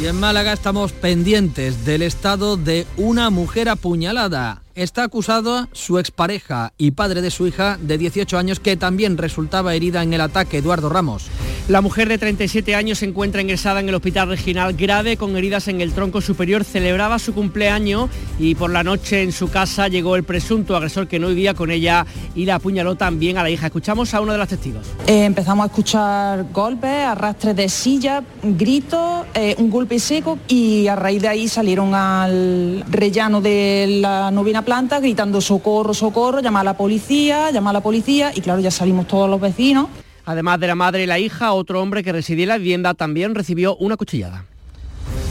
Y 0.00 0.06
en 0.06 0.16
Málaga 0.16 0.52
estamos 0.52 0.92
pendientes 0.92 1.84
del 1.86 2.02
estado 2.02 2.56
de 2.56 2.86
una 2.96 3.30
mujer 3.30 3.68
apuñalada. 3.68 4.65
Está 4.76 5.04
acusado 5.04 5.68
su 5.72 5.98
expareja 5.98 6.74
y 6.76 6.90
padre 6.90 7.22
de 7.22 7.30
su 7.30 7.46
hija 7.46 7.78
de 7.80 7.96
18 7.96 8.36
años 8.36 8.60
que 8.60 8.76
también 8.76 9.16
resultaba 9.16 9.74
herida 9.74 10.02
en 10.02 10.12
el 10.12 10.20
ataque, 10.20 10.58
Eduardo 10.58 10.90
Ramos. 10.90 11.30
La 11.68 11.80
mujer 11.80 12.08
de 12.08 12.18
37 12.18 12.74
años 12.74 12.98
se 12.98 13.06
encuentra 13.06 13.40
ingresada 13.40 13.80
en 13.80 13.88
el 13.88 13.94
hospital 13.94 14.28
regional 14.28 14.74
grave 14.74 15.16
con 15.16 15.34
heridas 15.34 15.66
en 15.68 15.80
el 15.80 15.94
tronco 15.94 16.20
superior. 16.20 16.62
Celebraba 16.62 17.18
su 17.18 17.32
cumpleaños 17.32 18.10
y 18.38 18.54
por 18.54 18.70
la 18.70 18.84
noche 18.84 19.22
en 19.22 19.32
su 19.32 19.48
casa 19.48 19.88
llegó 19.88 20.14
el 20.14 20.24
presunto 20.24 20.76
agresor 20.76 21.08
que 21.08 21.18
no 21.18 21.28
vivía 21.28 21.54
con 21.54 21.70
ella 21.70 22.06
y 22.34 22.44
la 22.44 22.56
apuñaló 22.56 22.96
también 22.96 23.38
a 23.38 23.42
la 23.42 23.50
hija. 23.50 23.66
Escuchamos 23.66 24.12
a 24.12 24.20
uno 24.20 24.32
de 24.32 24.38
los 24.38 24.48
testigos. 24.48 24.86
Eh, 25.06 25.24
empezamos 25.24 25.64
a 25.64 25.66
escuchar 25.66 26.52
golpes, 26.52 27.06
arrastres 27.06 27.56
de 27.56 27.68
silla, 27.70 28.22
gritos, 28.42 29.24
eh, 29.32 29.56
un 29.58 29.70
golpe 29.70 29.98
seco 29.98 30.38
y 30.46 30.86
a 30.86 30.94
raíz 30.94 31.22
de 31.22 31.28
ahí 31.28 31.48
salieron 31.48 31.94
al 31.94 32.84
rellano 32.90 33.40
de 33.40 33.98
la 34.02 34.30
novena 34.30 34.65
planta 34.66 35.00
gritando 35.00 35.40
socorro, 35.40 35.94
socorro, 35.94 36.40
llama 36.40 36.60
a 36.60 36.64
la 36.64 36.76
policía, 36.76 37.50
llama 37.50 37.70
a 37.70 37.72
la 37.72 37.80
policía 37.80 38.32
y 38.34 38.42
claro, 38.42 38.60
ya 38.60 38.70
salimos 38.70 39.06
todos 39.06 39.30
los 39.30 39.40
vecinos. 39.40 39.86
Además 40.26 40.60
de 40.60 40.66
la 40.66 40.74
madre 40.74 41.04
y 41.04 41.06
la 41.06 41.18
hija, 41.18 41.54
otro 41.54 41.80
hombre 41.80 42.02
que 42.02 42.12
residía 42.12 42.42
en 42.42 42.48
la 42.48 42.58
vivienda 42.58 42.92
también 42.92 43.34
recibió 43.34 43.76
una 43.76 43.96
cuchillada. 43.96 44.44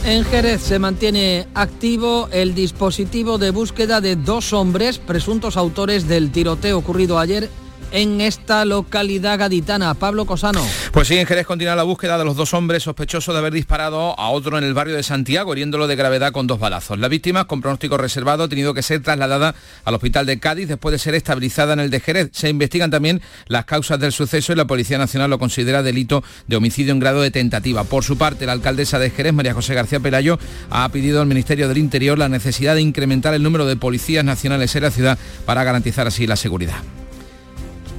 En 0.06 0.24
Jerez 0.24 0.62
se 0.62 0.80
mantiene 0.80 1.48
activo 1.54 2.30
el 2.32 2.56
dispositivo 2.56 3.38
de 3.38 3.52
búsqueda 3.52 4.02
de 4.02 4.16
dos 4.16 4.54
hombres 4.54 5.00
presuntos 5.00 5.58
autores 5.58 6.08
del 6.08 6.32
tiroteo 6.32 6.78
ocurrido 6.78 7.20
ayer 7.20 7.50
en 7.92 8.22
esta 8.22 8.66
localidad 8.66 9.40
gaditana. 9.40 9.94
Pablo 9.94 10.26
Cosano. 10.26 10.66
Pues 10.92 11.08
sí, 11.08 11.18
en 11.18 11.26
Jerez 11.26 11.46
continúa 11.46 11.76
la 11.76 11.84
búsqueda 11.84 12.18
de 12.18 12.26
los 12.26 12.36
dos 12.36 12.54
hombres 12.54 12.84
sospechosos 12.84 13.34
de 13.34 13.40
haber 13.40 13.54
disparado 13.54 14.20
a 14.20 14.30
otro 14.30 14.58
en 14.58 14.64
el 14.64 14.74
barrio 14.74 14.96
de 14.96 15.04
Santiago, 15.04 15.54
hiriéndolo 15.54 15.88
de 15.88 15.96
gravedad 15.96 16.32
con 16.32 16.48
dos 16.48 16.60
balazos. 16.60 17.00
La 17.00 17.08
víctima, 17.08 17.46
con 17.46 17.62
pronóstico 17.62 17.98
reservado, 17.98 18.44
ha 18.44 18.48
tenido 18.48 18.74
que 18.74 18.82
ser 18.82 19.02
trasladada 19.02 19.56
al 19.84 19.96
hospital 19.96 20.26
de 20.26 20.40
Cádiz 20.40 20.68
después 20.68 20.92
de 20.92 21.00
ser 21.00 21.16
estabilizada 21.16 21.74
en 21.74 21.80
el 21.80 21.90
de 21.90 22.00
Jerez. 22.00 22.30
Se 22.34 22.50
investigan 22.50 22.92
también 22.92 23.22
las 23.48 23.66
causas 23.66 24.00
del 24.00 24.12
suceso 24.12 24.54
y 24.54 24.56
la 24.56 24.66
Policía 24.66 24.98
Nacional 24.98 25.30
lo 25.30 25.40
considera 25.40 25.84
delito 25.84 26.24
de 26.48 26.56
homicidio 26.56 26.92
en 26.92 27.00
grado 27.00 27.22
de 27.22 27.32
tentativa. 27.32 27.84
Por 27.84 28.04
su 28.04 28.18
parte, 28.18 28.46
la 28.46 28.52
alcaldesa 28.52 29.00
de 29.00 29.10
Jerez, 29.10 29.34
María 29.34 29.54
José 29.54 29.74
García 29.74 30.00
Pelayo, 30.00 30.40
ha 30.70 30.88
pedido 30.90 31.22
al 31.22 31.28
Ministerio 31.28 31.68
del 31.68 31.78
Interior 31.78 32.18
la 32.18 32.30
necesidad 32.30 32.76
de 32.76 32.82
incrementar 32.82 33.34
el 33.34 33.44
número 33.44 33.66
de 33.66 33.76
policías 33.76 34.26
nacionales 34.26 34.76
en 34.76 34.84
la 34.84 34.92
ciudad 34.92 35.18
para 35.46 35.64
garantizar 35.64 36.08
así 36.08 36.28
la 36.28 36.36
seguridad. 36.36 36.78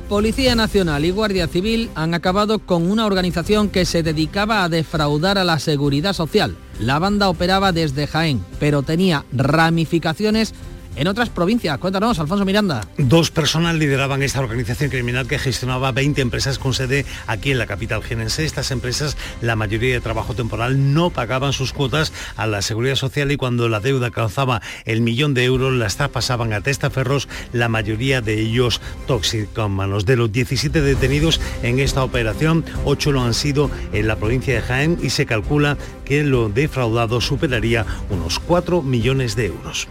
Policía 0.09 0.55
Nacional 0.55 1.05
y 1.05 1.11
Guardia 1.11 1.49
Civil 1.49 1.91
han 1.97 2.15
acabado 2.15 2.61
con 2.61 2.89
una 2.89 3.07
organización 3.07 3.69
que 3.69 3.85
se 3.85 4.05
dedicaba 4.05 4.63
a 4.63 4.69
defraudar 4.69 5.37
a 5.37 5.43
la 5.43 5.59
seguridad 5.59 6.13
social. 6.13 6.57
La 6.79 7.01
banda 7.01 7.29
operaba 7.29 7.73
desde 7.73 8.07
Jaén, 8.07 8.45
pero 8.61 8.83
tenía 8.83 9.25
ramificaciones 9.33 10.55
en 10.97 11.07
otras 11.09 11.29
provincias. 11.29 11.79
Cuéntanos, 11.79 12.19
Alfonso 12.19 12.45
Miranda. 12.45 12.87
Dos 12.99 13.31
personas 13.31 13.77
lideraban 13.77 14.23
esta 14.23 14.41
organización 14.41 14.91
criminal 14.91 15.27
que 15.27 15.39
gestionaba 15.39 15.93
20 15.93 16.21
empresas 16.21 16.59
con 16.59 16.75
sede 16.75 17.05
aquí 17.27 17.53
en 17.53 17.59
la 17.59 17.67
capital 17.67 18.03
genense. 18.03 18.45
Estas 18.45 18.71
empresas, 18.71 19.17
la 19.41 19.57
mayoría 19.57 19.95
de 19.95 20.01
trabajo 20.01 20.35
temporal, 20.35 20.95
no 20.95 21.11
pagaban 21.11 21.53
sus 21.53 21.73
cuotas 21.73 22.13
a 22.37 22.47
la 22.47 22.63
seguridad 22.63 22.97
social 22.97 23.31
y 23.31 23.37
cuando 23.37 23.69
la 23.69 23.81
deuda 23.81 24.07
alcanzaba 24.07 24.63
el 24.85 25.01
millón 25.01 25.35
de 25.35 25.45
euros, 25.45 25.73
las 25.73 25.97
traspasaban 25.97 26.53
a 26.53 26.61
testaferros, 26.61 27.29
la 27.53 27.69
mayoría 27.69 28.21
de 28.21 28.41
ellos 28.41 28.81
toxicómanos. 29.07 30.07
De 30.07 30.17
los 30.17 30.33
17 30.33 30.81
detenidos 30.81 31.41
en 31.63 31.79
esta 31.79 32.03
operación, 32.03 32.65
8 32.85 33.13
lo 33.13 33.23
han 33.23 33.35
sido 33.35 33.71
en 33.93 34.07
la 34.07 34.17
provincia 34.17 34.55
de 34.55 34.63
Jaén 34.63 34.99
y 35.03 35.11
se 35.11 35.27
calcula 35.27 35.77
que 36.05 36.25
lo 36.25 36.49
defraudado 36.49 37.21
superaría 37.21 37.85
unos 38.11 38.39
4 38.39 38.83
millones 38.83 39.37
de 39.37 39.47
euros. 39.47 39.89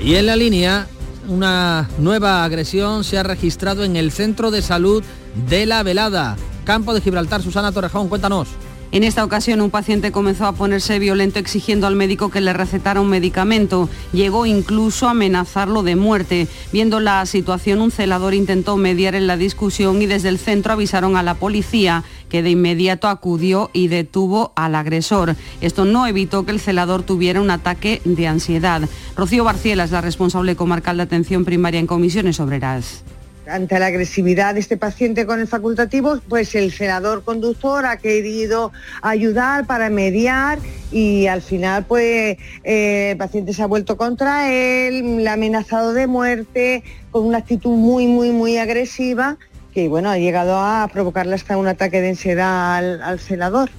Y 0.00 0.14
en 0.14 0.26
la 0.26 0.36
línea, 0.36 0.86
una 1.28 1.88
nueva 1.98 2.44
agresión 2.44 3.02
se 3.02 3.18
ha 3.18 3.22
registrado 3.22 3.84
en 3.84 3.96
el 3.96 4.12
centro 4.12 4.50
de 4.50 4.62
salud 4.62 5.02
de 5.48 5.66
La 5.66 5.82
Velada. 5.82 6.36
Campo 6.64 6.94
de 6.94 7.00
Gibraltar, 7.00 7.42
Susana 7.42 7.72
Torrejón, 7.72 8.08
cuéntanos. 8.08 8.48
En 8.96 9.04
esta 9.04 9.24
ocasión 9.24 9.60
un 9.60 9.68
paciente 9.68 10.10
comenzó 10.10 10.46
a 10.46 10.54
ponerse 10.54 10.98
violento 10.98 11.38
exigiendo 11.38 11.86
al 11.86 11.96
médico 11.96 12.30
que 12.30 12.40
le 12.40 12.54
recetara 12.54 12.98
un 12.98 13.10
medicamento. 13.10 13.90
Llegó 14.14 14.46
incluso 14.46 15.06
a 15.06 15.10
amenazarlo 15.10 15.82
de 15.82 15.96
muerte. 15.96 16.48
Viendo 16.72 16.98
la 16.98 17.26
situación, 17.26 17.82
un 17.82 17.90
celador 17.90 18.32
intentó 18.32 18.78
mediar 18.78 19.14
en 19.14 19.26
la 19.26 19.36
discusión 19.36 20.00
y 20.00 20.06
desde 20.06 20.30
el 20.30 20.38
centro 20.38 20.72
avisaron 20.72 21.18
a 21.18 21.22
la 21.22 21.34
policía 21.34 22.04
que 22.30 22.42
de 22.42 22.48
inmediato 22.48 23.08
acudió 23.08 23.68
y 23.74 23.88
detuvo 23.88 24.54
al 24.56 24.74
agresor. 24.74 25.36
Esto 25.60 25.84
no 25.84 26.06
evitó 26.06 26.46
que 26.46 26.52
el 26.52 26.60
celador 26.60 27.02
tuviera 27.02 27.42
un 27.42 27.50
ataque 27.50 28.00
de 28.06 28.26
ansiedad. 28.26 28.88
Rocío 29.14 29.44
Barciela 29.44 29.84
es 29.84 29.90
la 29.90 30.00
responsable 30.00 30.56
comarcal 30.56 30.96
de 30.96 31.02
atención 31.02 31.44
primaria 31.44 31.80
en 31.80 31.86
comisiones 31.86 32.40
obreras. 32.40 33.04
Ante 33.48 33.78
la 33.78 33.86
agresividad 33.86 34.54
de 34.54 34.60
este 34.60 34.76
paciente 34.76 35.24
con 35.24 35.40
el 35.40 35.46
facultativo, 35.46 36.18
pues 36.28 36.54
el 36.54 36.72
senador 36.72 37.22
conductor 37.22 37.86
ha 37.86 37.96
querido 37.96 38.72
ayudar 39.02 39.66
para 39.66 39.88
mediar 39.88 40.58
y 40.90 41.28
al 41.28 41.42
final 41.42 41.84
pues 41.84 42.38
eh, 42.64 43.10
el 43.12 43.16
paciente 43.16 43.52
se 43.52 43.62
ha 43.62 43.66
vuelto 43.66 43.96
contra 43.96 44.52
él, 44.52 45.22
le 45.22 45.28
ha 45.28 45.34
amenazado 45.34 45.92
de 45.92 46.06
muerte 46.06 46.82
con 47.10 47.24
una 47.24 47.38
actitud 47.38 47.76
muy, 47.76 48.06
muy, 48.06 48.30
muy 48.30 48.58
agresiva 48.58 49.36
que 49.72 49.88
bueno, 49.88 50.08
ha 50.08 50.16
llegado 50.16 50.56
a 50.56 50.88
provocarle 50.90 51.34
hasta 51.34 51.58
un 51.58 51.68
ataque 51.68 52.00
de 52.00 52.08
ansiedad 52.08 52.76
al, 52.76 53.02
al 53.02 53.20
celador. 53.20 53.70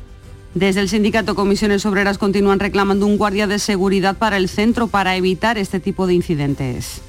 Desde 0.53 0.79
el 0.81 0.89
sindicato 0.89 1.33
Comisiones 1.33 1.87
Obreras 1.87 2.19
continúan 2.19 2.59
reclamando 2.59 3.07
un 3.07 3.17
guardia 3.17 3.47
de 3.47 3.59
seguridad 3.59 4.15
para 4.15 4.37
el 4.37 4.47
centro 4.47 4.87
para 4.87 5.15
evitar 5.15 5.57
este 5.57 5.79
tipo 5.79 6.05
de 6.05 6.13
incidentes. 6.13 7.01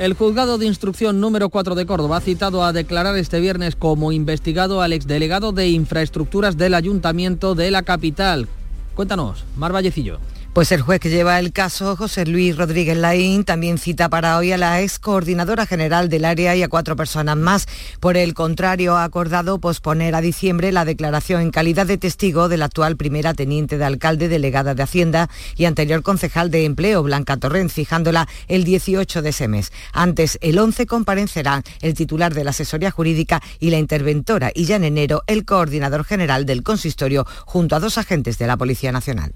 El 0.00 0.14
juzgado 0.14 0.56
de 0.56 0.64
instrucción 0.64 1.20
número 1.20 1.50
4 1.50 1.74
de 1.74 1.84
Córdoba 1.84 2.16
ha 2.16 2.20
citado 2.22 2.64
a 2.64 2.72
declarar 2.72 3.18
este 3.18 3.38
viernes 3.38 3.76
como 3.76 4.12
investigado 4.12 4.80
al 4.80 4.94
exdelegado 4.94 5.52
de 5.52 5.68
infraestructuras 5.68 6.56
del 6.56 6.72
ayuntamiento 6.72 7.54
de 7.54 7.70
la 7.70 7.82
capital. 7.82 8.48
Cuéntanos, 8.94 9.44
Mar 9.56 9.74
Vallecillo. 9.74 10.18
Pues 10.52 10.72
el 10.72 10.82
juez 10.82 10.98
que 10.98 11.10
lleva 11.10 11.38
el 11.38 11.52
caso, 11.52 11.94
José 11.94 12.26
Luis 12.26 12.56
Rodríguez 12.56 12.96
Laín, 12.96 13.44
también 13.44 13.78
cita 13.78 14.08
para 14.08 14.36
hoy 14.36 14.50
a 14.50 14.58
la 14.58 14.82
ex 14.82 14.98
coordinadora 14.98 15.64
general 15.64 16.08
del 16.08 16.24
área 16.24 16.56
y 16.56 16.64
a 16.64 16.68
cuatro 16.68 16.96
personas 16.96 17.36
más. 17.36 17.68
Por 18.00 18.16
el 18.16 18.34
contrario, 18.34 18.96
ha 18.96 19.04
acordado 19.04 19.60
posponer 19.60 20.16
a 20.16 20.20
diciembre 20.20 20.72
la 20.72 20.84
declaración 20.84 21.40
en 21.40 21.52
calidad 21.52 21.86
de 21.86 21.98
testigo 21.98 22.48
de 22.48 22.56
la 22.56 22.64
actual 22.64 22.96
primera 22.96 23.32
teniente 23.32 23.78
de 23.78 23.84
alcalde 23.84 24.26
delegada 24.28 24.74
de 24.74 24.82
Hacienda 24.82 25.30
y 25.56 25.66
anterior 25.66 26.02
concejal 26.02 26.50
de 26.50 26.64
empleo, 26.64 27.04
Blanca 27.04 27.36
Torrent, 27.36 27.70
fijándola 27.70 28.26
el 28.48 28.64
18 28.64 29.22
de 29.22 29.28
ese 29.28 29.46
mes. 29.46 29.70
Antes, 29.92 30.36
el 30.40 30.58
11 30.58 30.84
comparecerán 30.86 31.62
el 31.80 31.94
titular 31.94 32.34
de 32.34 32.42
la 32.42 32.50
asesoría 32.50 32.90
jurídica 32.90 33.40
y 33.60 33.70
la 33.70 33.78
interventora, 33.78 34.50
y 34.52 34.64
ya 34.64 34.74
en 34.74 34.84
enero 34.84 35.22
el 35.28 35.44
coordinador 35.44 36.02
general 36.04 36.44
del 36.44 36.64
consistorio, 36.64 37.24
junto 37.46 37.76
a 37.76 37.80
dos 37.80 37.98
agentes 37.98 38.36
de 38.36 38.48
la 38.48 38.56
Policía 38.56 38.90
Nacional. 38.90 39.32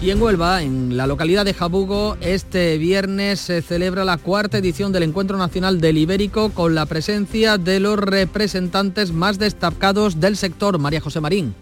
Y 0.00 0.10
en 0.10 0.22
Huelva, 0.22 0.62
en 0.62 0.96
la 0.96 1.08
localidad 1.08 1.44
de 1.44 1.54
Jabugo, 1.54 2.16
este 2.20 2.78
viernes 2.78 3.40
se 3.40 3.62
celebra 3.62 4.04
la 4.04 4.16
cuarta 4.16 4.58
edición 4.58 4.92
del 4.92 5.02
Encuentro 5.02 5.36
Nacional 5.38 5.80
del 5.80 5.98
Ibérico 5.98 6.50
con 6.50 6.76
la 6.76 6.86
presencia 6.86 7.58
de 7.58 7.80
los 7.80 7.98
representantes 7.98 9.10
más 9.10 9.40
destacados 9.40 10.20
del 10.20 10.36
sector. 10.36 10.78
María 10.78 11.00
José 11.00 11.20
Marín. 11.20 11.52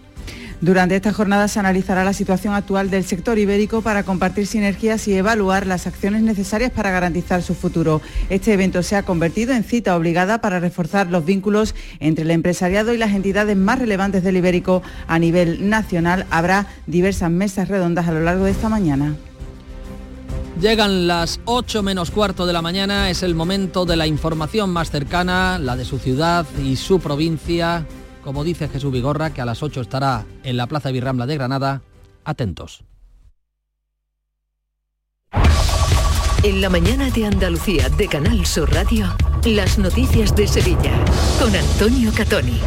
Durante 0.62 0.96
esta 0.96 1.12
jornada 1.12 1.48
se 1.48 1.58
analizará 1.58 2.02
la 2.02 2.14
situación 2.14 2.54
actual 2.54 2.88
del 2.88 3.04
sector 3.04 3.38
ibérico 3.38 3.82
para 3.82 4.04
compartir 4.04 4.46
sinergias 4.46 5.06
y 5.06 5.12
evaluar 5.12 5.66
las 5.66 5.86
acciones 5.86 6.22
necesarias 6.22 6.70
para 6.70 6.90
garantizar 6.90 7.42
su 7.42 7.54
futuro. 7.54 8.00
Este 8.30 8.54
evento 8.54 8.82
se 8.82 8.96
ha 8.96 9.02
convertido 9.02 9.52
en 9.52 9.64
cita 9.64 9.94
obligada 9.94 10.40
para 10.40 10.58
reforzar 10.58 11.08
los 11.08 11.26
vínculos 11.26 11.74
entre 12.00 12.24
el 12.24 12.30
empresariado 12.30 12.94
y 12.94 12.98
las 12.98 13.12
entidades 13.12 13.54
más 13.54 13.78
relevantes 13.78 14.24
del 14.24 14.38
ibérico 14.38 14.82
a 15.06 15.18
nivel 15.18 15.68
nacional. 15.68 16.24
Habrá 16.30 16.66
diversas 16.86 17.30
mesas 17.30 17.68
redondas 17.68 18.08
a 18.08 18.12
lo 18.12 18.20
largo 18.20 18.46
de 18.46 18.52
esta 18.52 18.70
mañana. 18.70 19.14
Llegan 20.58 21.06
las 21.06 21.38
8 21.44 21.82
menos 21.82 22.10
cuarto 22.10 22.46
de 22.46 22.54
la 22.54 22.62
mañana, 22.62 23.10
es 23.10 23.22
el 23.22 23.34
momento 23.34 23.84
de 23.84 23.96
la 23.96 24.06
información 24.06 24.70
más 24.70 24.90
cercana, 24.90 25.58
la 25.58 25.76
de 25.76 25.84
su 25.84 25.98
ciudad 25.98 26.46
y 26.64 26.76
su 26.76 26.98
provincia 26.98 27.84
como 28.26 28.42
dice 28.42 28.68
Jesús 28.68 28.92
Vigorra, 28.92 29.32
que 29.32 29.40
a 29.40 29.44
las 29.44 29.62
8 29.62 29.82
estará 29.82 30.26
en 30.42 30.56
la 30.56 30.66
Plaza 30.66 30.90
Virrambla 30.90 31.26
de 31.26 31.36
Granada. 31.36 31.82
Atentos. 32.24 32.82
En 36.46 36.60
la 36.60 36.70
mañana 36.70 37.10
de 37.10 37.26
Andalucía 37.26 37.88
de 37.88 38.06
Canal 38.06 38.46
Sur 38.46 38.72
Radio, 38.72 39.12
las 39.44 39.78
noticias 39.78 40.36
de 40.36 40.46
Sevilla 40.46 40.92
con 41.40 41.52
Antonio 41.56 42.12
Catoni. 42.14 42.60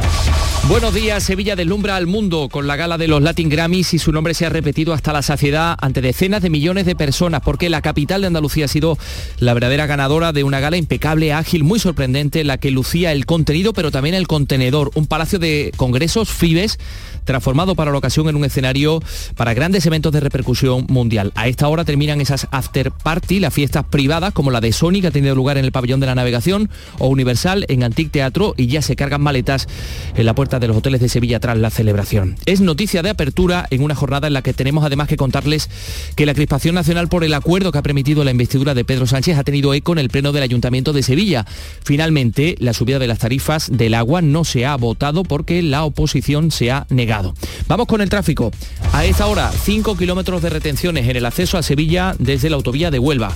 Buenos 0.67 0.93
días, 0.93 1.23
Sevilla 1.23 1.55
deslumbra 1.55 1.95
al 1.95 2.05
mundo 2.05 2.49
con 2.51 2.67
la 2.67 2.75
gala 2.75 2.97
de 2.97 3.07
los 3.07 3.23
Latin 3.23 3.49
Grammys 3.49 3.93
y 3.93 3.97
su 3.97 4.11
nombre 4.11 4.34
se 4.34 4.45
ha 4.45 4.49
repetido 4.49 4.93
hasta 4.93 5.13
la 5.13 5.21
saciedad 5.21 5.77
ante 5.80 6.01
decenas 6.01 6.41
de 6.41 6.49
millones 6.49 6.86
de 6.86 6.95
personas 6.95 7.41
porque 7.41 7.69
la 7.69 7.82
capital 7.82 8.21
de 8.21 8.27
Andalucía 8.27 8.65
ha 8.65 8.67
sido 8.67 8.97
la 9.39 9.53
verdadera 9.53 9.88
ganadora 9.88 10.34
de 10.34 10.43
una 10.43 10.59
gala 10.59 10.77
impecable, 10.77 11.32
ágil, 11.34 11.63
muy 11.63 11.80
sorprendente, 11.80 12.43
la 12.43 12.57
que 12.57 12.71
lucía 12.71 13.13
el 13.13 13.25
contenido 13.25 13.73
pero 13.73 13.89
también 13.89 14.13
el 14.13 14.27
contenedor, 14.27 14.91
un 14.93 15.07
palacio 15.07 15.39
de 15.39 15.71
congresos 15.77 16.30
Fibes 16.30 16.77
transformado 17.23 17.75
para 17.75 17.91
la 17.91 17.97
ocasión 17.97 18.27
en 18.30 18.36
un 18.36 18.45
escenario 18.45 19.01
para 19.36 19.53
grandes 19.53 19.86
eventos 19.86 20.11
de 20.11 20.19
repercusión 20.19 20.86
mundial. 20.89 21.32
A 21.36 21.47
esta 21.47 21.67
hora 21.67 21.86
terminan 21.86 22.21
esas 22.21 22.47
after 22.51 22.91
party, 22.91 23.39
las 23.39 23.53
fiestas 23.70 23.86
privadas 23.86 24.34
como 24.34 24.49
la 24.49 24.61
de 24.61 24.72
Sony 24.72 24.99
que 24.99 25.07
ha 25.07 25.11
tenido 25.11 25.36
lugar 25.36 25.59
en 25.59 25.63
el 25.63 25.72
pabellón 25.72 25.99
de 25.99 26.07
la 26.07 26.15
navegación 26.15 26.72
o 26.97 27.07
Universal 27.07 27.67
en 27.70 27.84
Antic 27.84 28.09
Teatro 28.09 28.55
y 28.57 28.65
ya 28.65 28.82
se 28.82 28.95
cargan 28.95 29.22
maletas 29.22 29.67
en 30.15 30.26
la 30.26 30.34
puerta 30.34 30.57
de 30.57 30.67
los 30.67 30.76
hoteles 30.76 31.01
de 31.01 31.07
Sevilla 31.07 31.39
tras 31.39 31.55
la 31.55 31.70
celebración. 31.70 32.36
Es 32.47 32.61
noticia 32.61 33.03
de 33.03 33.11
apertura 33.11 33.67
en 33.70 33.84
una 33.84 33.93
jornada 33.93 34.26
en 34.26 34.34
la 34.34 34.41
que 34.41 34.55
tenemos 34.55 34.84
además 34.84 35.07
que 35.07 35.17
contarles 35.17 35.70
que 36.15 36.26
la 36.26 36.34
crispación 36.34 36.74
nacional 36.74 37.09
por 37.09 37.24
el 37.24 37.32
acuerdo 37.36 37.72
que 37.72 37.78
ha 37.78 37.84
permitido 37.84 38.24
la 38.24 38.32
investidura 38.32 38.74
de 38.74 38.84
Pedro 38.86 39.05
Sánchez 39.05 39.38
ha 39.38 39.43
tenido 39.43 39.72
eco 39.76 39.91
en 39.91 39.99
el 39.99 40.09
pleno 40.09 40.32
del 40.32 40.41
Ayuntamiento 40.41 40.91
de 40.91 41.03
Sevilla. 41.03 41.45
Finalmente, 41.84 42.55
la 42.57 42.74
subida 42.74 42.97
de 42.97 43.05
las 43.05 43.20
tarifas 43.20 43.70
del 43.72 43.93
agua 43.93 44.24
no 44.24 44.45
se 44.45 44.65
ha 44.65 44.76
votado 44.78 45.22
porque 45.22 45.61
la 45.61 45.84
oposición 45.84 46.49
se 46.49 46.72
ha 46.72 46.88
negado. 46.89 47.36
Vamos 47.67 47.86
con 47.86 48.01
el 48.01 48.09
tráfico. 48.09 48.51
A 48.93 49.05
esta 49.05 49.28
hora, 49.28 49.51
5 49.51 49.95
kilómetros 49.95 50.41
de 50.41 50.49
retenciones 50.49 51.07
en 51.07 51.17
el 51.17 51.26
acceso 51.28 51.59
a 51.59 51.61
Sevilla 51.61 52.15
desde 52.17 52.49
la 52.49 52.55
autovía 52.55 52.89
de 52.89 52.97
Huelva 52.97 53.36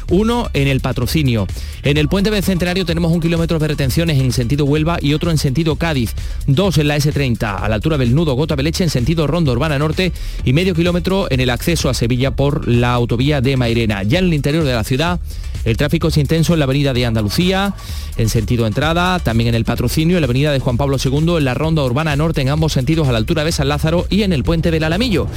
uno 0.11 0.49
en 0.53 0.67
el 0.67 0.79
patrocinio. 0.81 1.47
En 1.83 1.97
el 1.97 2.07
puente 2.07 2.29
del 2.29 2.43
Centenario 2.43 2.85
tenemos 2.85 3.11
un 3.11 3.19
kilómetro 3.19 3.57
de 3.57 3.67
retenciones 3.67 4.19
en 4.19 4.31
sentido 4.31 4.65
Huelva 4.65 4.99
y 5.01 5.15
otro 5.15 5.31
en 5.31 5.39
sentido 5.39 5.77
Cádiz, 5.77 6.13
dos 6.45 6.77
en 6.77 6.87
la 6.87 6.97
S30 6.97 7.63
a 7.63 7.67
la 7.67 7.75
altura 7.75 7.97
del 7.97 8.13
nudo 8.13 8.35
Gota 8.35 8.55
Beleche 8.55 8.83
en 8.83 8.89
sentido 8.89 9.25
Ronda 9.25 9.51
Urbana 9.51 9.79
Norte 9.79 10.11
y 10.45 10.53
medio 10.53 10.75
kilómetro 10.75 11.31
en 11.31 11.39
el 11.39 11.49
acceso 11.49 11.89
a 11.89 11.93
Sevilla 11.93 12.31
por 12.31 12.67
la 12.67 12.93
autovía 12.93 13.41
de 13.41 13.57
Mairena. 13.57 14.03
Ya 14.03 14.19
en 14.19 14.25
el 14.25 14.33
interior 14.33 14.63
de 14.63 14.73
la 14.73 14.83
ciudad 14.83 15.19
el 15.63 15.77
tráfico 15.77 16.07
es 16.07 16.17
intenso 16.17 16.53
en 16.53 16.59
la 16.59 16.65
avenida 16.65 16.93
de 16.93 17.05
Andalucía, 17.05 17.73
en 18.17 18.29
sentido 18.29 18.65
entrada, 18.65 19.19
también 19.19 19.49
en 19.49 19.55
el 19.55 19.65
patrocinio, 19.65 20.17
en 20.17 20.21
la 20.21 20.25
avenida 20.25 20.51
de 20.51 20.59
Juan 20.59 20.77
Pablo 20.77 20.97
II, 21.03 21.37
en 21.37 21.45
la 21.45 21.53
ronda 21.53 21.83
urbana 21.83 22.15
norte 22.15 22.41
en 22.41 22.49
ambos 22.49 22.73
sentidos 22.73 23.07
a 23.07 23.11
la 23.11 23.19
altura 23.19 23.43
de 23.43 23.51
San 23.51 23.67
Lázaro 23.67 24.07
y 24.09 24.23
en 24.23 24.33
el 24.33 24.43
puente 24.43 24.71
del 24.71 24.83
Alamillo. 24.83 25.27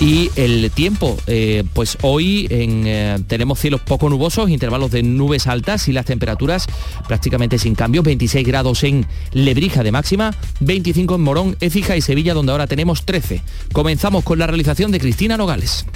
Y 0.00 0.30
el 0.34 0.70
tiempo, 0.72 1.16
eh, 1.28 1.62
pues 1.74 1.96
hoy 2.02 2.48
eh, 2.50 3.18
tenemos 3.28 3.60
cielos 3.60 3.80
poco 3.80 4.01
nubosos, 4.10 4.50
intervalos 4.50 4.90
de 4.90 5.02
nubes 5.02 5.46
altas 5.46 5.88
y 5.88 5.92
las 5.92 6.06
temperaturas 6.06 6.66
prácticamente 7.06 7.58
sin 7.58 7.74
cambios, 7.74 8.04
26 8.04 8.46
grados 8.46 8.84
en 8.84 9.06
Lebrija 9.32 9.82
de 9.82 9.92
máxima, 9.92 10.34
25 10.60 11.14
en 11.14 11.20
Morón, 11.20 11.56
Écija 11.60 11.96
y 11.96 12.00
Sevilla 12.00 12.34
donde 12.34 12.52
ahora 12.52 12.66
tenemos 12.66 13.04
13. 13.04 13.42
Comenzamos 13.72 14.24
con 14.24 14.38
la 14.38 14.46
realización 14.46 14.92
de 14.92 15.00
Cristina 15.00 15.36
Nogales. 15.36 15.86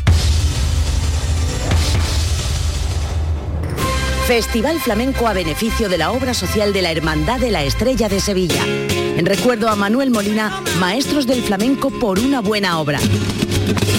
Festival 4.27 4.81
Flamenco 4.81 5.29
a 5.29 5.33
beneficio 5.33 5.89
de 5.89 5.99
la 5.99 6.11
obra 6.11 6.35
social 6.35 6.73
de 6.73 6.83
la 6.83 6.91
Hermandad 6.91 7.39
de 7.39 7.53
la 7.53 7.63
Estrella 7.63 8.09
de 8.09 8.19
Sevilla. 8.19 8.65
En 8.67 9.25
recuerdo 9.25 9.69
a 9.69 9.77
Manuel 9.77 10.11
Molina, 10.11 10.65
Maestros 10.81 11.29
del 11.29 11.43
Flamenco 11.43 11.91
por 11.91 12.19
una 12.19 12.41
buena 12.41 12.81
obra. 12.81 12.99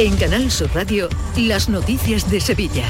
En 0.00 0.16
Canal 0.16 0.48
Sur 0.52 0.70
Radio, 0.74 1.08
las 1.36 1.68
noticias 1.68 2.30
de 2.30 2.40
Sevilla. 2.40 2.84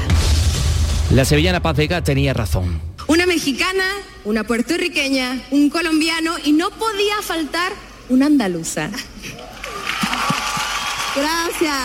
La 1.09 1.25
sevillana 1.25 1.59
Paz 1.59 1.75
Vega 1.75 2.03
tenía 2.03 2.35
razón. 2.35 2.79
Una 3.07 3.25
mexicana, 3.25 3.83
una 4.25 4.43
puertorriqueña, 4.43 5.41
un 5.49 5.71
colombiano 5.71 6.35
y 6.43 6.51
no 6.51 6.69
podía 6.69 7.19
faltar 7.23 7.73
una 8.09 8.27
andaluza. 8.27 8.91
Gracias. 11.15 11.75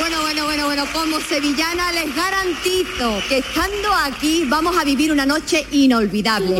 Bueno, 0.00 0.22
bueno, 0.22 0.44
bueno, 0.44 0.64
bueno, 0.64 0.86
como 0.92 1.20
sevillana 1.20 1.92
les 1.92 2.12
garantizo 2.16 3.22
que 3.28 3.38
estando 3.38 3.92
aquí 3.94 4.44
vamos 4.48 4.76
a 4.76 4.82
vivir 4.82 5.12
una 5.12 5.24
noche 5.24 5.64
inolvidable. 5.70 6.56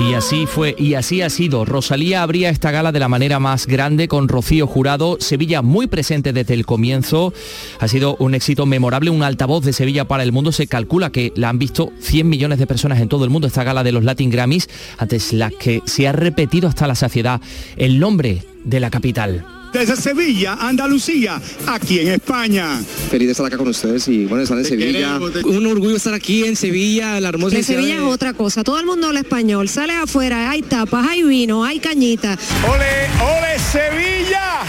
Y 0.00 0.14
así 0.14 0.46
fue, 0.46 0.74
y 0.78 0.94
así 0.94 1.22
ha 1.22 1.30
sido. 1.30 1.64
Rosalía 1.64 2.22
abría 2.22 2.50
esta 2.50 2.70
gala 2.70 2.90
de 2.90 2.98
la 2.98 3.08
manera 3.08 3.38
más 3.38 3.66
grande 3.66 4.08
con 4.08 4.28
Rocío 4.28 4.66
Jurado, 4.66 5.16
Sevilla 5.20 5.62
muy 5.62 5.86
presente 5.86 6.32
desde 6.32 6.54
el 6.54 6.66
comienzo. 6.66 7.32
Ha 7.78 7.88
sido 7.88 8.16
un 8.16 8.34
éxito 8.34 8.66
memorable, 8.66 9.10
un 9.10 9.22
altavoz 9.22 9.64
de 9.64 9.72
Sevilla 9.72 10.06
para 10.06 10.22
el 10.22 10.32
mundo. 10.32 10.52
Se 10.52 10.66
calcula 10.66 11.10
que 11.10 11.32
la 11.36 11.50
han 11.50 11.58
visto 11.58 11.92
100 12.00 12.28
millones 12.28 12.58
de 12.58 12.66
personas 12.66 13.00
en 13.00 13.08
todo 13.08 13.24
el 13.24 13.30
mundo, 13.30 13.46
esta 13.46 13.64
gala 13.64 13.84
de 13.84 13.92
los 13.92 14.04
Latin 14.04 14.30
Grammys, 14.30 14.68
antes 14.98 15.32
la 15.32 15.50
que 15.50 15.82
se 15.84 16.08
ha 16.08 16.12
repetido 16.12 16.68
hasta 16.68 16.86
la 16.86 16.94
saciedad 16.94 17.40
el 17.76 18.00
nombre 18.00 18.42
de 18.64 18.80
la 18.80 18.90
capital. 18.90 19.61
Desde 19.72 19.96
Sevilla, 19.96 20.54
Andalucía, 20.60 21.40
aquí 21.66 22.00
en 22.00 22.08
España. 22.08 22.80
Feliz 23.10 23.28
de 23.28 23.32
estar 23.32 23.46
acá 23.46 23.56
con 23.56 23.68
ustedes 23.68 24.06
y 24.08 24.26
bueno, 24.26 24.42
estar 24.42 24.58
en 24.58 24.64
Sevilla. 24.64 25.18
Un 25.44 25.66
orgullo 25.66 25.96
estar 25.96 26.14
aquí 26.14 26.44
en 26.44 26.56
Sevilla, 26.56 27.18
la 27.20 27.30
hermosa 27.30 27.56
De 27.56 27.62
Sevilla 27.62 27.96
es 27.96 28.02
otra 28.02 28.34
cosa, 28.34 28.62
todo 28.62 28.78
el 28.78 28.86
mundo 28.86 29.08
habla 29.08 29.20
español, 29.20 29.68
sales 29.68 29.96
afuera, 29.96 30.50
hay 30.50 30.62
tapas, 30.62 31.06
hay 31.08 31.22
vino, 31.22 31.64
hay 31.64 31.80
cañita. 31.80 32.38
¡Ole, 32.68 33.08
ole 33.22 33.58
Sevilla! 33.58 34.60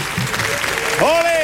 ¡Ole! 1.00 1.43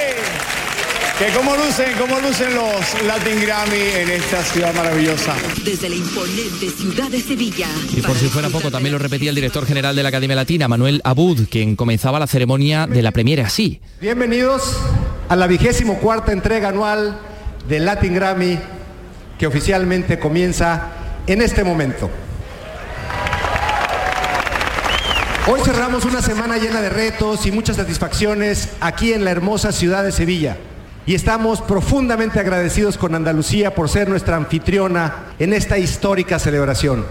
Que 1.20 1.26
cómo 1.36 1.54
lucen, 1.54 1.92
cómo 1.98 2.18
lucen 2.18 2.54
los 2.54 3.02
Latin 3.06 3.42
Grammy 3.42 3.76
en 3.76 4.08
esta 4.08 4.42
ciudad 4.42 4.74
maravillosa. 4.74 5.34
Desde 5.62 5.90
la 5.90 5.96
imponente 5.96 6.70
ciudad 6.70 7.10
de 7.10 7.20
Sevilla. 7.20 7.66
Y 7.94 8.00
por 8.00 8.16
si 8.16 8.28
fuera 8.28 8.48
poco, 8.48 8.70
también 8.70 8.94
lo 8.94 8.98
repetía 8.98 9.28
el 9.28 9.34
director 9.34 9.66
general 9.66 9.94
de 9.94 10.02
la 10.02 10.08
Academia 10.08 10.34
Latina, 10.34 10.66
Manuel 10.66 11.02
Abud, 11.04 11.46
quien 11.50 11.76
comenzaba 11.76 12.18
la 12.18 12.26
ceremonia 12.26 12.86
de 12.86 13.02
la 13.02 13.10
premiere 13.10 13.42
así. 13.42 13.82
Bienvenidos 14.00 14.78
a 15.28 15.36
la 15.36 15.46
vigésimo 15.46 15.98
cuarta 15.98 16.32
entrega 16.32 16.70
anual 16.70 17.18
del 17.68 17.84
Latin 17.84 18.14
Grammy 18.14 18.58
que 19.38 19.46
oficialmente 19.46 20.18
comienza 20.18 20.88
en 21.26 21.42
este 21.42 21.64
momento. 21.64 22.08
Hoy 25.46 25.60
cerramos 25.66 26.06
una 26.06 26.22
semana 26.22 26.56
llena 26.56 26.80
de 26.80 26.88
retos 26.88 27.44
y 27.44 27.52
muchas 27.52 27.76
satisfacciones 27.76 28.70
aquí 28.80 29.12
en 29.12 29.22
la 29.22 29.32
hermosa 29.32 29.70
ciudad 29.70 30.02
de 30.02 30.12
Sevilla. 30.12 30.56
Y 31.06 31.14
estamos 31.14 31.60
profundamente 31.62 32.38
agradecidos 32.40 32.98
con 32.98 33.14
Andalucía 33.14 33.74
por 33.74 33.88
ser 33.88 34.08
nuestra 34.08 34.36
anfitriona 34.36 35.32
en 35.38 35.52
esta 35.52 35.78
histórica 35.78 36.38
celebración. 36.38 37.06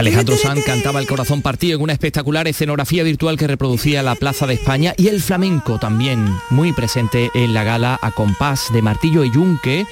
Alejandro 0.00 0.34
Sanz 0.38 0.64
cantaba 0.64 0.98
El 0.98 1.06
corazón 1.06 1.42
partido 1.42 1.76
en 1.76 1.82
una 1.82 1.92
espectacular 1.92 2.48
escenografía 2.48 3.02
virtual 3.02 3.36
que 3.36 3.46
reproducía 3.46 4.02
la 4.02 4.14
Plaza 4.14 4.46
de 4.46 4.54
España 4.54 4.94
y 4.96 5.08
el 5.08 5.20
flamenco 5.20 5.78
también 5.78 6.24
muy 6.48 6.72
presente 6.72 7.30
en 7.34 7.52
la 7.52 7.64
gala 7.64 7.98
a 8.00 8.10
compás 8.10 8.72
de 8.72 8.80
martillo 8.80 9.24
y 9.24 9.30
yunque. 9.30 9.86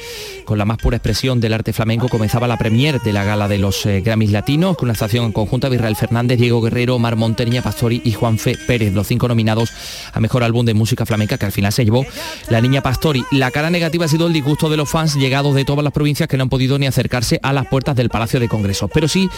Con 0.46 0.56
la 0.56 0.64
más 0.64 0.78
pura 0.78 0.96
expresión 0.96 1.40
del 1.40 1.52
arte 1.52 1.74
flamenco 1.74 2.08
comenzaba 2.08 2.48
la 2.48 2.56
premier 2.56 3.02
de 3.02 3.12
la 3.12 3.22
gala 3.22 3.48
de 3.48 3.58
los 3.58 3.84
eh, 3.84 4.00
Grammys 4.00 4.30
Latinos 4.32 4.78
con 4.78 4.86
una 4.86 4.94
estación 4.94 5.30
conjunta 5.30 5.68
de 5.68 5.76
Israel 5.76 5.94
Fernández, 5.94 6.38
Diego 6.38 6.62
Guerrero, 6.62 6.98
Mar 6.98 7.16
Monteña 7.16 7.60
Pastori 7.60 8.00
y 8.02 8.12
Juanfe 8.12 8.56
Pérez, 8.66 8.94
los 8.94 9.06
cinco 9.06 9.28
nominados 9.28 9.70
a 10.10 10.20
Mejor 10.20 10.42
Álbum 10.42 10.64
de 10.64 10.72
Música 10.72 11.04
Flamenca 11.04 11.36
que 11.36 11.44
al 11.44 11.52
final 11.52 11.70
se 11.70 11.84
llevó 11.84 12.06
La 12.48 12.62
Niña 12.62 12.80
Pastori. 12.80 13.26
La 13.30 13.50
cara 13.50 13.68
negativa 13.68 14.06
ha 14.06 14.08
sido 14.08 14.26
el 14.26 14.32
disgusto 14.32 14.70
de 14.70 14.78
los 14.78 14.88
fans 14.88 15.16
llegados 15.16 15.54
de 15.54 15.66
todas 15.66 15.84
las 15.84 15.92
provincias 15.92 16.30
que 16.30 16.38
no 16.38 16.44
han 16.44 16.48
podido 16.48 16.78
ni 16.78 16.86
acercarse 16.86 17.38
a 17.42 17.52
las 17.52 17.66
puertas 17.66 17.94
del 17.94 18.08
Palacio 18.08 18.40
de 18.40 18.48
Congresos. 18.48 18.90
Pero 18.94 19.06
sí 19.06 19.28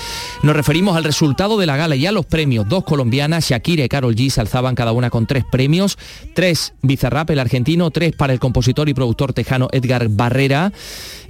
nos 0.44 0.54
referimos 0.60 0.94
al 0.94 1.04
resultado 1.04 1.56
de 1.56 1.64
la 1.64 1.78
gala 1.78 1.96
y 1.96 2.04
a 2.04 2.12
los 2.12 2.26
premios. 2.26 2.68
Dos 2.68 2.84
colombianas, 2.84 3.48
Shakira 3.48 3.82
y 3.82 3.88
Carol 3.88 4.14
G, 4.14 4.28
se 4.28 4.42
alzaban 4.42 4.74
cada 4.74 4.92
una 4.92 5.08
con 5.08 5.26
tres 5.26 5.42
premios. 5.50 5.96
Tres 6.34 6.74
Bizarrap, 6.82 7.30
el 7.30 7.38
argentino, 7.38 7.90
tres 7.90 8.12
para 8.14 8.34
el 8.34 8.40
compositor 8.40 8.86
y 8.90 8.92
productor 8.92 9.32
tejano 9.32 9.70
Edgar 9.72 10.08
Barrera. 10.10 10.70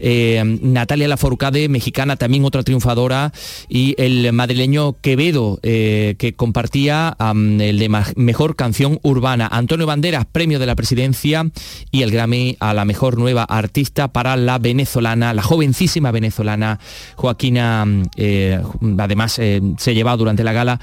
Eh, 0.00 0.42
Natalia 0.62 1.06
Lafourcade, 1.06 1.68
mexicana, 1.68 2.16
también 2.16 2.44
otra 2.44 2.64
triunfadora, 2.64 3.32
y 3.68 3.94
el 3.98 4.32
madrileño 4.32 4.96
Quevedo, 5.00 5.60
eh, 5.62 6.16
que 6.18 6.32
compartía 6.32 7.16
el 7.20 7.78
de 7.78 7.88
mejor 8.16 8.56
canción 8.56 8.98
urbana. 9.02 9.46
Antonio 9.52 9.86
Banderas, 9.86 10.24
premio 10.24 10.58
de 10.58 10.66
la 10.66 10.74
presidencia, 10.74 11.48
y 11.92 12.02
el 12.02 12.10
Grammy 12.10 12.56
a 12.58 12.74
la 12.74 12.84
mejor 12.84 13.16
nueva 13.16 13.44
artista 13.44 14.08
para 14.08 14.36
la 14.36 14.58
venezolana, 14.58 15.34
la 15.34 15.42
jovencísima 15.42 16.10
venezolana 16.10 16.80
Joaquina, 17.14 17.86
eh, 18.16 18.60
además 18.98 19.19
se 19.28 19.94
llevaba 19.94 20.16
durante 20.16 20.44
la 20.44 20.52
gala, 20.52 20.80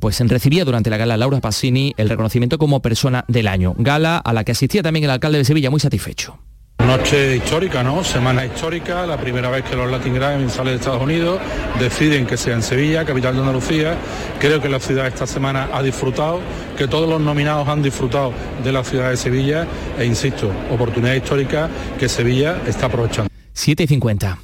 pues 0.00 0.20
recibía 0.20 0.64
durante 0.64 0.90
la 0.90 0.96
gala 0.96 1.16
Laura 1.16 1.40
Passini 1.40 1.94
el 1.96 2.08
reconocimiento 2.08 2.58
como 2.58 2.80
persona 2.80 3.24
del 3.28 3.48
año. 3.48 3.74
Gala 3.78 4.18
a 4.18 4.32
la 4.32 4.44
que 4.44 4.52
asistía 4.52 4.82
también 4.82 5.04
el 5.04 5.10
alcalde 5.10 5.38
de 5.38 5.44
Sevilla, 5.44 5.70
muy 5.70 5.80
satisfecho. 5.80 6.38
Noche 6.78 7.36
histórica, 7.36 7.82
¿no? 7.82 8.04
Semana 8.04 8.46
histórica, 8.46 9.04
la 9.04 9.18
primera 9.18 9.50
vez 9.50 9.64
que 9.64 9.74
los 9.76 9.90
Latin 9.90 10.14
Grammy 10.14 10.48
salen 10.48 10.74
de 10.74 10.78
Estados 10.78 11.02
Unidos, 11.02 11.40
deciden 11.78 12.24
que 12.24 12.36
sea 12.36 12.54
en 12.54 12.62
Sevilla, 12.62 13.04
capital 13.04 13.34
de 13.34 13.40
Andalucía. 13.40 13.96
Creo 14.38 14.62
que 14.62 14.68
la 14.68 14.78
ciudad 14.78 15.06
esta 15.06 15.26
semana 15.26 15.68
ha 15.72 15.82
disfrutado, 15.82 16.40
que 16.78 16.86
todos 16.86 17.08
los 17.08 17.20
nominados 17.20 17.68
han 17.68 17.82
disfrutado 17.82 18.32
de 18.62 18.72
la 18.72 18.84
ciudad 18.84 19.10
de 19.10 19.16
Sevilla 19.16 19.66
e 19.98 20.06
insisto, 20.06 20.50
oportunidad 20.70 21.14
histórica 21.14 21.68
que 21.98 22.08
Sevilla 22.08 22.62
está 22.66 22.86
aprovechando. 22.86 23.28
7 23.52 23.82
y 23.82 23.86
50. 23.88 24.38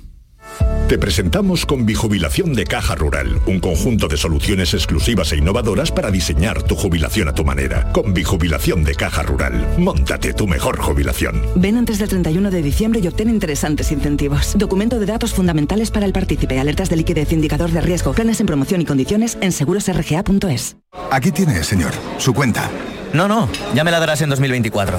Te 0.89 0.99
presentamos 0.99 1.65
con 1.65 1.87
Bijubilación 1.87 2.53
de 2.53 2.65
Caja 2.67 2.95
Rural, 2.95 3.41
un 3.47 3.59
conjunto 3.59 4.07
de 4.07 4.19
soluciones 4.19 4.75
exclusivas 4.75 5.33
e 5.33 5.39
innovadoras 5.39 5.91
para 5.91 6.11
diseñar 6.11 6.63
tu 6.63 6.77
jubilación 6.77 7.27
a 7.29 7.33
tu 7.33 7.43
manera. 7.43 7.91
Con 7.93 8.13
Bijubilación 8.13 8.85
de 8.85 8.95
Caja 8.95 9.23
Rural, 9.23 9.67
montate 9.79 10.35
tu 10.35 10.47
mejor 10.47 10.79
jubilación. 10.79 11.41
Ven 11.57 11.79
antes 11.79 11.99
del 11.99 12.11
31 12.11 12.51
de 12.51 12.61
diciembre 12.61 13.01
y 13.03 13.09
obtén 13.09 13.31
interesantes 13.31 13.91
incentivos. 13.93 14.53
Documento 14.59 14.99
de 14.99 15.07
datos 15.07 15.33
fundamentales 15.33 15.91
para 15.91 16.05
el 16.05 16.13
partícipe, 16.13 16.61
alertas 16.61 16.91
de 16.91 16.97
liquidez, 16.97 17.33
indicador 17.33 17.71
de 17.71 17.81
riesgo, 17.81 18.13
planes 18.13 18.41
en 18.41 18.47
promoción 18.47 18.83
y 18.83 18.85
condiciones 18.85 19.39
en 19.41 19.53
segurosrga.es. 19.53 20.77
Aquí 21.11 21.33
tiene, 21.33 21.65
señor, 21.65 21.93
su 22.19 22.35
cuenta. 22.35 22.71
No, 23.15 23.27
no, 23.27 23.49
ya 23.75 23.85
me 23.85 23.91
la 23.91 24.01
darás 24.01 24.21
en 24.21 24.29
2024. 24.29 24.99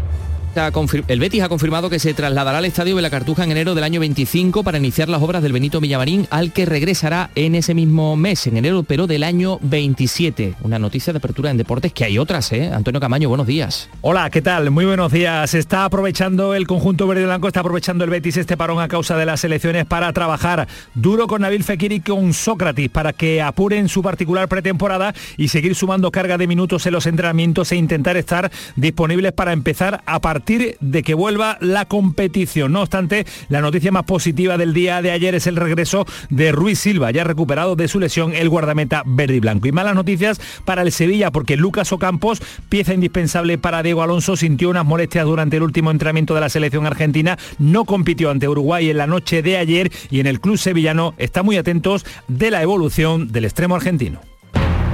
El 0.53 1.19
Betis 1.21 1.43
ha 1.43 1.47
confirmado 1.47 1.89
que 1.89 1.97
se 1.97 2.13
trasladará 2.13 2.57
al 2.57 2.65
Estadio 2.65 2.97
de 2.97 3.01
la 3.01 3.09
Cartuja 3.09 3.45
en 3.45 3.51
enero 3.51 3.73
del 3.73 3.85
año 3.85 4.01
25 4.01 4.65
para 4.65 4.79
iniciar 4.79 5.07
las 5.07 5.21
obras 5.21 5.41
del 5.41 5.53
Benito 5.53 5.79
Villamarín, 5.79 6.27
al 6.29 6.51
que 6.51 6.65
regresará 6.65 7.29
en 7.35 7.55
ese 7.55 7.73
mismo 7.73 8.17
mes, 8.17 8.47
en 8.47 8.57
enero, 8.57 8.83
pero 8.83 9.07
del 9.07 9.23
año 9.23 9.59
27. 9.61 10.55
Una 10.63 10.77
noticia 10.77 11.13
de 11.13 11.19
apertura 11.19 11.51
en 11.51 11.57
deportes, 11.57 11.93
que 11.93 12.03
hay 12.03 12.17
otras, 12.17 12.51
¿eh? 12.51 12.69
Antonio 12.73 12.99
Camaño, 12.99 13.29
buenos 13.29 13.47
días. 13.47 13.89
Hola, 14.01 14.29
¿qué 14.29 14.41
tal? 14.41 14.71
Muy 14.71 14.83
buenos 14.83 15.13
días. 15.13 15.53
Está 15.53 15.85
aprovechando 15.85 16.53
el 16.53 16.67
conjunto 16.67 17.07
verde 17.07 17.23
blanco, 17.23 17.47
está 17.47 17.61
aprovechando 17.61 18.03
el 18.03 18.09
Betis 18.09 18.35
este 18.35 18.57
parón 18.57 18.81
a 18.81 18.89
causa 18.89 19.15
de 19.15 19.25
las 19.25 19.45
elecciones 19.45 19.85
para 19.85 20.11
trabajar 20.11 20.67
duro 20.93 21.27
con 21.27 21.43
Nabil 21.43 21.63
Fekir 21.63 21.93
y 21.93 22.01
con 22.01 22.33
Sócrates 22.33 22.89
para 22.89 23.13
que 23.13 23.41
apuren 23.41 23.87
su 23.87 24.03
particular 24.03 24.49
pretemporada 24.49 25.13
y 25.37 25.47
seguir 25.47 25.75
sumando 25.75 26.11
carga 26.11 26.37
de 26.37 26.47
minutos 26.47 26.85
en 26.87 26.91
los 26.91 27.05
entrenamientos 27.05 27.71
e 27.71 27.77
intentar 27.77 28.17
estar 28.17 28.51
disponibles 28.75 29.31
para 29.31 29.53
empezar 29.53 30.03
a 30.05 30.19
partir 30.19 30.40
de 30.45 31.03
que 31.03 31.13
vuelva 31.13 31.57
la 31.61 31.85
competición. 31.85 32.71
No 32.73 32.81
obstante, 32.81 33.25
la 33.49 33.61
noticia 33.61 33.91
más 33.91 34.03
positiva 34.03 34.57
del 34.57 34.73
día 34.73 35.01
de 35.01 35.11
ayer 35.11 35.35
es 35.35 35.47
el 35.47 35.55
regreso 35.55 36.05
de 36.29 36.51
Ruiz 36.51 36.79
Silva, 36.79 37.11
ya 37.11 37.23
recuperado 37.23 37.75
de 37.75 37.87
su 37.87 37.99
lesión 37.99 38.33
el 38.33 38.49
guardameta 38.49 39.03
verde 39.05 39.35
y 39.35 39.39
blanco. 39.39 39.67
Y 39.67 39.71
malas 39.71 39.95
noticias 39.95 40.41
para 40.65 40.81
el 40.81 40.91
Sevilla 40.91 41.31
porque 41.31 41.57
Lucas 41.57 41.91
Ocampos, 41.91 42.41
pieza 42.69 42.93
indispensable 42.93 43.57
para 43.57 43.83
Diego 43.83 44.01
Alonso, 44.01 44.35
sintió 44.35 44.69
unas 44.69 44.85
molestias 44.85 45.25
durante 45.25 45.57
el 45.57 45.63
último 45.63 45.91
entrenamiento 45.91 46.33
de 46.35 46.41
la 46.41 46.49
selección 46.49 46.85
argentina, 46.85 47.37
no 47.59 47.85
compitió 47.85 48.29
ante 48.31 48.49
Uruguay 48.49 48.89
en 48.89 48.97
la 48.97 49.07
noche 49.07 49.41
de 49.41 49.57
ayer 49.57 49.91
y 50.09 50.19
en 50.19 50.27
el 50.27 50.39
club 50.39 50.57
sevillano 50.57 51.13
está 51.17 51.43
muy 51.43 51.57
atentos 51.57 52.05
de 52.27 52.51
la 52.51 52.61
evolución 52.61 53.31
del 53.31 53.45
extremo 53.45 53.75
argentino. 53.75 54.30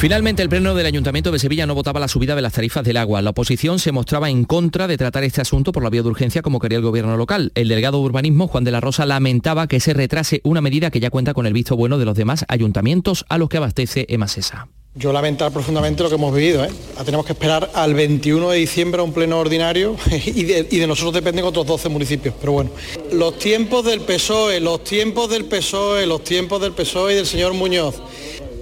Finalmente, 0.00 0.42
el 0.42 0.48
Pleno 0.48 0.74
del 0.74 0.86
Ayuntamiento 0.86 1.30
de 1.30 1.38
Sevilla 1.38 1.66
no 1.66 1.74
votaba 1.74 2.00
la 2.00 2.08
subida 2.08 2.34
de 2.34 2.40
las 2.40 2.54
tarifas 2.54 2.82
del 2.84 2.96
agua. 2.96 3.20
La 3.20 3.30
oposición 3.30 3.78
se 3.78 3.92
mostraba 3.92 4.30
en 4.30 4.44
contra 4.44 4.86
de 4.86 4.96
tratar 4.96 5.24
este 5.24 5.42
asunto 5.42 5.72
por 5.72 5.82
la 5.82 5.90
vía 5.90 6.00
de 6.00 6.08
urgencia 6.08 6.40
como 6.40 6.58
quería 6.58 6.78
el 6.78 6.84
gobierno 6.84 7.18
local. 7.18 7.52
El 7.54 7.68
delegado 7.68 7.98
de 7.98 8.04
urbanismo, 8.04 8.48
Juan 8.48 8.64
de 8.64 8.70
la 8.70 8.80
Rosa, 8.80 9.04
lamentaba 9.04 9.66
que 9.66 9.78
se 9.78 9.92
retrase 9.92 10.40
una 10.42 10.62
medida 10.62 10.90
que 10.90 11.00
ya 11.00 11.10
cuenta 11.10 11.34
con 11.34 11.44
el 11.44 11.52
visto 11.52 11.76
bueno 11.76 11.98
de 11.98 12.06
los 12.06 12.16
demás 12.16 12.46
ayuntamientos 12.48 13.26
a 13.28 13.36
los 13.36 13.50
que 13.50 13.58
abastece 13.58 14.06
Emasesa. 14.08 14.68
Yo 14.94 15.12
lamentar 15.12 15.52
profundamente 15.52 16.02
lo 16.02 16.08
que 16.08 16.14
hemos 16.14 16.34
vivido. 16.34 16.64
¿eh? 16.64 16.70
Tenemos 17.04 17.26
que 17.26 17.34
esperar 17.34 17.70
al 17.74 17.92
21 17.92 18.50
de 18.50 18.56
diciembre 18.56 19.02
a 19.02 19.04
un 19.04 19.12
pleno 19.12 19.38
ordinario 19.38 19.96
y 20.24 20.44
de, 20.44 20.66
y 20.70 20.78
de 20.78 20.86
nosotros 20.86 21.12
dependen 21.12 21.44
otros 21.44 21.66
12 21.66 21.90
municipios. 21.90 22.34
Pero 22.40 22.52
bueno, 22.52 22.70
los 23.12 23.38
tiempos 23.38 23.84
del 23.84 24.00
PSOE, 24.00 24.60
los 24.60 24.82
tiempos 24.82 25.28
del 25.28 25.44
PSOE, 25.44 26.06
los 26.06 26.24
tiempos 26.24 26.62
del 26.62 26.72
PSOE 26.72 27.12
y 27.12 27.16
del 27.16 27.26
señor 27.26 27.52
Muñoz, 27.52 28.00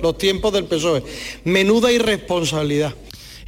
los 0.02 0.18
tiempos 0.18 0.52
del 0.52 0.64
PSOE. 0.64 1.02
Menuda 1.44 1.92
irresponsabilidad. 1.92 2.94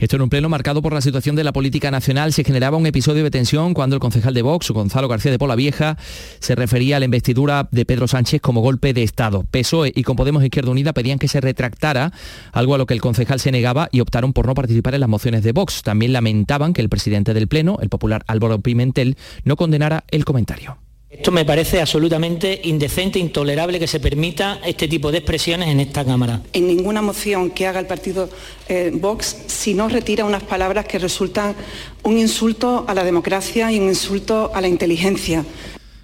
Esto 0.00 0.16
en 0.16 0.22
un 0.22 0.30
pleno 0.30 0.48
marcado 0.48 0.80
por 0.80 0.94
la 0.94 1.02
situación 1.02 1.36
de 1.36 1.44
la 1.44 1.52
política 1.52 1.90
nacional. 1.90 2.32
Se 2.32 2.42
generaba 2.42 2.78
un 2.78 2.86
episodio 2.86 3.22
de 3.22 3.30
tensión 3.30 3.74
cuando 3.74 3.96
el 3.96 4.00
concejal 4.00 4.32
de 4.32 4.40
Vox, 4.40 4.70
Gonzalo 4.70 5.08
García 5.08 5.30
de 5.30 5.38
Pola 5.38 5.56
Vieja, 5.56 5.98
se 6.38 6.54
refería 6.54 6.96
a 6.96 7.00
la 7.00 7.04
investidura 7.04 7.68
de 7.70 7.84
Pedro 7.84 8.08
Sánchez 8.08 8.40
como 8.40 8.62
golpe 8.62 8.94
de 8.94 9.02
Estado. 9.02 9.44
PSOE 9.50 9.92
y 9.94 10.02
con 10.02 10.16
Podemos 10.16 10.42
Izquierda 10.42 10.70
Unida 10.70 10.94
pedían 10.94 11.18
que 11.18 11.28
se 11.28 11.42
retractara, 11.42 12.14
algo 12.52 12.74
a 12.74 12.78
lo 12.78 12.86
que 12.86 12.94
el 12.94 13.02
concejal 13.02 13.40
se 13.40 13.52
negaba 13.52 13.90
y 13.92 14.00
optaron 14.00 14.32
por 14.32 14.46
no 14.46 14.54
participar 14.54 14.94
en 14.94 15.00
las 15.00 15.10
mociones 15.10 15.42
de 15.42 15.52
Vox. 15.52 15.82
También 15.82 16.14
lamentaban 16.14 16.72
que 16.72 16.80
el 16.80 16.88
presidente 16.88 17.34
del 17.34 17.46
pleno, 17.46 17.76
el 17.82 17.90
popular 17.90 18.24
Álvaro 18.26 18.58
Pimentel, 18.60 19.18
no 19.44 19.56
condenara 19.56 20.04
el 20.08 20.24
comentario. 20.24 20.78
Esto 21.10 21.32
me 21.32 21.44
parece 21.44 21.80
absolutamente 21.80 22.60
indecente, 22.64 23.18
intolerable 23.18 23.80
que 23.80 23.88
se 23.88 23.98
permita 23.98 24.60
este 24.64 24.86
tipo 24.86 25.10
de 25.10 25.18
expresiones 25.18 25.68
en 25.68 25.80
esta 25.80 26.04
Cámara. 26.04 26.40
En 26.52 26.68
ninguna 26.68 27.02
moción 27.02 27.50
que 27.50 27.66
haga 27.66 27.80
el 27.80 27.86
partido 27.86 28.30
eh, 28.68 28.92
Vox, 28.94 29.36
si 29.48 29.74
no 29.74 29.88
retira 29.88 30.24
unas 30.24 30.44
palabras 30.44 30.86
que 30.86 31.00
resultan 31.00 31.56
un 32.04 32.16
insulto 32.16 32.84
a 32.86 32.94
la 32.94 33.02
democracia 33.02 33.72
y 33.72 33.80
un 33.80 33.88
insulto 33.88 34.52
a 34.54 34.60
la 34.60 34.68
inteligencia. 34.68 35.44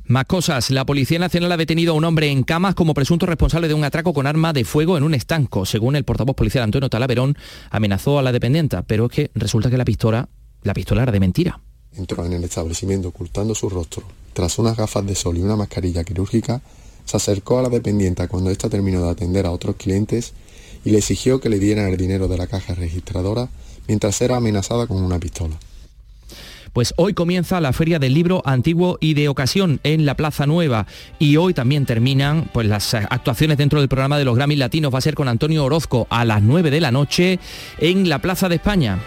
Más 0.07 0.25
cosas. 0.25 0.71
La 0.71 0.85
Policía 0.85 1.21
Nacional 1.21 1.53
ha 1.53 1.57
detenido 1.57 1.93
a 1.93 1.97
un 1.97 2.05
hombre 2.05 2.29
en 2.29 2.43
camas 2.43 2.75
como 2.75 2.93
presunto 2.93 3.27
responsable 3.27 3.69
de 3.69 3.75
un 3.75 3.85
atraco 3.85 4.13
con 4.13 4.27
arma 4.27 4.53
de 4.53 4.65
fuego 4.65 4.99
en 4.99 5.05
un 5.05 5.15
estanco. 5.15 5.67
Según 5.67 5.95
el 5.95 6.05
portavoz 6.05 6.35
policial 6.35 6.65
Antonio 6.65 6.91
Talaverón, 6.91 7.39
amenazó 7.71 8.19
a 8.19 8.23
la 8.23 8.33
dependienta, 8.33 8.83
pero 8.83 9.07
es 9.07 9.13
que 9.13 9.31
resulta 9.37 9.71
que 9.71 9.79
la 9.79 9.85
pistola, 9.85 10.29
la 10.63 10.75
pistola 10.75 11.05
era 11.05 11.13
de 11.13 11.21
mentira. 11.21 11.61
Entró 11.97 12.25
en 12.25 12.35
el 12.35 12.45
establecimiento 12.45 13.09
ocultando 13.09 13.55
su 13.55 13.69
rostro. 13.69 14.03
Tras 14.33 14.59
unas 14.59 14.77
gafas 14.77 15.07
de 15.07 15.15
sol 15.15 15.39
y 15.39 15.43
una 15.43 15.57
mascarilla 15.57 16.05
quirúrgica, 16.05 16.61
se 17.05 17.17
acercó 17.17 17.59
a 17.59 17.63
la 17.63 17.69
dependienta 17.69 18.29
cuando 18.29 18.51
ésta 18.51 18.69
terminó 18.69 19.03
de 19.03 19.11
atender 19.11 19.47
a 19.47 19.53
otros 19.53 19.77
clientes 19.77 20.33
y 20.85 20.91
le 20.91 20.99
exigió 20.99 21.41
que 21.41 21.49
le 21.49 21.59
dieran 21.59 21.89
el 21.89 21.97
dinero 21.97 22.29
de 22.29 22.37
la 22.37 22.47
caja 22.47 22.75
registradora 22.75 23.49
mientras 23.89 24.21
era 24.21 24.37
amenazada 24.37 24.87
con 24.87 25.03
una 25.03 25.19
pistola. 25.19 25.57
Pues 26.73 26.93
hoy 26.99 27.15
comienza 27.15 27.59
la 27.63 27.73
Feria 27.73 27.99
del 27.99 28.13
Libro 28.13 28.43
Antiguo 28.45 28.99
y 29.01 29.15
de 29.15 29.31
Ocasión 29.31 29.81
en 29.83 30.05
la 30.05 30.15
Plaza 30.15 30.47
Nueva 30.47 30.87
y 31.19 31.39
hoy 31.39 31.55
también 31.55 31.87
terminan 31.87 32.51
pues, 32.53 32.67
las 32.67 32.93
actuaciones 32.93 33.57
dentro 33.57 33.81
del 33.81 33.89
programa 33.89 34.19
de 34.19 34.27
los 34.27 34.37
Grammy 34.37 34.57
Latinos. 34.57 34.93
Va 34.93 34.99
a 34.99 35.01
ser 35.01 35.15
con 35.15 35.27
Antonio 35.27 35.65
Orozco 35.65 36.07
a 36.11 36.27
las 36.27 36.43
9 36.43 36.71
de 36.71 36.81
la 36.83 36.91
noche 36.93 37.39
en 37.79 38.11
la 38.11 38.21
Plaza 38.21 38.51
de 38.51 38.57
España. 38.57 38.99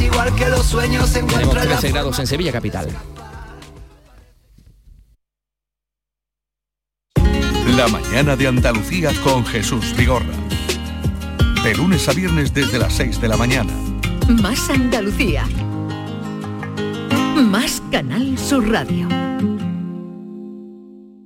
Igual 0.00 0.34
que 0.34 0.48
los 0.48 0.66
sueños, 0.66 1.08
se 1.08 1.20
Tenemos 1.20 1.34
encuentran 1.34 1.64
en 1.64 1.70
la 1.70 1.78
13 1.78 1.92
grados 1.92 2.18
en 2.18 2.26
Sevilla 2.26 2.52
capital. 2.52 2.88
La 7.76 7.88
mañana 7.88 8.36
de 8.36 8.48
Andalucía 8.48 9.12
con 9.24 9.46
Jesús 9.46 9.96
Vigorra. 9.96 10.34
De 11.64 11.74
lunes 11.74 12.08
a 12.08 12.12
viernes 12.12 12.52
desde 12.52 12.78
las 12.78 12.92
6 12.94 13.20
de 13.20 13.28
la 13.28 13.36
mañana. 13.36 13.72
Más 14.28 14.68
Andalucía. 14.68 15.46
Más 17.34 17.82
Canal 17.90 18.38
Sur 18.38 18.68
Radio. 18.70 19.08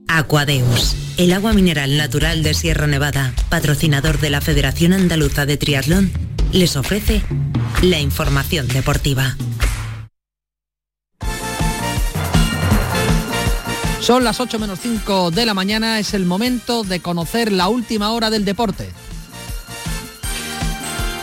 Aquadeus, 0.09 0.97
el 1.19 1.33
agua 1.33 1.53
mineral 1.53 1.97
natural 1.97 2.43
de 2.43 2.55
Sierra 2.55 2.87
Nevada, 2.87 3.35
patrocinador 3.49 4.19
de 4.19 4.31
la 4.31 4.41
Federación 4.41 4.93
Andaluza 4.93 5.47
de 5.47 5.57
Triatlón, 5.57 6.11
les 6.57 6.75
ofrece 6.75 7.23
la 7.83 8.01
información 8.01 8.67
deportiva. 8.69 9.37
Son 14.01 14.25
las 14.25 14.41
8 14.41 14.59
menos 14.59 14.79
5 14.81 15.33
de 15.33 15.45
la 15.45 15.53
mañana, 15.53 15.99
es 15.99 16.15
el 16.15 16.25
momento 16.25 16.83
de 16.83 17.01
conocer 17.01 17.53
la 17.53 17.69
última 17.69 18.13
hora 18.13 18.31
del 18.31 18.47
deporte. 18.47 18.89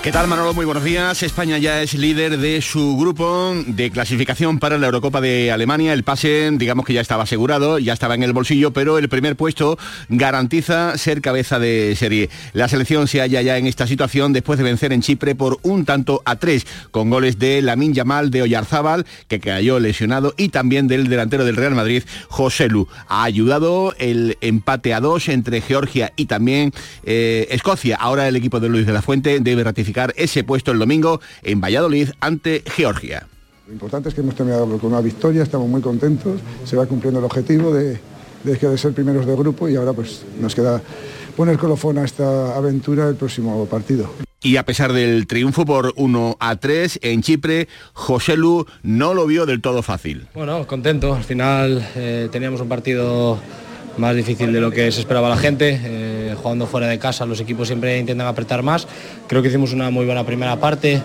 ¿Qué 0.04 0.12
tal 0.12 0.28
Manolo? 0.28 0.54
Muy 0.54 0.66
buenos 0.66 0.84
días. 0.84 1.24
España 1.24 1.58
ya 1.60 1.82
es 1.82 1.94
líder 1.94 2.38
de 2.38 2.62
su 2.62 2.98
grupo 2.98 3.54
de 3.66 3.90
clasificación 3.90 4.60
para 4.60 4.78
la 4.78 4.88
Eurocopa 4.88 5.22
de 5.22 5.50
Alemania. 5.50 5.94
El 5.94 6.04
pase, 6.04 6.52
digamos 6.56 6.86
que 6.86 6.92
ya 6.92 7.00
estaba 7.00 7.24
asegurado, 7.24 7.80
ya 7.80 7.94
estaba 7.94 8.14
en 8.14 8.24
el 8.24 8.34
bolsillo, 8.34 8.74
pero 8.74 8.98
el 8.98 9.08
primer 9.08 9.38
puesto 9.38 9.80
garantiza 10.10 10.98
ser 10.98 11.22
cabeza 11.22 11.58
de 11.58 11.96
serie. 11.96 12.30
La 12.52 12.68
selección 12.68 13.08
se 13.08 13.22
halla 13.22 13.42
ya 13.42 13.58
en 13.58 13.66
esta 13.66 13.88
situación 13.88 14.34
después 14.34 14.58
de 14.60 14.66
vencer 14.66 14.92
en 14.92 15.02
Chipre 15.02 15.36
por 15.36 15.60
un 15.64 15.86
tanto 15.86 16.22
a 16.26 16.36
tres, 16.36 16.68
con 16.92 17.10
goles 17.10 17.40
de 17.40 17.62
Lamin 17.62 17.94
Yamal 17.94 18.30
de 18.30 18.42
Oyarzábal, 18.42 19.06
que 19.30 19.40
cayó 19.40 19.80
lesionado, 19.80 20.34
y 20.36 20.50
también 20.50 20.90
del 20.90 21.08
delantero 21.08 21.46
del 21.46 21.56
Real 21.56 21.76
Madrid, 21.76 22.04
José 22.28 22.68
Lu. 22.68 22.90
Ha 23.08 23.24
ayudado 23.24 23.96
el 24.00 24.38
empate 24.42 24.94
a 24.94 25.00
dos 25.00 25.30
entre 25.30 25.62
Georgia 25.62 26.12
y 26.18 26.26
también 26.26 26.74
eh, 27.06 27.48
Escocia. 27.52 27.96
Ahora 27.96 28.28
el 28.28 28.36
equipo 28.36 28.60
de 28.60 28.68
Luis 28.68 28.86
de 28.86 28.92
la 28.92 29.02
Fuente 29.02 29.40
debe 29.40 29.64
ratificar 29.64 29.93
ese 30.16 30.44
puesto 30.44 30.72
el 30.72 30.80
domingo 30.80 31.22
en 31.42 31.62
Valladolid 31.62 32.10
ante 32.20 32.64
Georgia. 32.66 33.28
Lo 33.68 33.74
importante 33.74 34.10
es 34.10 34.16
que 34.16 34.22
hemos 34.22 34.36
terminado 34.36 34.78
con 34.78 34.92
una 34.92 35.02
victoria, 35.02 35.44
estamos 35.44 35.70
muy 35.70 35.82
contentos, 35.82 36.42
se 36.66 36.76
va 36.76 36.86
cumpliendo 36.86 37.20
el 37.20 37.26
objetivo 37.26 37.74
de, 37.74 38.00
de, 38.44 38.56
de 38.56 38.78
ser 38.78 38.94
primeros 38.94 39.26
de 39.26 39.36
grupo 39.36 39.70
y 39.70 39.76
ahora 39.76 39.94
pues 39.94 40.24
nos 40.40 40.54
queda 40.54 40.82
poner 41.36 41.58
colofón 41.58 41.98
a 41.98 42.04
esta 42.06 42.56
aventura 42.56 43.08
el 43.08 43.16
próximo 43.16 43.66
partido. 43.68 44.10
Y 44.42 44.58
a 44.58 44.66
pesar 44.66 44.92
del 44.92 45.26
triunfo 45.26 45.66
por 45.66 45.94
1 45.96 46.36
a 46.38 46.58
3 46.58 47.00
en 47.02 47.22
Chipre, 47.22 47.70
José 47.94 48.36
Lu 48.36 48.66
no 48.84 49.14
lo 49.14 49.26
vio 49.26 49.46
del 49.46 49.62
todo 49.62 49.82
fácil. 49.82 50.28
Bueno, 50.36 50.68
contento. 50.68 51.16
Al 51.16 51.24
final 51.24 51.88
eh, 51.96 52.28
teníamos 52.30 52.60
un 52.60 52.68
partido 52.68 53.40
más 53.98 54.14
difícil 54.16 54.52
de 54.52 54.60
lo 54.60 54.70
que 54.70 54.92
se 54.92 55.00
esperaba 55.00 55.30
la 55.30 55.38
gente. 55.38 55.80
Eh, 55.82 56.13
jugando 56.36 56.68
fuera 56.68 56.88
de 56.88 57.00
casa, 57.00 57.26
los 57.26 57.40
equipos 57.40 57.68
siempre 57.68 57.98
intentan 58.00 58.28
apretar 58.28 58.64
más. 58.64 58.88
Creo 59.28 59.42
que 59.42 59.50
hicimos 59.50 59.74
una 59.74 59.90
muy 59.90 60.06
buena 60.06 60.26
primera 60.26 60.58
parte. 60.58 61.02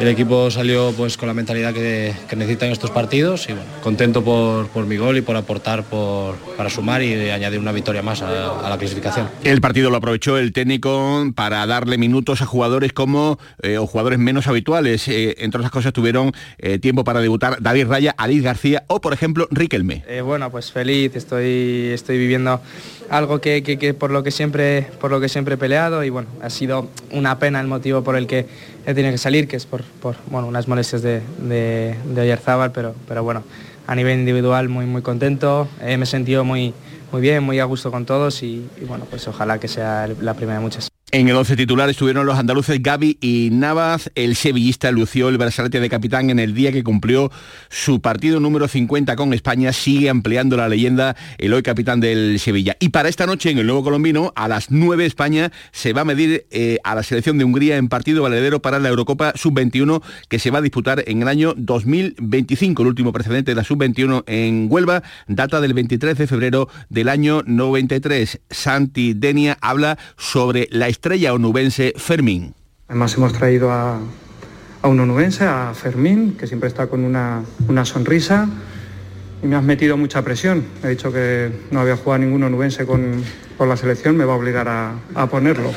El 0.00 0.08
equipo 0.08 0.50
salió 0.50 0.94
pues 0.96 1.18
con 1.18 1.28
la 1.28 1.34
mentalidad 1.34 1.74
que, 1.74 2.14
que 2.26 2.34
necesitan 2.34 2.70
estos 2.70 2.90
partidos 2.90 3.46
y 3.50 3.52
bueno, 3.52 3.68
contento 3.82 4.24
por, 4.24 4.66
por, 4.68 4.86
mi 4.86 4.96
gol 4.96 5.18
y 5.18 5.20
por 5.20 5.36
aportar 5.36 5.82
por, 5.84 6.36
para 6.56 6.70
sumar 6.70 7.02
y 7.02 7.28
añadir 7.28 7.58
una 7.58 7.70
victoria 7.70 8.00
más 8.00 8.22
a, 8.22 8.66
a, 8.66 8.70
la 8.70 8.78
clasificación. 8.78 9.28
El 9.44 9.60
partido 9.60 9.90
lo 9.90 9.98
aprovechó 9.98 10.38
el 10.38 10.54
técnico 10.54 11.30
para 11.34 11.66
darle 11.66 11.98
minutos 11.98 12.40
a 12.40 12.46
jugadores 12.46 12.94
como 12.94 13.38
eh, 13.62 13.76
o 13.76 13.86
jugadores 13.86 14.18
menos 14.18 14.46
habituales. 14.46 15.06
Eh, 15.06 15.34
entre 15.40 15.58
otras 15.58 15.70
cosas 15.70 15.92
tuvieron 15.92 16.32
eh, 16.56 16.78
tiempo 16.78 17.04
para 17.04 17.20
debutar 17.20 17.60
David 17.60 17.88
Raya, 17.88 18.14
Alice 18.16 18.42
García 18.42 18.84
o 18.86 19.02
por 19.02 19.12
ejemplo 19.12 19.48
Riquelme. 19.50 20.02
bueno, 20.24 20.50
pues 20.50 20.72
feliz, 20.72 21.14
estoy, 21.14 21.90
estoy 21.92 22.16
viviendo 22.16 22.62
algo 23.10 23.40
que, 23.40 23.62
que, 23.62 23.92
por 23.94 24.10
lo 24.10 24.22
que 24.22 24.30
siempre 24.30 24.86
por 25.00 25.10
lo 25.10 25.20
que 25.20 25.28
siempre 25.28 25.54
he 25.56 25.58
peleado 25.58 26.04
y 26.04 26.10
bueno 26.10 26.28
ha 26.42 26.48
sido 26.48 26.88
una 27.10 27.38
pena 27.38 27.60
el 27.60 27.66
motivo 27.66 28.02
por 28.02 28.16
el 28.16 28.26
que 28.26 28.46
he 28.86 28.94
tenido 28.94 29.12
que 29.12 29.18
salir 29.18 29.48
que 29.48 29.56
es 29.56 29.66
por, 29.66 29.82
por 29.82 30.16
bueno 30.30 30.46
unas 30.46 30.68
molestias 30.68 31.02
de, 31.02 31.20
de, 31.38 31.96
de 32.14 32.20
Oyarzábal 32.20 32.70
pero 32.72 32.94
pero 33.08 33.22
bueno 33.24 33.42
a 33.86 33.94
nivel 33.96 34.20
individual 34.20 34.68
muy 34.68 34.86
muy 34.86 35.02
contento. 35.02 35.66
Eh, 35.82 35.96
me 35.96 36.04
he 36.04 36.06
sentido 36.06 36.44
muy 36.44 36.72
muy 37.10 37.20
bien 37.20 37.42
muy 37.42 37.58
a 37.58 37.64
gusto 37.64 37.90
con 37.90 38.06
todos 38.06 38.42
y, 38.44 38.64
y 38.80 38.84
bueno 38.86 39.04
pues 39.10 39.26
ojalá 39.26 39.58
que 39.58 39.66
sea 39.66 40.08
la 40.20 40.34
primera 40.34 40.58
de 40.58 40.64
muchas 40.64 40.89
en 41.12 41.28
el 41.28 41.36
11 41.36 41.56
titular 41.56 41.88
estuvieron 41.88 42.26
los 42.26 42.38
andaluces 42.38 42.82
Gaby 42.82 43.18
y 43.20 43.48
Navas. 43.52 44.10
El 44.14 44.36
sevillista 44.36 44.90
lució 44.90 45.28
el 45.28 45.38
brazalete 45.38 45.80
de 45.80 45.88
capitán 45.88 46.30
en 46.30 46.38
el 46.38 46.54
día 46.54 46.72
que 46.72 46.84
cumplió 46.84 47.30
su 47.68 48.00
partido 48.00 48.40
número 48.40 48.68
50 48.68 49.16
con 49.16 49.32
España. 49.32 49.72
Sigue 49.72 50.10
ampliando 50.10 50.56
la 50.56 50.68
leyenda 50.68 51.16
el 51.38 51.52
hoy 51.52 51.62
capitán 51.62 52.00
del 52.00 52.38
Sevilla. 52.38 52.76
Y 52.80 52.90
para 52.90 53.08
esta 53.08 53.26
noche 53.26 53.50
en 53.50 53.58
el 53.58 53.66
Nuevo 53.66 53.82
Colombino, 53.82 54.32
a 54.36 54.48
las 54.48 54.70
9 54.70 55.06
España 55.06 55.50
se 55.72 55.92
va 55.92 56.02
a 56.02 56.04
medir 56.04 56.46
eh, 56.50 56.78
a 56.84 56.94
la 56.94 57.02
selección 57.02 57.38
de 57.38 57.44
Hungría 57.44 57.76
en 57.76 57.88
partido 57.88 58.22
valedero 58.22 58.62
para 58.62 58.78
la 58.78 58.88
Eurocopa 58.88 59.32
Sub-21 59.34 60.02
que 60.28 60.38
se 60.38 60.50
va 60.50 60.58
a 60.58 60.62
disputar 60.62 61.02
en 61.06 61.22
el 61.22 61.28
año 61.28 61.54
2025. 61.56 62.82
El 62.82 62.88
último 62.88 63.12
precedente 63.12 63.52
de 63.52 63.56
la 63.56 63.64
Sub-21 63.64 64.24
en 64.26 64.68
Huelva 64.70 65.02
data 65.26 65.60
del 65.60 65.74
23 65.74 66.18
de 66.18 66.26
febrero 66.26 66.68
del 66.88 67.08
año 67.08 67.42
93. 67.46 68.40
Santi 68.50 69.14
Denia 69.14 69.58
habla 69.60 69.98
sobre 70.16 70.68
la 70.70 70.88
estrella 71.00 71.32
onubense 71.32 71.94
Fermín. 71.96 72.52
Además 72.86 73.14
hemos 73.16 73.32
traído 73.32 73.72
a, 73.72 73.98
un 74.82 75.00
onubense, 75.00 75.44
a 75.44 75.72
Fermín, 75.72 76.36
que 76.38 76.46
siempre 76.46 76.68
está 76.68 76.88
con 76.88 77.04
una, 77.04 77.42
una, 77.68 77.86
sonrisa 77.86 78.46
y 79.42 79.46
me 79.46 79.56
has 79.56 79.62
metido 79.62 79.96
mucha 79.96 80.20
presión. 80.20 80.62
He 80.84 80.88
dicho 80.88 81.10
que 81.10 81.50
no 81.70 81.80
había 81.80 81.96
jugado 81.96 82.22
ningún 82.22 82.42
onubense 82.42 82.84
con, 82.84 83.24
con 83.56 83.70
la 83.70 83.78
selección, 83.78 84.14
me 84.14 84.26
va 84.26 84.34
a 84.34 84.36
obligar 84.36 84.68
a, 84.68 84.92
a 85.14 85.26
ponerlo. 85.26 85.70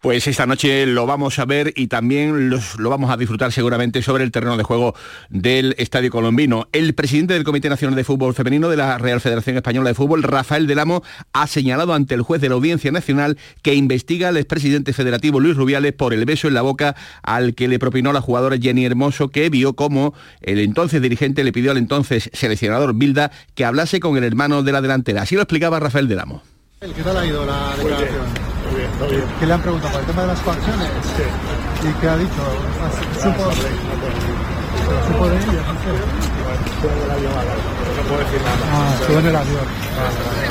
Pues 0.00 0.26
esta 0.26 0.46
noche 0.46 0.86
lo 0.86 1.04
vamos 1.04 1.38
a 1.38 1.44
ver 1.44 1.74
y 1.76 1.88
también 1.88 2.48
lo 2.48 2.88
vamos 2.88 3.10
a 3.10 3.18
disfrutar 3.18 3.52
seguramente 3.52 4.00
sobre 4.00 4.24
el 4.24 4.30
terreno 4.30 4.56
de 4.56 4.62
juego 4.62 4.94
del 5.28 5.74
Estadio 5.76 6.08
Colombino. 6.08 6.68
El 6.72 6.94
presidente 6.94 7.34
del 7.34 7.44
Comité 7.44 7.68
Nacional 7.68 7.96
de 7.96 8.04
Fútbol 8.04 8.32
Femenino 8.32 8.70
de 8.70 8.78
la 8.78 8.96
Real 8.96 9.20
Federación 9.20 9.56
Española 9.56 9.90
de 9.90 9.94
Fútbol, 9.94 10.22
Rafael 10.22 10.66
Delamo, 10.66 11.02
ha 11.34 11.46
señalado 11.46 11.92
ante 11.92 12.14
el 12.14 12.22
juez 12.22 12.40
de 12.40 12.48
la 12.48 12.54
Audiencia 12.54 12.90
Nacional 12.90 13.36
que 13.60 13.74
investiga 13.74 14.28
al 14.28 14.38
expresidente 14.38 14.94
federativo 14.94 15.38
Luis 15.38 15.54
Rubiales 15.54 15.92
por 15.92 16.14
el 16.14 16.24
beso 16.24 16.48
en 16.48 16.54
la 16.54 16.62
boca 16.62 16.96
al 17.22 17.54
que 17.54 17.68
le 17.68 17.78
propinó 17.78 18.14
la 18.14 18.22
jugadora 18.22 18.56
Jenny 18.56 18.86
Hermoso, 18.86 19.28
que 19.28 19.50
vio 19.50 19.74
como 19.74 20.14
el 20.40 20.60
entonces 20.60 21.02
dirigente 21.02 21.44
le 21.44 21.52
pidió 21.52 21.72
al 21.72 21.76
entonces 21.76 22.30
seleccionador 22.32 22.94
Bilda 22.94 23.32
que 23.54 23.66
hablase 23.66 24.00
con 24.00 24.16
el 24.16 24.24
hermano 24.24 24.62
de 24.62 24.72
la 24.72 24.80
delantera. 24.80 25.20
Así 25.20 25.34
lo 25.34 25.42
explicaba 25.42 25.78
Rafael 25.78 26.08
Delamo. 26.08 26.42
¿Qué 26.80 27.02
tal 27.02 27.18
ha 27.18 27.26
ido 27.26 27.44
la 27.44 27.76
declaración? 27.76 28.29
¿Qué 29.08 29.46
le 29.46 29.52
han 29.52 29.62
preguntado 29.62 29.92
por 29.92 30.00
el 30.02 30.06
tema 30.06 30.22
de 30.22 30.28
las 30.28 30.40
coacciones? 30.40 30.88
Sí. 31.16 31.88
¿Y 31.88 31.92
qué 32.00 32.08
ha 32.08 32.16
dicho? 32.16 32.32
¿Supo, 33.22 33.50
¿Supo 35.06 35.28
de 35.28 35.36
ella? 35.36 35.62
No 37.96 38.02
puedo 38.08 38.20
decir 38.20 38.40
nada. 38.42 38.58
Ah, 38.72 39.18
en 39.18 39.26
el 39.26 39.36
avión. 39.36 40.49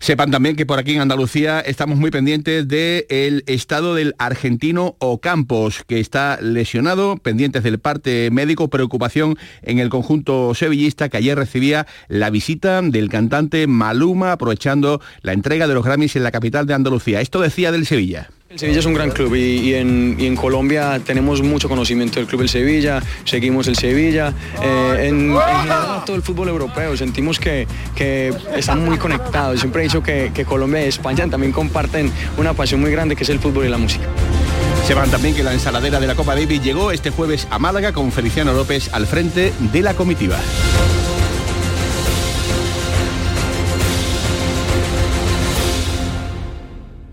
Sepan 0.00 0.30
también 0.30 0.56
que 0.56 0.66
por 0.66 0.78
aquí 0.78 0.94
en 0.94 1.00
Andalucía 1.00 1.60
estamos 1.60 1.98
muy 1.98 2.10
pendientes 2.10 2.68
del 2.68 3.44
estado 3.46 3.94
del 3.94 4.14
argentino 4.18 4.96
Ocampos, 5.00 5.84
que 5.86 6.00
está 6.00 6.38
lesionado, 6.40 7.16
pendientes 7.16 7.62
del 7.62 7.78
parte 7.78 8.30
médico, 8.30 8.68
preocupación 8.68 9.36
en 9.62 9.78
el 9.78 9.88
conjunto 9.88 10.54
sevillista 10.54 11.08
que 11.08 11.16
ayer 11.16 11.36
recibía 11.36 11.86
la 12.08 12.30
visita 12.30 12.80
del 12.82 13.08
cantante 13.08 13.66
Maluma, 13.66 14.32
aprovechando 14.32 15.00
la 15.22 15.32
entrega 15.32 15.66
de 15.66 15.74
los 15.74 15.84
Grammys 15.84 16.16
en 16.16 16.22
la 16.22 16.30
capital 16.30 16.66
de 16.66 16.74
Andalucía. 16.74 17.20
Esto 17.20 17.40
decía 17.40 17.72
del 17.72 17.86
Sevilla. 17.86 18.30
El 18.50 18.58
Sevilla 18.58 18.78
es 18.78 18.86
un 18.86 18.94
gran 18.94 19.10
club 19.10 19.34
y, 19.34 19.74
en, 19.74 20.34
Colombia 20.34 20.98
tenemos 21.04 21.42
mucho 21.42 21.68
conocimiento 21.68 22.18
del 22.18 22.26
club 22.26 22.40
del 22.40 22.48
Sevilla, 22.48 23.02
seguimos 23.24 23.66
el 23.68 23.76
Sevilla. 23.76 24.32
Eh, 24.62 25.08
en, 25.08 25.36
general 25.36 26.02
todo 26.06 26.16
el 26.16 26.22
fútbol 26.22 26.48
europeo 26.48 26.96
sentimos 26.96 27.38
que, 27.38 27.66
están 28.56 28.86
muy 28.86 28.96
conectados. 28.96 29.60
Siempre 29.60 29.82
he 29.82 29.84
dicho 29.84 30.02
que, 30.02 30.46
Colombia 30.48 30.82
y 30.82 30.88
España 30.88 31.28
también 31.28 31.52
comparten 31.52 32.10
una 32.38 32.54
pasión 32.54 32.80
muy 32.80 32.90
grande 32.90 33.16
que 33.16 33.24
es 33.24 33.28
el 33.28 33.38
fútbol 33.38 33.66
y 33.66 33.68
la 33.68 33.76
música. 33.76 34.06
Sepan 34.86 35.10
también 35.10 35.34
que 35.34 35.42
la 35.42 35.52
ensaladera 35.52 36.00
de 36.00 36.06
la 36.06 36.14
Copa 36.14 36.34
Davis 36.34 36.62
llegó 36.62 36.90
este 36.90 37.10
jueves 37.10 37.46
a 37.50 37.58
Málaga 37.58 37.92
con 37.92 38.10
Feliciano 38.12 38.54
López 38.54 38.88
al 38.94 39.06
frente 39.06 39.52
de 39.60 39.82
la 39.82 39.92
comitiva. 39.92 40.38